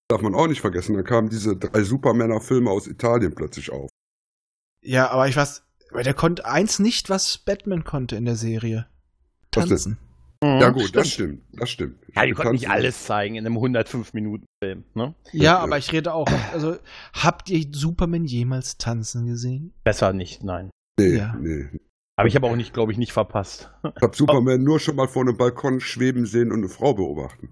[0.08, 0.96] Darf man auch nicht vergessen.
[0.96, 3.90] Da kamen diese drei Supermänner-Filme aus Italien plötzlich auf.
[4.84, 8.88] Ja, aber ich weiß, weil der konnte eins nicht, was Batman konnte in der Serie.
[9.52, 9.98] Tanzen.
[10.44, 12.02] Ja gut, das stimmt, das stimmt.
[12.08, 12.14] Mhm.
[12.16, 14.84] Ja, die konnten nicht alles zeigen in einem 105-Minuten-Film.
[14.96, 15.14] Ne?
[15.34, 15.60] Ja, Ja.
[15.60, 16.28] aber ich rede auch.
[16.52, 16.78] Also,
[17.14, 19.74] habt ihr Superman jemals tanzen gesehen?
[19.84, 20.72] Besser nicht, nein.
[21.00, 21.36] Nee, Ja.
[21.40, 21.68] nee.
[22.18, 23.72] Aber ich habe auch nicht, glaube ich, nicht verpasst.
[23.96, 27.50] Ich hab Superman nur schon mal vor einem Balkon schweben sehen und eine Frau beobachten.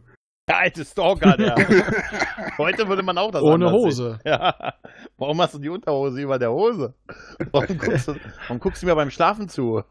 [0.49, 1.55] Der alte Stalker, der.
[2.57, 4.13] Heute würde man auch das Ohne Hose.
[4.13, 4.19] Sehen.
[4.25, 4.73] Ja.
[5.17, 6.95] Warum hast du die Unterhose über der Hose?
[7.51, 8.15] Warum guckst du,
[8.47, 9.83] warum guckst du mir beim Schlafen zu?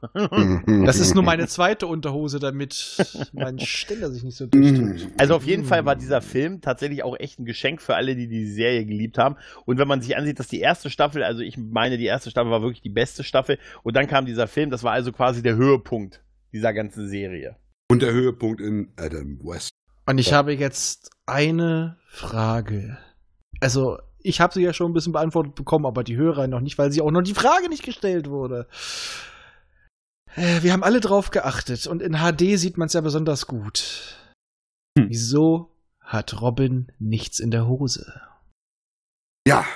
[0.85, 2.97] Das ist nur meine zweite Unterhose, damit
[3.33, 5.07] mein Ständer sich nicht so durchdrückt.
[5.17, 8.27] Also auf jeden Fall war dieser Film tatsächlich auch echt ein Geschenk für alle, die
[8.27, 9.37] die Serie geliebt haben.
[9.65, 12.51] Und wenn man sich ansieht, dass die erste Staffel, also ich meine, die erste Staffel
[12.51, 13.59] war wirklich die beste Staffel.
[13.85, 16.21] Und dann kam dieser Film, das war also quasi der Höhepunkt
[16.53, 17.57] dieser ganzen Serie.
[17.91, 19.71] Und der Höhepunkt in Adam West.
[20.09, 22.97] Und ich habe jetzt eine Frage.
[23.61, 26.79] Also, ich habe sie ja schon ein bisschen beantwortet bekommen, aber die Hörer noch nicht,
[26.79, 28.67] weil sie auch noch die Frage nicht gestellt wurde.
[30.35, 34.17] Äh, Wir haben alle drauf geachtet und in HD sieht man es ja besonders gut.
[34.99, 35.11] Hm.
[35.11, 38.11] Wieso hat Robin nichts in der Hose?
[39.47, 39.67] Ja,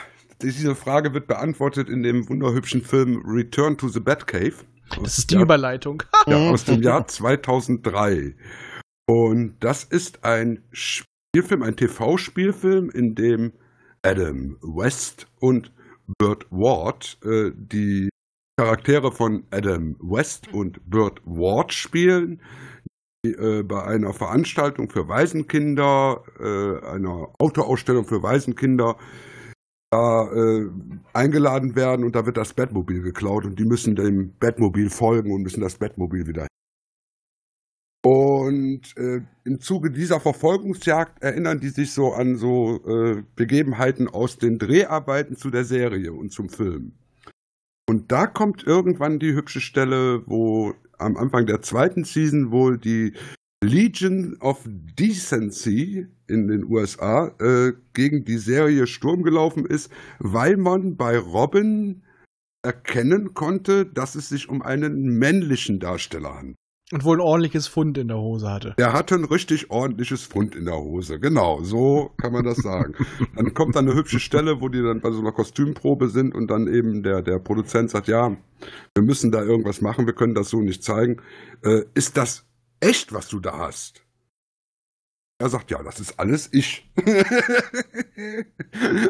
[0.41, 4.65] diese Frage wird beantwortet in dem wunderhübschen Film Return to the Batcave.
[5.03, 6.03] Das ist die ja, Überleitung.
[6.27, 8.35] ja, aus dem Jahr 2003.
[9.13, 13.53] Und das ist ein Spielfilm, ein TV-Spielfilm, in dem
[14.01, 15.71] Adam West und
[16.19, 18.09] Burt Ward äh, die
[18.59, 22.41] Charaktere von Adam West und Burt Ward spielen,
[23.23, 28.97] die äh, bei einer Veranstaltung für Waisenkinder, äh, einer Autoausstellung für Waisenkinder,
[29.91, 30.71] da äh,
[31.13, 35.43] eingeladen werden und da wird das Batmobil geklaut und die müssen dem Batmobil folgen und
[35.43, 36.47] müssen das Batmobil wieder.
[38.53, 44.37] Und äh, im Zuge dieser Verfolgungsjagd erinnern die sich so an so äh, Begebenheiten aus
[44.37, 46.93] den Dreharbeiten zu der Serie und zum Film.
[47.89, 53.15] Und da kommt irgendwann die hübsche Stelle, wo am Anfang der zweiten Season wohl die
[53.65, 60.97] Legion of Decency in den USA äh, gegen die Serie Sturm gelaufen ist, weil man
[60.97, 62.03] bei Robin
[62.63, 66.62] erkennen konnte, dass es sich um einen männlichen Darsteller handelt.
[66.93, 68.75] Und wohl ein ordentliches Fund in der Hose hatte.
[68.77, 71.19] Der hatte ein richtig ordentliches Fund in der Hose.
[71.19, 72.95] Genau, so kann man das sagen.
[73.35, 76.51] dann kommt dann eine hübsche Stelle, wo die dann bei so einer Kostümprobe sind und
[76.51, 78.37] dann eben der, der Produzent sagt, ja,
[78.95, 81.17] wir müssen da irgendwas machen, wir können das so nicht zeigen.
[81.65, 82.45] Äh, ist das
[82.81, 84.05] echt, was du da hast?
[85.43, 86.89] Er sagt, ja, das ist alles ich.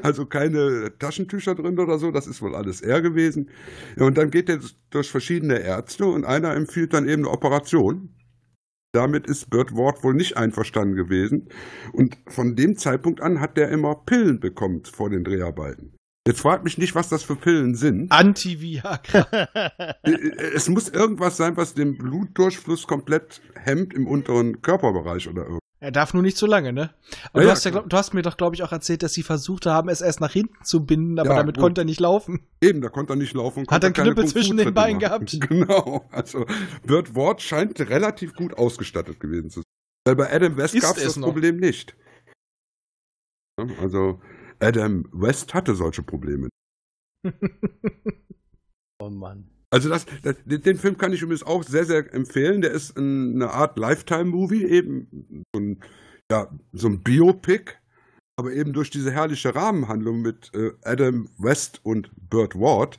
[0.02, 3.50] also keine Taschentücher drin oder so, das ist wohl alles er gewesen.
[3.98, 4.58] Und dann geht er
[4.88, 8.14] durch verschiedene Ärzte und einer empfiehlt dann eben eine Operation.
[8.94, 11.50] Damit ist Burt Ward wohl nicht einverstanden gewesen.
[11.92, 15.98] Und von dem Zeitpunkt an hat der immer Pillen bekommen vor den Dreharbeiten.
[16.26, 18.10] Jetzt fragt mich nicht, was das für Pillen sind.
[18.10, 19.26] Anti-Viagra.
[20.04, 20.16] Äh,
[20.54, 25.61] Es muss irgendwas sein, was den Blutdurchfluss komplett hemmt im unteren Körperbereich oder irgendwas.
[25.82, 26.94] Er darf nur nicht so lange, ne?
[27.32, 29.24] Aber Ja, du, hast ja, du hast mir doch, glaube ich, auch erzählt, dass sie
[29.24, 31.62] versucht haben, es erst nach hinten zu binden, aber Ja, damit gut.
[31.62, 32.46] konnte er nicht laufen.
[32.60, 33.66] Eben, da konnte er nicht laufen.
[33.68, 35.36] Hat einen keine Knüppel zwischen den Beinen gehabt.
[35.48, 36.06] Genau.
[36.12, 36.46] Also,
[36.86, 39.64] Burt Ward scheint relativ gut ausgestattet gewesen zu sein.
[40.06, 41.26] Weil bei Adam West gab es das noch.
[41.26, 41.96] Problem nicht.
[43.80, 44.20] Also,
[44.60, 46.48] Adam West hatte solche Probleme.
[49.00, 49.50] Oh Mann.
[49.72, 52.60] Also das, das, den Film kann ich übrigens auch sehr, sehr empfehlen.
[52.60, 55.80] Der ist ein- eine Art Lifetime-Movie, eben so ein,
[56.30, 57.72] ja, so ein Biopic,
[58.36, 62.98] aber eben durch diese herrliche Rahmenhandlung mit äh, Adam West und Burt Ward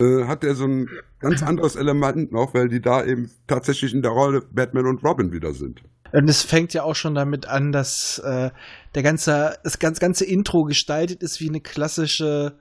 [0.00, 0.88] äh, hat er so ein
[1.18, 5.32] ganz anderes Element noch, weil die da eben tatsächlich in der Rolle Batman und Robin
[5.32, 5.82] wieder sind.
[6.12, 8.50] Und es fängt ja auch schon damit an, dass äh,
[8.94, 12.56] der ganze, das ganz, ganze Intro gestaltet ist wie eine klassische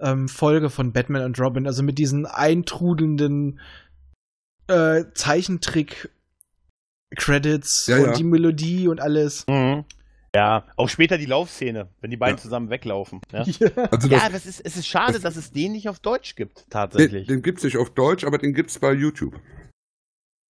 [0.00, 1.66] ähm, Folge von Batman und Robin.
[1.66, 3.58] Also mit diesen eintrudelnden
[4.68, 8.12] äh, Zeichentrick-Credits Ja, und ja.
[8.12, 9.46] die Melodie und alles.
[9.48, 9.84] Mhm.
[10.34, 12.42] Ja, auch später die Laufszene, wenn die beiden Ja.
[12.42, 13.20] zusammen weglaufen.
[13.32, 16.36] Ja, Also das, ja das ist, es ist schade, dass es den nicht auf Deutsch
[16.36, 17.26] gibt, den, tatsächlich.
[17.26, 19.34] den gibt's nicht auf Deutsch, aber den gibt's bei YouTube.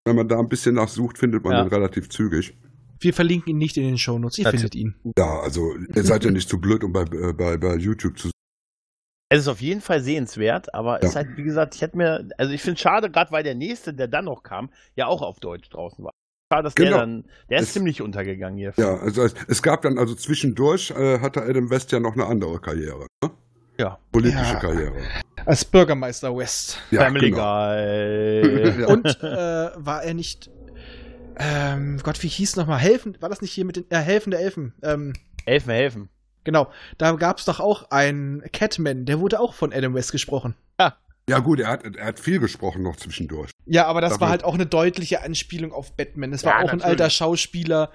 [0.05, 1.63] Wenn man da ein bisschen nachsucht, findet man Ja.
[1.65, 2.55] den relativ zügig.
[3.01, 4.39] Wir verlinken ihn nicht in den Shownotes.
[4.39, 4.63] Ihr Natürlich.
[4.73, 4.95] findet ihn.
[5.17, 8.31] Ja, also ihr seid ja nicht zu blöd, um bei, äh, bei, bei YouTube zu
[9.31, 12.29] Es ist auf jeden Fall sehenswert, aber es ist halt, wie gesagt, ich hätte mir,
[12.39, 15.21] also ich finde es schade, gerade weil der nächste, der dann noch kam, ja auch
[15.21, 16.13] auf Deutsch draußen war.
[16.51, 16.91] Schade, dass Genau.
[16.93, 18.73] der dann, der ist Es- ziemlich untergegangen hier.
[18.79, 22.25] Ja, also es, es gab dann also zwischendurch äh, hatte Adam West ja noch eine
[22.25, 23.31] andere Karriere, ne?
[23.79, 23.99] Ja.
[24.11, 24.59] Politische Ja.
[24.61, 24.97] Karriere.
[25.45, 26.81] Als Bürgermeister West.
[26.91, 27.43] Ja, Family genau.
[27.43, 28.81] Guy.
[28.81, 28.87] Ja.
[28.89, 30.51] Und äh, war er nicht.
[31.39, 32.79] Ähm, Gott, wie hieß nochmal?
[32.81, 33.17] Helfen?
[33.21, 34.73] War das nicht hier mit den äh, helfende Elfen?
[34.83, 35.13] Ähm,
[35.47, 36.09] helfen, helfen.
[36.45, 36.69] Genau.
[36.99, 40.55] Da gab es doch auch einen Catman, der wurde auch von Adam West gesprochen.
[41.31, 43.51] Ja gut, er hat, er hat viel gesprochen noch zwischendurch.
[43.67, 46.31] Ja, aber das Dafür- war halt auch eine deutliche Anspielung auf Batman.
[46.31, 46.85] Das war Ja, auch ein natürlich.
[46.87, 47.91] alter Schauspieler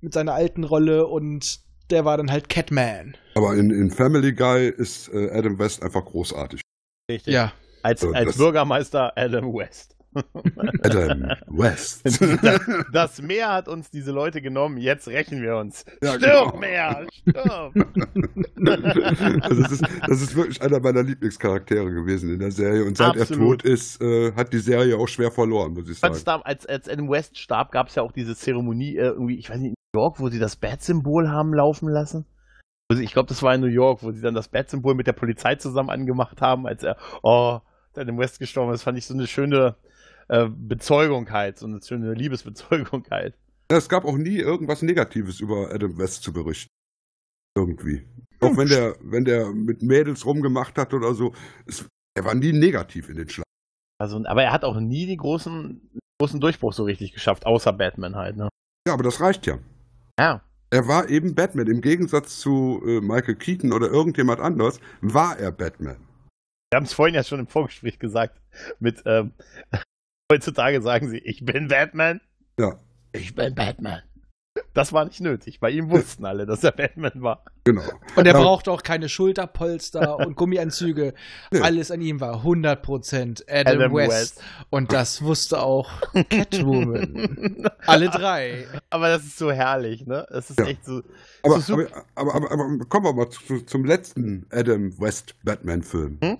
[0.00, 1.60] mit seiner alten Rolle und
[1.90, 3.16] der war dann halt Catman.
[3.36, 6.62] Aber in, in Family Guy ist äh, Adam West einfach großartig.
[7.08, 7.32] Richtig.
[7.32, 7.52] Ja.
[7.84, 9.93] Als, So, als Bürgermeister Adam West.
[10.82, 12.02] Adam West.
[12.92, 15.84] Das Meer hat uns diese Leute genommen, jetzt rächen wir uns.
[16.02, 16.56] Ja, stirb, genau.
[16.58, 17.72] Meer, stirb!
[19.42, 22.84] also das, ist, das ist wirklich einer meiner Lieblingscharaktere gewesen in der Serie.
[22.84, 23.64] Und seit Absolut.
[23.64, 26.14] er tot ist, äh, hat die Serie auch schwer verloren, muss ich sagen.
[26.14, 29.50] Als, als, als Adam West starb, gab es ja auch diese Zeremonie äh, irgendwie, ich
[29.50, 32.26] weiß nicht, in New York, wo sie das Bat-Symbol haben laufen lassen.
[32.92, 35.12] Sie- Ich glaube, das war in New York, wo sie dann das Bat-Symbol mit der
[35.12, 37.58] Polizei zusammen angemacht haben, als er, oh,
[37.88, 39.76] als Adam West gestorben ist, fand ich so eine schöne
[40.28, 43.34] äh, Bezeugung halt, so eine schöne Liebesbezeugung halt.
[43.68, 46.70] Es gab auch nie irgendwas Negatives über Adam West zu berichten.
[47.56, 48.04] Irgendwie.
[48.40, 51.32] Auch wenn der, wenn der mit Mädels rumgemacht hat oder so,
[51.66, 53.44] es, er war nie negativ in den Schlachten.
[53.98, 55.80] Also, aber er hat auch nie den großen,
[56.20, 58.48] großen Durchbruch so richtig geschafft, außer Batman halt, ne?
[58.86, 59.58] Ja, aber das reicht ja.
[60.18, 60.42] Ja.
[60.70, 61.68] Er war eben Batman.
[61.68, 65.96] Im Gegensatz zu äh, Michael Keaton oder irgendjemand anders war er Batman.
[66.70, 68.40] Wir haben es vorhin ja schon im Vorgespräch gesagt.
[68.80, 69.32] Mit ähm,
[70.34, 72.20] heutzutage sagen sie, ich bin Batman.
[72.58, 72.78] Ja,
[73.12, 74.02] Ich bin Batman.
[74.72, 75.58] Das war nicht nötig.
[75.58, 77.44] Bei ihm wussten alle, dass er Batman war.
[77.64, 77.82] genau.
[78.14, 78.40] Und er Ja.
[78.40, 81.12] brauchte auch keine Schulterpolster und Gummianzüge.
[81.50, 81.60] Nee.
[81.60, 84.10] Alles an ihm war 100% Adam, Adam West.
[84.10, 84.42] West.
[84.70, 85.90] Und das wusste auch
[86.30, 87.68] Catwoman.
[87.86, 88.66] Alle drei.
[88.90, 90.24] Aber das ist so herrlich, ne?
[90.30, 90.66] Es ist Ja.
[90.66, 91.02] echt so.
[91.42, 96.18] Aber, so aber, aber, aber, aber kommen wir mal zu, zum letzten Adam West Batman-Film.
[96.22, 96.38] Hm?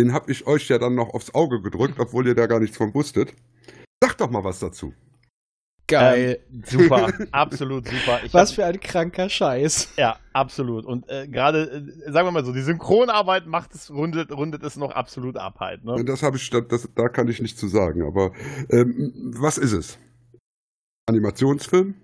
[0.00, 2.78] Den habe ich euch ja dann noch aufs Auge gedrückt, obwohl ihr da gar nichts
[2.78, 3.34] von wusstet.
[4.02, 4.94] Sag doch mal was dazu.
[5.86, 6.38] Geil.
[6.50, 8.20] Ähm, super, absolut super.
[8.24, 9.92] Ich Was hab, für ein kranker Scheiß.
[9.98, 10.86] Ja, absolut.
[10.86, 14.76] Und äh, gerade, äh, sagen wir mal so, die Synchronarbeit macht es, rundet, rundet es
[14.76, 16.02] noch absolut ab halt, ne?
[16.02, 18.06] Das habe ich, das, da kann ich nichts zu sagen.
[18.06, 18.32] Aber
[18.70, 19.98] ähm, was ist es?
[21.10, 21.94] Animationsfilm?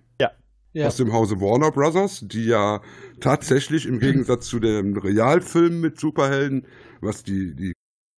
[0.75, 0.89] Ja.
[0.89, 2.83] aus dem Hause Warner Brothers, die ja
[3.19, 6.67] tatsächlich im Gegensatz zu den Realfilmen mit Superhelden,
[7.01, 7.73] was die, die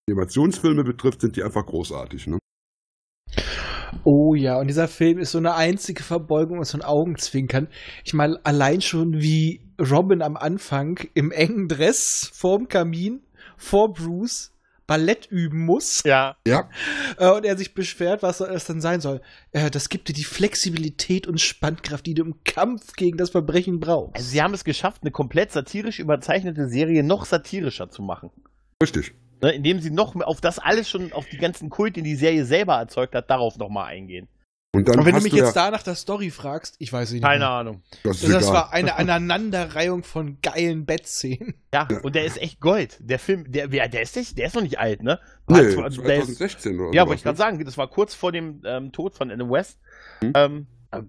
[0.09, 2.27] Animationsfilme betrifft, sind die einfach großartig.
[2.29, 2.39] Ne?
[4.05, 7.69] Oh ja, und dieser Film ist so eine einzige Verbeugung und so ein Augenzwinkern.
[8.05, 13.21] Ich meine, allein schon wie Robin am Anfang im engen Dress vorm Kamin
[13.57, 14.53] vor Bruce
[14.87, 16.71] Ballett üben muss Ja, Ja,
[17.19, 19.21] äh, und er sich beschwert, was das dann sein soll.
[19.53, 23.81] Äh, das gibt dir die Flexibilität und Spannkraft, die du im Kampf gegen das Verbrechen
[23.81, 24.17] brauchst.
[24.17, 28.31] also sie haben es geschafft, eine komplett satirisch überzeichnete Serie noch satirischer zu machen.
[28.83, 29.13] richtig.
[29.41, 32.17] Ne, indem sie noch mehr auf das alles schon, auf die ganzen Kult, die die
[32.17, 34.29] Serie selber erzeugt hat, darauf nochmal eingehen.
[34.75, 36.93] Und dann und wenn du mich du jetzt ja, da nach der Story fragst, ich
[36.93, 37.23] weiß nicht.
[37.23, 37.49] Keine mehr.
[37.49, 37.83] Ahnung.
[38.03, 38.55] das ist Also das egal.
[38.55, 41.55] war eine Aneinanderreihung von geilen Bettszenen.
[41.73, 42.97] Ja, und der ist echt Gold.
[43.01, 45.19] Der Film, der, wer- der ist nicht, der ist noch nicht alt, ne?
[45.49, 47.39] nee, Der ist- 2016 oder Ja, wollte ich gerade ne?
[47.39, 49.79] sagen, das war kurz vor dem ähm, Tod von Adam West.
[50.21, 50.33] Hm.
[50.37, 50.67] Ähm,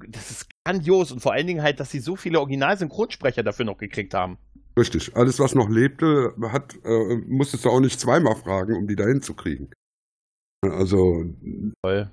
[0.10, 3.78] das ist grandios und vor allen Dingen halt, dass sie so viele Originalsynchronsprecher dafür noch
[3.78, 4.38] gekriegt haben.
[4.80, 5.16] Richtig.
[5.16, 9.06] Alles, was noch lebte, hat, äh, musstest du auch nicht zweimal fragen, um die da
[9.06, 9.70] hinzukriegen.
[10.64, 11.26] Also,
[11.84, 12.12] Toll.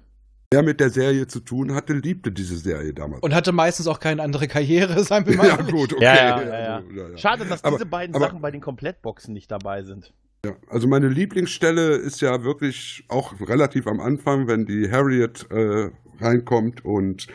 [0.53, 3.23] wer mit der Serie zu tun hatte, liebte diese Serie damals.
[3.23, 5.47] Und hatte meistens auch keine andere Karriere, sagen wir mal.
[5.49, 6.05] ja, gut, okay.
[6.05, 6.77] Ja, ja, ja, ja.
[6.77, 7.19] Also, ja, ja.
[7.19, 10.13] Schade, dass Aber- diese beiden aber- Sachen bei den Komplettboxen nicht dabei sind.
[10.45, 15.91] Ja, also meine Lieblingsstelle ist ja wirklich auch relativ am Anfang, wenn die Harriet äh,
[16.21, 17.27] reinkommt und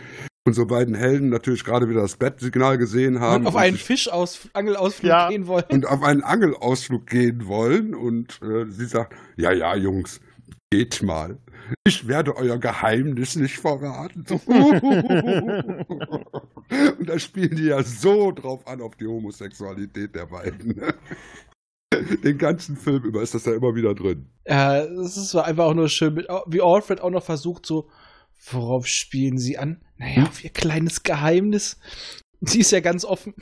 [0.48, 3.84] unsere beiden Helden natürlich gerade wieder das Bettsignal gesehen haben Und auf und einen sich-
[3.86, 5.30] Fischaus Angelausflug Ja.
[5.30, 5.66] gehen wollen.
[5.70, 10.20] und auf einen Angelausflug gehen wollen und äh, sie sagt, ja, ja, Jungs,
[10.72, 11.38] geht mal.
[11.86, 14.26] Ich werde euer Geheimnis nicht verraten.
[17.00, 20.82] und da spielen die ja so drauf an, auf die Homosexualität der beiden.
[22.24, 24.26] Den ganzen Film über ist das ja immer wieder drin.
[24.48, 26.16] Ja, es ist einfach auch nur schön,
[26.48, 27.90] wie Alfred auch noch versucht, so,
[28.50, 29.82] worauf spielen sie an?
[29.98, 31.80] Naja, auf ihr kleines Geheimnis.
[32.42, 33.34] Sie ist ja ganz offen.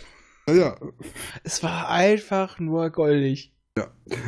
[0.48, 0.78] Naja,
[1.44, 3.54] Es war einfach nur goldig.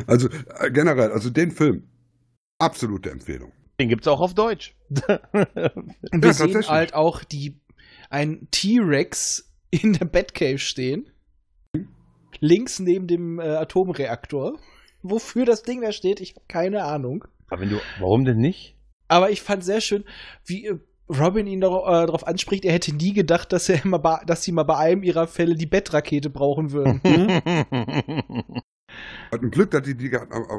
[0.06, 1.88] also äh, generell, also den Film,
[2.58, 3.52] absolute Empfehlung.
[3.80, 4.74] Den gibt's auch auf Deutsch.
[4.88, 4.98] Und
[5.32, 7.60] wir Ja, sehen halt auch die,
[8.10, 11.10] ein T-Rex in der Batcave stehen.
[12.40, 14.58] Links neben dem äh, Atomreaktor.
[15.02, 17.24] Wofür das Ding da steht, ich habe keine Ahnung.
[17.48, 18.76] Aber wenn du, warum denn nicht?
[19.12, 20.04] Aber ich fand sehr schön,
[20.46, 23.98] wie äh, Robin ihn darauf, äh, darauf anspricht, er hätte nie gedacht, dass, er immer
[23.98, 27.00] bei, dass sie mal bei einem ihrer Fälle die Bettrakete brauchen würden.
[29.30, 30.10] Hat ein Glück, dass die die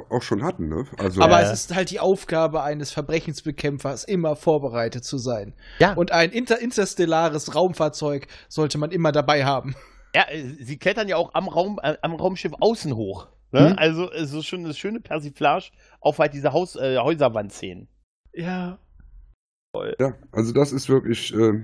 [0.10, 0.86] auch schon hatten, ne?
[0.98, 1.52] Also, Aber Ja.
[1.52, 5.54] es ist halt die Aufgabe eines Verbrechensbekämpfers, immer vorbereitet zu sein.
[5.80, 5.94] Ja.
[5.94, 9.76] Und ein inter interstellares Raumfahrzeug sollte man immer dabei haben.
[10.16, 13.28] Ja, äh, sie klettern ja auch am, Raum, äh, am Raumschiff außen hoch.
[13.52, 13.70] Ne?
[13.70, 13.76] Mhm.
[13.78, 17.88] Also es ist schon eine schöne Persiflage auf halt diese Haus, äh, Häuserwand-Szenen.
[18.34, 18.80] Ja.
[20.00, 21.64] ja, also das ist wirklich äh,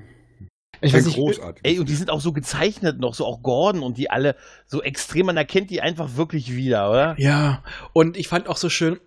[0.82, 1.64] Ich ein weiß nicht, großartig.
[1.66, 4.82] Ey, und die sind auch so gezeichnet noch, so auch Gordon und die alle so
[4.82, 7.16] extrem, man erkennt die einfach wirklich wieder, oder?
[7.18, 7.64] Ja,
[7.94, 9.00] und ich fand auch so schön,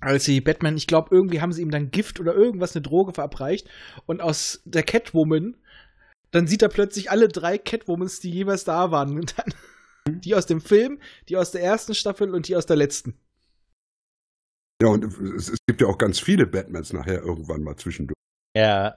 [0.00, 3.12] als sie Batman, ich glaube, irgendwie haben sie ihm dann Gift oder irgendwas, eine Droge
[3.12, 3.68] verabreicht.
[4.06, 5.56] Und aus der Catwoman,
[6.30, 9.18] dann sieht er plötzlich alle drei Catwomans, die jeweils da waren.
[9.18, 12.76] Und dann die aus dem Film, die aus der ersten Staffel und die aus der
[12.76, 13.18] letzten.
[14.80, 15.04] Ja, und
[15.36, 18.14] es, es gibt ja auch ganz viele Batmans nachher irgendwann mal zwischendurch.
[18.56, 18.94] Ja.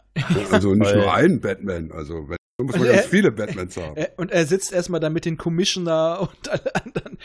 [0.52, 1.00] Also nicht Voll.
[1.02, 3.98] nur einen Batman, also wenn, da muss man Also ganz er- viele Batmans haben.
[3.98, 7.18] Äh, Und er sitzt erstmal da mit den Commissioner und alle anderen,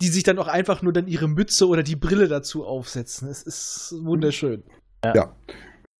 [0.00, 3.28] die sich dann auch einfach nur dann ihre Mütze oder die Brille dazu aufsetzen.
[3.28, 4.64] Es ist wunderschön.
[5.04, 5.34] Ja.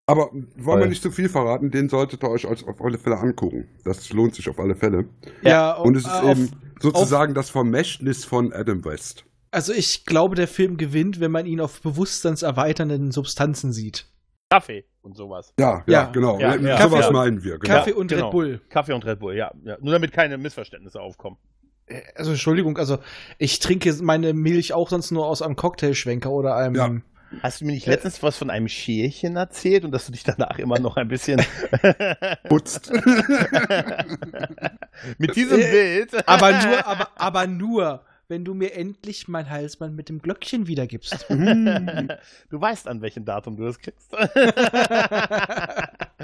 [0.09, 0.81] Aber wollen Voll.
[0.81, 3.69] wir nicht zu viel verraten, den solltet ihr euch als- auf alle Fälle angucken.
[3.85, 5.05] Das lohnt sich auf alle Fälle.
[5.43, 6.51] Ja, Und es ist auf- eben
[6.81, 9.25] sozusagen das Vermächtnis von Adam West.
[9.53, 14.07] Also ich glaube, der Film gewinnt, wenn man ihn auf bewusstseinserweiternden Substanzen sieht.
[14.51, 15.53] Kaffee und sowas.
[15.59, 16.05] Ja, ja, Ja.
[16.11, 16.39] genau.
[16.41, 16.83] Ja, Ja, ja.
[16.83, 17.59] Sowas Kaffee- meinen wir.
[17.59, 17.75] Genau.
[17.75, 18.25] Kaffee und genau.
[18.25, 18.61] Red Bull.
[18.71, 19.53] Kaffee und Red Bull, ja.
[19.65, 19.77] ja.
[19.81, 21.37] Nur damit keine Missverständnisse aufkommen.
[21.87, 22.99] Äh, Also Entschuldigung, also
[23.39, 26.75] ich trinke meine Milch auch sonst nur aus einem Cocktailschwenker oder einem.
[26.75, 26.91] Ja.
[27.43, 30.59] Hast du mir nicht letztens was von einem Schälchen erzählt und dass du dich danach
[30.59, 31.41] immer noch ein bisschen
[32.49, 32.93] Putzt.
[35.19, 36.29] mit diesem Äh, Bild.
[36.29, 41.27] Aber nur, aber, aber nur, wenn du mir endlich mein Halsband mit dem Glöckchen wiedergibst.
[41.29, 42.17] du
[42.51, 44.11] weißt, an welchem Datum du es kriegst.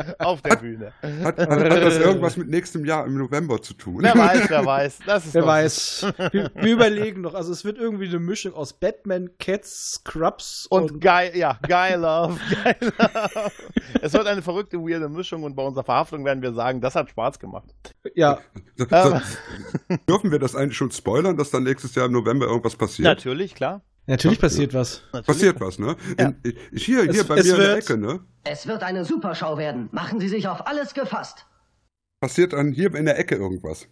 [0.18, 0.92] Auf der Bühne.
[1.02, 3.98] Hat, hat, hat das irgendwas mit nächstem Jahr im November zu tun?
[4.02, 4.98] Wer weiß, wer weiß.
[5.06, 6.06] Das ist Wer doch- weiß.
[6.32, 7.34] Wir, wir überlegen noch.
[7.34, 12.00] Also es wird irgendwie eine Mischung aus Batman, Cats, Scrubs Und und, geil, ja, geil
[12.00, 13.50] Love, geil Love.
[14.02, 17.10] Es wird eine verrückte, weirde Mischung und bei unserer Verhaftung werden wir sagen, das hat
[17.10, 17.68] Spaß gemacht.
[18.14, 18.38] ja.
[18.76, 19.22] So, Aber-
[20.08, 23.04] dürfen wir das eigentlich schon spoilern, dass dann nächstes Jahr im November irgendwas passiert?
[23.06, 23.82] Natürlich, klar.
[24.06, 25.02] Natürlich passiert was.
[25.12, 25.26] Natürlich.
[25.26, 25.94] Passiert was, ne?
[26.18, 26.32] Ja.
[26.42, 28.20] In, hier hier Es- bei mir in der wird- Ecke, ne?
[28.50, 29.90] Es wird eine Superschau werden.
[29.92, 31.44] Machen Sie sich auf alles gefasst.
[32.18, 33.86] Passiert dann hier in der Ecke irgendwas.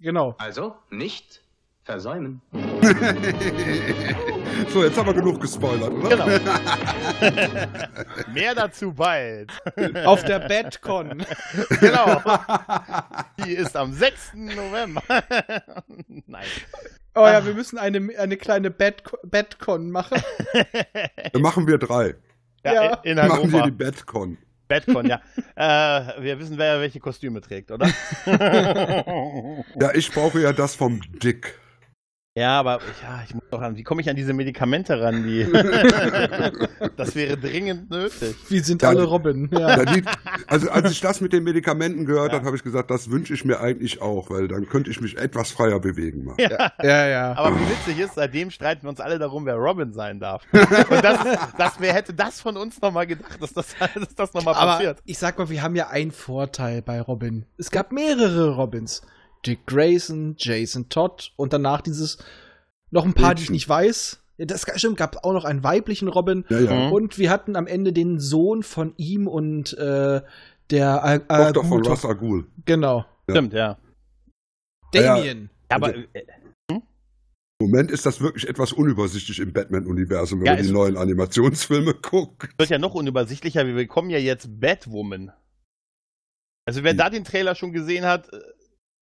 [0.00, 0.34] Genau.
[0.38, 1.44] Also nicht
[1.84, 2.42] versäumen.
[4.70, 6.08] so, jetzt haben wir genug gespoilert, oder?
[6.08, 6.26] Genau.
[8.34, 9.52] Mehr dazu bald.
[10.04, 11.24] Auf der Batcon.
[11.80, 12.20] genau.
[13.44, 14.32] Die ist am 6.
[14.34, 15.02] November.
[16.26, 16.46] Nein.
[17.14, 20.20] Oh ja, wir müssen eine, eine kleine Bat Batcon machen.
[21.32, 22.16] Dann machen wir drei.
[22.64, 22.94] Ja, Ja.
[23.04, 23.70] in Dann machen wir Hannover.
[23.70, 24.38] die Batcon.
[24.68, 25.20] Batcon, ja.
[25.56, 27.86] Äh, wir wissen, wer welche Kostüme trägt, oder?
[28.26, 31.54] Ja, ich brauche ja das vom Dick.
[32.36, 35.24] Ja, aber ja, ich muss doch an, wie komme ich an diese Medikamente ran?
[35.24, 35.44] Die
[36.96, 38.36] das wäre dringend nötig.
[38.48, 39.50] Wir sind Ja, alle Robin.
[39.52, 40.04] Ja, die,
[40.46, 42.38] also als ich das mit den Medikamenten gehört Ja.
[42.38, 45.18] habe, habe ich gesagt, das wünsche ich mir eigentlich auch, weil dann könnte ich mich
[45.18, 46.22] etwas freier bewegen.
[46.24, 46.36] Mal.
[46.38, 46.72] Ja.
[46.80, 47.32] ja, ja.
[47.36, 50.44] Aber wie witzig ist, seitdem streiten wir uns alle darum, wer Robin sein darf.
[50.52, 51.18] Und das,
[51.58, 54.98] das wer hätte das von uns nochmal gedacht, dass das, dass das nochmal Aber passiert?
[55.04, 57.44] ich sag mal, wir haben ja einen Vorteil bei Robin.
[57.58, 59.02] Es gab mehrere Robins.
[59.46, 62.18] Dick Grayson, Jason Todd und danach dieses
[62.90, 63.54] noch ein paar, die ich Mädchen.
[63.54, 64.22] nicht weiß.
[64.38, 66.44] Das stimmt, gab auch noch einen weiblichen Robin.
[66.48, 66.86] Ja, ja.
[66.86, 66.92] Mhm.
[66.92, 70.22] Und wir hatten am Ende den Sohn von ihm und äh,
[70.70, 72.46] der äh, Tochter von Ra's al Ghul.
[72.64, 73.04] Genau.
[73.28, 73.78] Stimmt, ja.
[74.94, 75.14] Ja, ja.
[75.16, 75.50] Damien.
[75.68, 76.24] Aber Also- äh,
[76.72, 76.82] Im
[77.70, 82.48] Moment ist das wirklich etwas unübersichtlich im Batman-Universum, wenn Ja, man die neuen Animationsfilme guckt.
[82.58, 85.32] wird ja noch unübersichtlicher, wir bekommen ja jetzt Batwoman.
[86.66, 86.98] Also wer Hm.
[86.98, 88.38] da den Trailer schon gesehen hat, äh,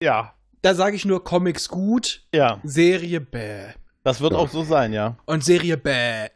[0.03, 3.73] ja, Da sage ich nur Comics gut, ja, Serie bäh.
[4.05, 4.39] das wird Ja.
[4.39, 5.17] auch so sein, ja.
[5.27, 6.33] Und Serie bad.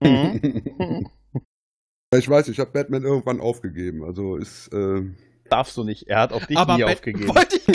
[0.00, 1.08] Mhm.
[2.14, 4.04] ich weiß, ich habe Batman irgendwann aufgegeben.
[4.04, 4.68] Also ist.
[4.72, 5.02] Äh,
[5.50, 7.28] Darfst du nicht, er hat auf dich Aber nie aufgegeben.
[7.34, 7.64] Wollte ich.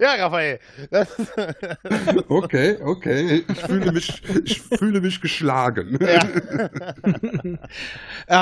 [0.00, 0.58] Ja, Raphael.
[0.90, 1.08] Das,
[2.28, 3.44] okay, okay.
[3.48, 5.98] Ich fühle mich, ich fühle mich geschlagen.
[6.00, 6.28] ja.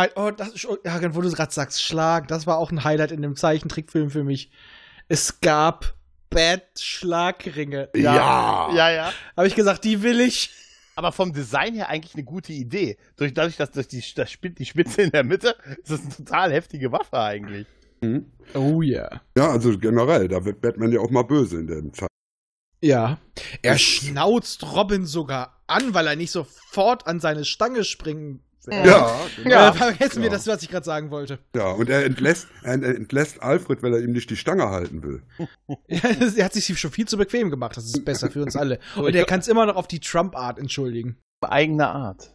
[0.04, 3.12] äh, oh, das ist, ja, wo du gerade sagst, Schlag, das war auch ein Highlight
[3.12, 4.50] in dem Zeichentrickfilm für mich.
[5.08, 5.94] Es gab
[6.30, 7.90] Bad-Schlagringe.
[7.94, 8.70] Ja.
[8.74, 9.12] ja, ja.
[9.36, 10.50] Habe ich gesagt, die will ich.
[10.96, 12.96] Aber vom Design her eigentlich eine gute Idee.
[13.16, 16.08] Durch, dadurch, dass durch die, das Spitze, die Spitze in der Mitte, ist das eine
[16.10, 17.66] total heftige Waffe eigentlich.
[18.00, 18.32] Mhm.
[18.54, 19.20] Oh ja.
[19.36, 22.08] Ja, also generell, da wird Batman ja auch mal böse in der Zeit.
[22.82, 23.18] Ja.
[23.62, 28.74] Er schnauzt Robin sogar an, weil er nicht sofort an seine Stange springen will.
[28.84, 29.14] Ja,
[29.44, 30.34] Ja, vergessen wir Ja.
[30.34, 31.38] das, was ich gerade sagen wollte.
[31.54, 35.22] ja, und er entlässt, er entlässt Alfred, weil er ihm nicht die Stange halten will.
[35.88, 36.00] Ja,
[36.36, 37.76] er hat sich schon viel zu bequem gemacht.
[37.76, 38.80] Das ist besser für uns alle.
[38.96, 41.16] Und er kann es immer noch auf die Trump-Art entschuldigen.
[41.42, 42.32] Eigene Art.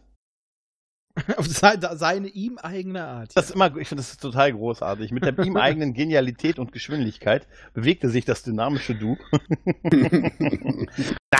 [1.36, 3.36] Auf seine, seine ihm eigene Art.
[3.36, 5.10] Das ist immer, ich finde das ist total großartig.
[5.12, 9.18] Mit der ihm eigenen Genialität und Geschwindigkeit bewegte sich das dynamische Du.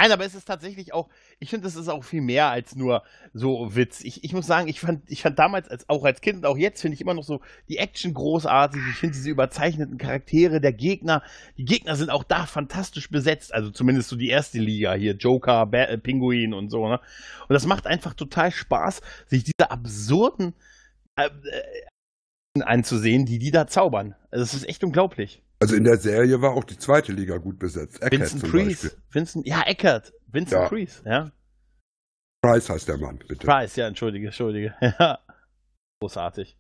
[0.03, 1.09] Nein, aber es ist tatsächlich auch,
[1.39, 4.01] ich finde, das ist auch viel mehr als nur so Witz.
[4.03, 6.57] Ich, ich muss sagen, ich fand, ich fand damals, als, auch als Kind und auch
[6.57, 8.81] jetzt, finde ich immer noch so die Action großartig.
[8.91, 11.23] Ich finde diese überzeichneten Charaktere der Gegner,
[11.57, 13.55] die Gegner sind auch da fantastisch besetzt.
[13.55, 16.89] Also zumindest so die erste Liga hier, Joker, ba äh, Pinguin und so.
[16.89, 16.99] Ne?
[17.49, 20.55] Und das macht einfach total Spaß, sich diese absurden
[21.17, 24.15] äh, äh, anzusehen, die die da zaubern.
[24.31, 25.43] Also es ist echt unglaublich.
[25.61, 28.03] Also in der Serie war auch die zweite Liga gut besetzt.
[28.03, 28.97] Eckert Vincent Price.
[29.11, 30.69] Vincent, ja, Eckert, Vincent Ja.
[30.69, 31.33] Price, ja.
[32.43, 33.47] Price heißt der Mann, bitte.
[33.47, 34.75] Price, ja, entschuldige, entschuldige.
[34.99, 35.21] Ja.
[36.01, 36.57] Großartig.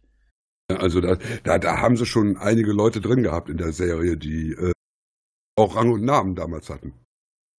[0.69, 4.53] Also da, da, da haben sie schon einige Leute drin gehabt in der Serie, die
[4.53, 4.73] äh,
[5.57, 6.95] auch Rang und Namen damals hatten.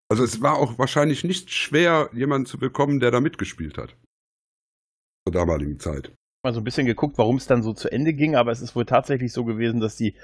[0.10, 3.98] Also es war auch wahrscheinlich nicht schwer, jemanden zu bekommen, der da mitgespielt hat.
[5.26, 6.12] Zur damaligen Zeit.
[6.46, 8.76] Mal so ein bisschen geguckt, warum es dann so zu Ende ging, aber es ist
[8.76, 10.16] wohl tatsächlich so gewesen, dass die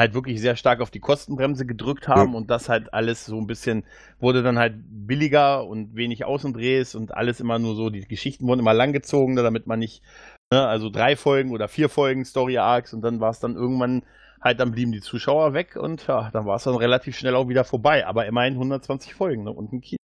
[0.00, 2.38] halt wirklich sehr stark auf die Kostenbremse gedrückt haben Ja.
[2.38, 3.84] und das halt alles so ein bisschen
[4.18, 8.60] wurde dann halt billiger und wenig Außendrehs und alles immer nur so, die Geschichten wurden
[8.60, 10.02] immer langgezogener, damit man nicht,
[10.50, 14.02] ne, also drei Folgen oder vier Folgen Story Arcs und dann war es dann irgendwann
[14.40, 17.48] halt, dann blieben die Zuschauer weg und ja, dann war es dann relativ schnell auch
[17.48, 19.98] wieder vorbei, aber immerhin 120 Folgen ne, und ein Kino.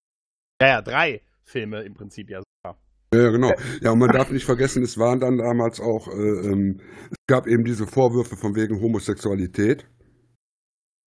[0.61, 2.77] Ja, ja, drei Filme im Prinzip ja sogar.
[3.13, 3.53] Ja, genau.
[3.81, 6.79] Ja, und man darf nicht vergessen, es waren dann damals auch, äh, ähm,
[7.11, 9.85] es gab eben diese Vorwürfe von wegen Homosexualität.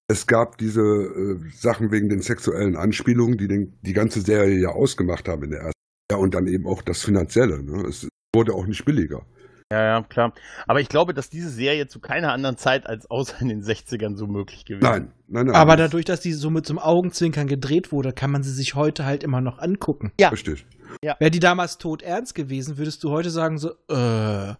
[0.08, 4.68] Es gab diese äh, Sachen wegen den sexuellen Anspielungen, die den, die ganze Serie ja
[4.68, 5.80] ausgemacht haben in der ersten.
[6.12, 7.62] Ja, und dann eben auch das Finanzielle.
[7.64, 7.88] Ne?
[7.88, 9.26] Es wurde auch nicht billiger.
[9.72, 10.32] Ja, ja, klar.
[10.68, 14.16] Aber ich glaube, dass diese Serie zu keiner anderen Zeit als außer in den 60ern
[14.16, 15.56] so möglich gewesen Nein, nein, nein.
[15.56, 18.52] Aber das- dadurch, dass die so mit so einem Augenzwinkern gedreht wurde, kann man sie
[18.52, 20.12] sich heute halt immer noch angucken.
[20.20, 20.28] Ja.
[20.28, 20.64] Richtig.
[21.02, 24.55] Wäre die damals tot ernst gewesen, würdest du heute sagen so, äh.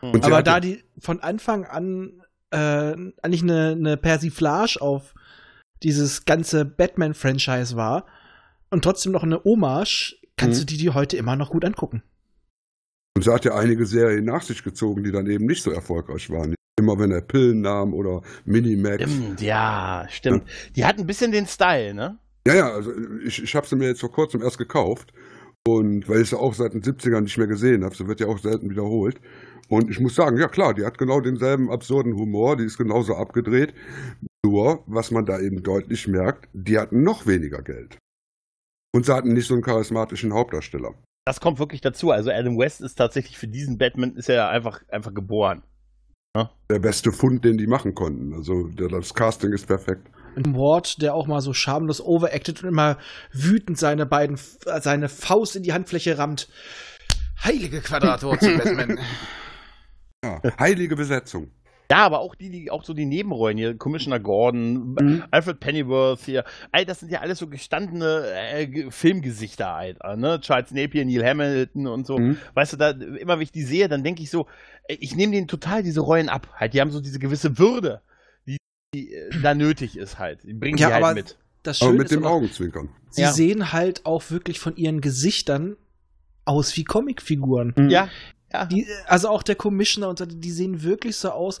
[0.00, 2.56] Und Aber da die von Anfang an äh,
[3.22, 5.14] eigentlich eine, eine Persiflage auf
[5.82, 8.06] dieses ganze Batman-Franchise war
[8.70, 10.66] und trotzdem noch eine Hommage, kannst Mhm.
[10.66, 12.02] du die die heute immer noch gut angucken.
[13.18, 16.30] Und sie hat ja einige Serien nach sich gezogen, die dann eben nicht so erfolgreich
[16.30, 16.54] waren.
[16.78, 19.02] Immer wenn er Pillen nahm oder Minimax.
[19.02, 20.44] Stimmt, ja, stimmt.
[20.76, 22.16] Die hat ein bisschen den Style, ne?
[22.46, 22.92] Ja, ja, also
[23.26, 25.12] ich, ich habe sie mir jetzt vor kurzem erst gekauft.
[25.66, 28.28] Und weil ich sie auch seit den 70ern nicht mehr gesehen habe, sie wird ja
[28.28, 29.20] auch selten wiederholt.
[29.68, 33.16] Und ich muss sagen, ja klar, die hat genau denselben absurden Humor, die ist genauso
[33.16, 33.74] abgedreht.
[34.46, 37.98] Nur, was man da eben deutlich merkt, die hatten noch weniger Geld.
[38.94, 40.94] Und sie hatten nicht so einen charismatischen Hauptdarsteller.
[41.28, 42.10] Das kommt wirklich dazu.
[42.10, 45.62] Also Adam West ist tatsächlich für diesen Batman ist er ja einfach, einfach geboren.
[46.70, 48.32] Der beste Fund, den die machen konnten.
[48.32, 50.08] Also das Casting ist perfekt.
[50.36, 52.96] Ein Ward, der auch mal so schamlos overacted und immer
[53.30, 54.38] wütend seine beiden,
[54.80, 56.48] seine Faust in die Handfläche rammt.
[57.44, 58.98] Heilige Quadratwurzel, Batman.
[60.24, 61.50] Ja, heilige Besetzung.
[61.90, 65.24] Ja, aber auch die, die auch so die Nebenrollen hier, Commissioner Gordon, Mhm.
[65.30, 70.38] Alfred Pennyworth hier, all das sind ja alles so gestandene äh, Ge- Filmgesichter, Alter, ne?
[70.42, 72.18] Charles Napier, Neil Hamilton und so.
[72.18, 72.36] Mhm.
[72.54, 74.46] Weißt du, da immer wenn ich die sehe, dann denke ich so,
[74.86, 76.48] äh, ich nehme denen total diese Rollen ab.
[76.54, 78.02] Halt, die haben so diese gewisse Würde,
[78.46, 78.58] die,
[78.94, 80.42] die äh, da nötig ist halt.
[80.44, 81.38] Die bringen Ja, die halt aber mit.
[81.62, 82.90] Das Aber Schöne mit ist dem auch, Augenzwinkern.
[83.10, 83.32] sie Ja.
[83.32, 85.76] sehen halt auch wirklich von ihren Gesichtern
[86.44, 87.74] aus wie Comicfiguren.
[87.90, 88.08] Ja,
[88.52, 88.64] ja.
[88.66, 91.60] Die, also auch der Commissioner und so, die sehen wirklich so aus,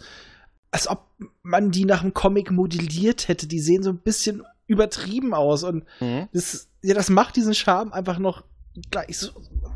[0.70, 1.06] als ob
[1.42, 3.46] man die nach einem Comic modelliert hätte.
[3.46, 6.28] Die sehen so ein bisschen übertrieben aus und Mhm.
[6.32, 8.44] das, ja, das macht diesen Charme einfach noch
[8.90, 9.30] gleich so,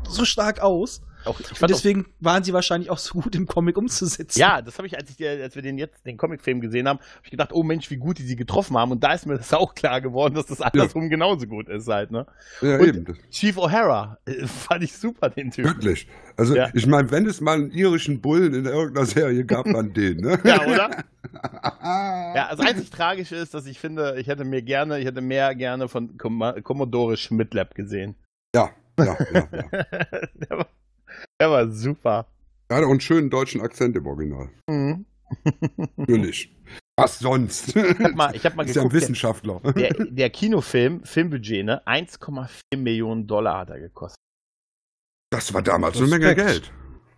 [0.07, 1.01] so stark aus.
[1.25, 4.39] Auch, Und fand auch, deswegen waren sie wahrscheinlich auch so gut im Comic umzusetzen.
[4.39, 7.07] ja, das habe ich, als ich, als wir den jetzt, den Comicfilm gesehen haben, habe
[7.23, 8.91] ich gedacht, oh Mensch, wie gut die sie getroffen haben.
[8.91, 12.11] Und da ist mir das auch klar geworden, dass das andersrum genauso gut ist halt,
[12.11, 12.25] ne?
[12.61, 13.17] Ja, Und- eben.
[13.31, 15.65] Chief O'Hara, äh, fand ich super, den Typ.
[15.65, 16.07] wirklich.
[16.37, 16.69] Also Ja.
[16.73, 20.39] ich meine, wenn es mal einen irischen Bullen in irgendeiner Serie gab, dann den, ne?
[20.43, 20.89] Ja, oder?
[21.83, 25.55] Ja, das einzig Tragische ist, dass ich finde, ich hätte mir gerne, ich hätte mehr
[25.55, 28.15] gerne von Com Commodore Schmidlab gesehen.
[28.55, 28.69] Ja,
[28.99, 29.47] ja, ja.
[30.49, 30.65] ja.
[31.43, 32.27] der, war, der super.
[32.69, 34.49] Er hat auch einen schönen deutschen Akzent im Original.
[34.69, 35.05] Mhm.
[35.97, 36.55] Natürlich.
[36.95, 37.75] Was sonst?
[37.75, 39.59] Ich hab mal, ich hab mal ist ja ein Wissenschaftler.
[39.75, 44.17] der, der Kinofilm, Filmbudget, ne, 1,4 Millionen Dollar hat er gekostet.
[45.31, 46.47] Das war damals eine Menge Respekt.
[46.47, 46.71] Geld.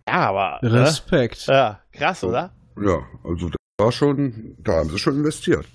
[0.08, 0.58] Ja, aber.
[0.62, 0.72] Ne?
[0.72, 1.46] Respekt.
[1.46, 2.54] Ja, krass, oder?
[2.80, 5.66] Ja, also War schon, da haben sie schon investiert.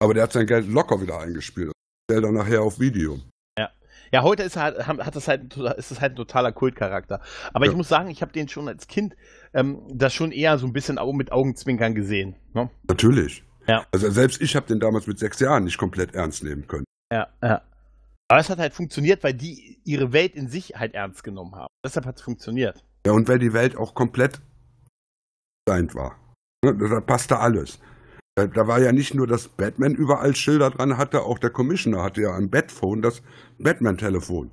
[0.00, 1.72] Aber der hat sein Geld locker wieder eingespielt.
[2.10, 3.20] Stellt dann nachher auf Video.
[4.14, 7.20] Ja, heute ist, halt, hat das halt, ist es halt ein totaler Kultcharakter.
[7.52, 7.72] Aber Ja.
[7.72, 9.16] ich muss sagen, ich habe den schon als Kind
[9.54, 12.36] ähm, das schon eher so ein bisschen mit Augenzwinkern gesehen.
[12.52, 12.70] Ne?
[12.86, 13.42] Natürlich.
[13.66, 13.84] Ja.
[13.90, 16.84] Also selbst ich habe den damals mit sechs Jahren nicht komplett ernst nehmen können.
[17.12, 17.62] Ja, ja.
[18.28, 21.66] Aber es hat halt funktioniert, weil die ihre Welt in sich halt ernst genommen haben.
[21.84, 22.84] Deshalb hat es funktioniert.
[23.04, 24.40] Ja, und weil die Welt auch komplett
[25.66, 26.16] designt war.
[26.64, 27.80] Ne, Da passte alles.
[28.36, 32.02] Da, da war ja nicht nur, dass Batman überall Schilder dran hatte, auch der Commissioner
[32.02, 33.22] hatte ja ein Batphone, das
[33.58, 34.50] Batman-Telefon.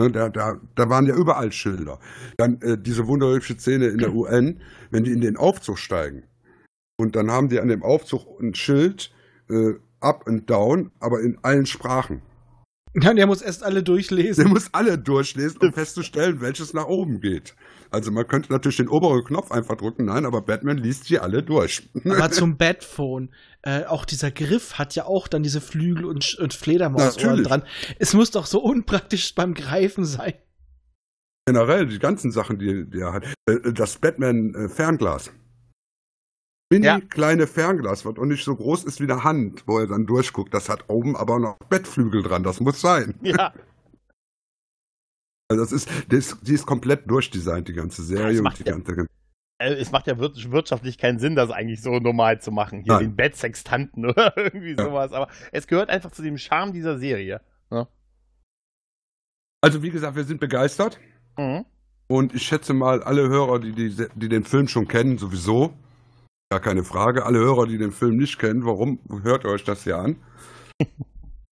[0.00, 1.98] Ne, Da, da, da waren ja überall Schilder.
[2.38, 4.60] Dann äh, diese wunderhübsche Szene in der UN,
[4.90, 6.22] wenn die in den Aufzug steigen.
[6.98, 9.12] Und dann haben die an dem Aufzug ein Schild,
[9.50, 12.22] äh, up and down, aber in allen Sprachen.
[12.94, 14.48] Ja, der muss erst alle Der durchlesen.
[14.48, 17.54] muss alle durchlesen, um festzustellen, welches nach oben geht.
[17.90, 21.42] Also man könnte natürlich den oberen Knopf einfach drücken, nein, aber Batman liest sie alle
[21.42, 21.88] durch.
[22.04, 23.30] Aber zum Batphone,
[23.62, 27.46] äh, auch dieser Griff hat ja auch dann diese Flügel und, und Fledermausohren Natürlich.
[27.48, 27.62] dran.
[27.98, 30.34] Es muss doch so unpraktisch beim Greifen sein.
[31.46, 33.24] Generell die ganzen Sachen, die, die er hat.
[33.48, 35.30] Äh, Das Batman-Fernglas.
[36.70, 37.00] Mini Ja.
[37.00, 40.52] kleine Fernglas, was auch nicht so groß ist wie eine Hand, wo er dann durchguckt.
[40.52, 42.42] Das hat oben aber noch Bettflügel dran.
[42.42, 43.14] Das muss sein.
[43.22, 43.54] Ja,
[45.50, 48.42] Also das ist, das, die ist komplett durchdesignt, die ganze Serie.
[48.42, 49.06] und die ja- ganze,
[49.60, 52.82] äh, es macht ja wir- wirtschaftlich keinen Sinn, das eigentlich so normal zu machen.
[52.82, 53.04] Hier Nein.
[53.04, 54.84] den Bettsextanten oder irgendwie Ja.
[54.84, 55.12] sowas.
[55.12, 57.40] Aber es gehört einfach zu dem Charme dieser Serie.
[59.60, 61.00] also wie gesagt, wir sind begeistert.
[61.36, 61.64] Mhm.
[62.06, 65.74] Und ich schätze mal, alle Hörer, die, die, die den Film schon kennen, sowieso,
[66.48, 67.26] gar keine Frage.
[67.26, 70.16] Alle Hörer, die den Film nicht kennen, warum hört ihr euch das hier an?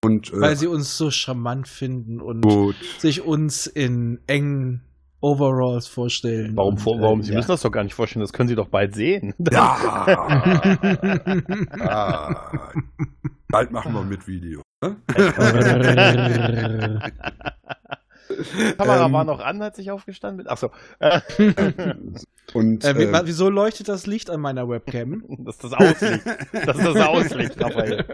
[0.07, 2.77] Und äh, Weil sie uns so charmant finden und gut.
[2.99, 4.83] sich uns in engen
[5.20, 6.53] Overalls vorstellen.
[6.57, 7.20] Warum, und, vor, warum?
[7.20, 7.37] äh, Sie ja.
[7.39, 9.35] müssen das doch gar nicht vorstellen, das können Sie doch bald sehen.
[9.51, 9.77] Ja!
[11.81, 12.70] ah,
[13.49, 14.62] bald machen wir mit Video.
[14.83, 14.97] Ne?
[18.77, 20.47] Kamera Ähm, war noch an, hat sich aufgestanden.
[20.47, 20.70] Achso.
[20.99, 21.20] Äh,
[22.55, 25.23] Und Äh, äh, wieso leuchtet das Licht an meiner Webcam?
[25.39, 26.27] das ist das Auslicht.
[26.53, 28.05] Das ist das Auslicht, Raphael.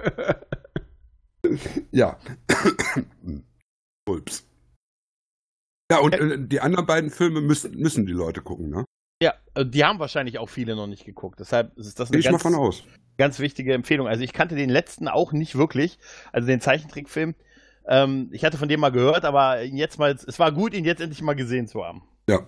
[1.91, 2.19] ja.
[4.05, 4.47] Pulps.
[5.91, 8.85] Ja, und äh, die anderen beiden Filme müssen, müssen die Leute gucken, ne?
[9.23, 11.39] Ja, äh, die haben wahrscheinlich auch viele noch nicht geguckt.
[11.39, 12.85] Deshalb ist das Gehe eine ich mal ganz, von aus.
[13.19, 14.09] ganz wichtige Empfehlung.
[14.09, 15.99] Also ich kannte den letzten auch nicht wirklich,
[16.33, 17.35] also den Zeichentrickfilm.
[17.87, 21.01] Ähm, ich hatte von dem mal gehört, aber jetzt mal, es war gut, ihn jetzt
[21.01, 22.03] endlich mal gesehen zu haben.
[22.29, 22.41] Ja.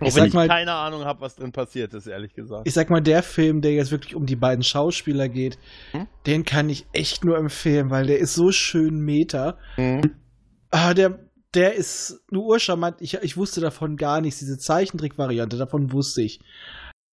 [0.00, 2.66] Auch Ich ich mal- keine Ahnung habe, was drin passiert ist, ehrlich gesagt.
[2.66, 5.58] Ich sag mal, der Film, der jetzt wirklich um die beiden Schauspieler geht,
[5.92, 6.06] Hm?
[6.26, 9.56] den kann ich echt nur empfehlen, weil der ist so schön meta.
[9.76, 10.14] Mhm.
[10.70, 11.18] Ah, der,
[11.54, 12.96] der ist nur urcharmant.
[13.00, 14.40] Ich, ich wusste davon gar nichts.
[14.40, 16.40] Diese Zeichentrick-Variante, davon wusste ich.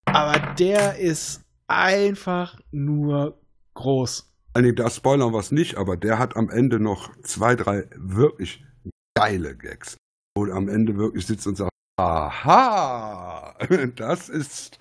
[0.06, 3.38] Aber der ist einfach nur
[3.74, 4.20] groß.
[4.20, 7.54] Vor allen Dingen, da spoilern wir es nicht, aber der hat am Ende noch zwei,
[7.54, 8.64] drei wirklich
[9.14, 9.96] geile Gags.
[10.36, 11.69] Wo am Ende wirklich sitzt und sagt,
[12.00, 13.54] aha,
[13.96, 14.78] das ist,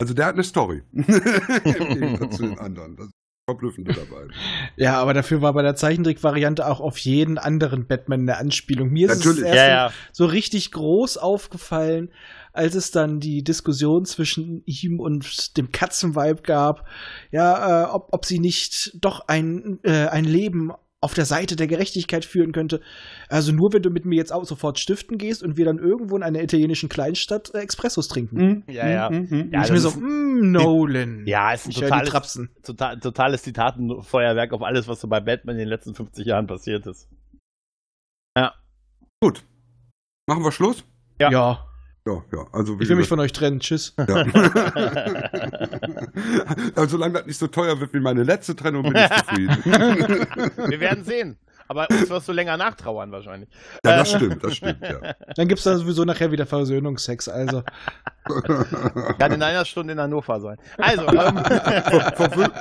[0.00, 0.82] also der hat eine Story.
[0.92, 2.96] Im Gegensatz zu den anderen.
[2.96, 3.12] Das ist
[3.48, 4.28] verblüffende dabei.
[4.76, 8.90] Ja, aber dafür war bei der Zeichentrick-Variante auch auf jeden anderen Batman eine Anspielung.
[8.90, 9.40] Mir ist Natürlich.
[9.40, 9.92] es erst Ja, ja.
[10.12, 12.12] so richtig groß aufgefallen,
[12.52, 16.86] als es dann die Diskussion zwischen ihm und dem Katzenweib gab,
[17.30, 20.70] ja, äh, ob, ob sie nicht doch ein, äh, ein Leben
[21.02, 22.80] auf der Seite der Gerechtigkeit führen könnte.
[23.28, 26.16] Also nur wenn du mit mir jetzt auch sofort stiften gehst und wir dann irgendwo
[26.16, 28.62] in einer italienischen Kleinstadt äh, Expressos trinken.
[28.68, 29.10] Ja, ja.
[29.10, 29.50] Mhm, mhm.
[29.52, 31.26] Ja, ich mir so, ist- mm, Nolan.
[31.26, 32.50] Ja, ist ein totales, Trapsen.
[32.62, 36.86] total, totales Zitatenfeuerwerk auf alles, was so bei Batman in den letzten 50 Jahren passiert
[36.86, 37.08] ist.
[39.20, 39.44] Gut.
[40.28, 40.84] Machen wir Schluss?
[41.20, 41.30] Ja.
[41.30, 41.66] ja.
[42.06, 42.46] Ja, ja.
[42.52, 43.60] Also, Ich will mich von euch trennen.
[43.60, 43.94] Tschüss.
[43.96, 44.04] ja.
[46.74, 49.56] also, solange das nicht so teuer wird wie meine letzte Trennung, bin ich zufrieden.
[49.64, 51.38] Wir werden sehen.
[51.68, 53.48] Aber uns wirst du länger nachtrauern wahrscheinlich.
[53.84, 55.14] ja, das stimmt, das stimmt, ja.
[55.36, 57.28] Dann gibt's da sowieso nachher wieder Versöhnungsex.
[57.28, 57.62] Also,
[59.18, 60.58] Kann in einer Stunde in Hannover sein.
[60.76, 61.38] Also, ähm,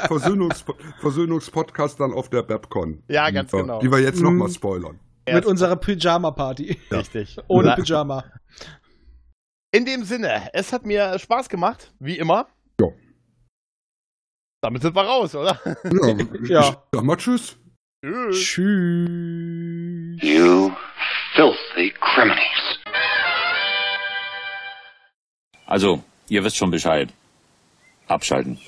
[0.07, 0.63] Versöhnungs
[1.01, 3.03] Versöhnungspodcast dann auf der Babcon.
[3.09, 3.79] Ja, ganz genau.
[3.79, 4.53] Die wir jetzt nochmal Mhm.
[4.53, 4.99] spoilern.
[5.29, 6.77] mit unserer Pyjama-Party.
[6.91, 7.37] Richtig.
[7.47, 8.23] Ohne Pyjama.
[9.73, 12.47] In dem Sinne, es hat mir Spaß gemacht, wie immer.
[12.79, 12.87] Ja.
[14.61, 15.57] Damit sind wir raus, oder?
[15.65, 16.69] Ja, Ja.
[16.69, 17.57] Ich sag mal Tschüss.
[18.03, 18.37] Tschüss.
[18.37, 20.23] Tschüss.
[20.23, 20.71] You
[21.35, 22.79] filthy criminals.
[25.65, 27.13] Also, ihr wisst schon Bescheid.
[28.07, 28.59] Abschalten.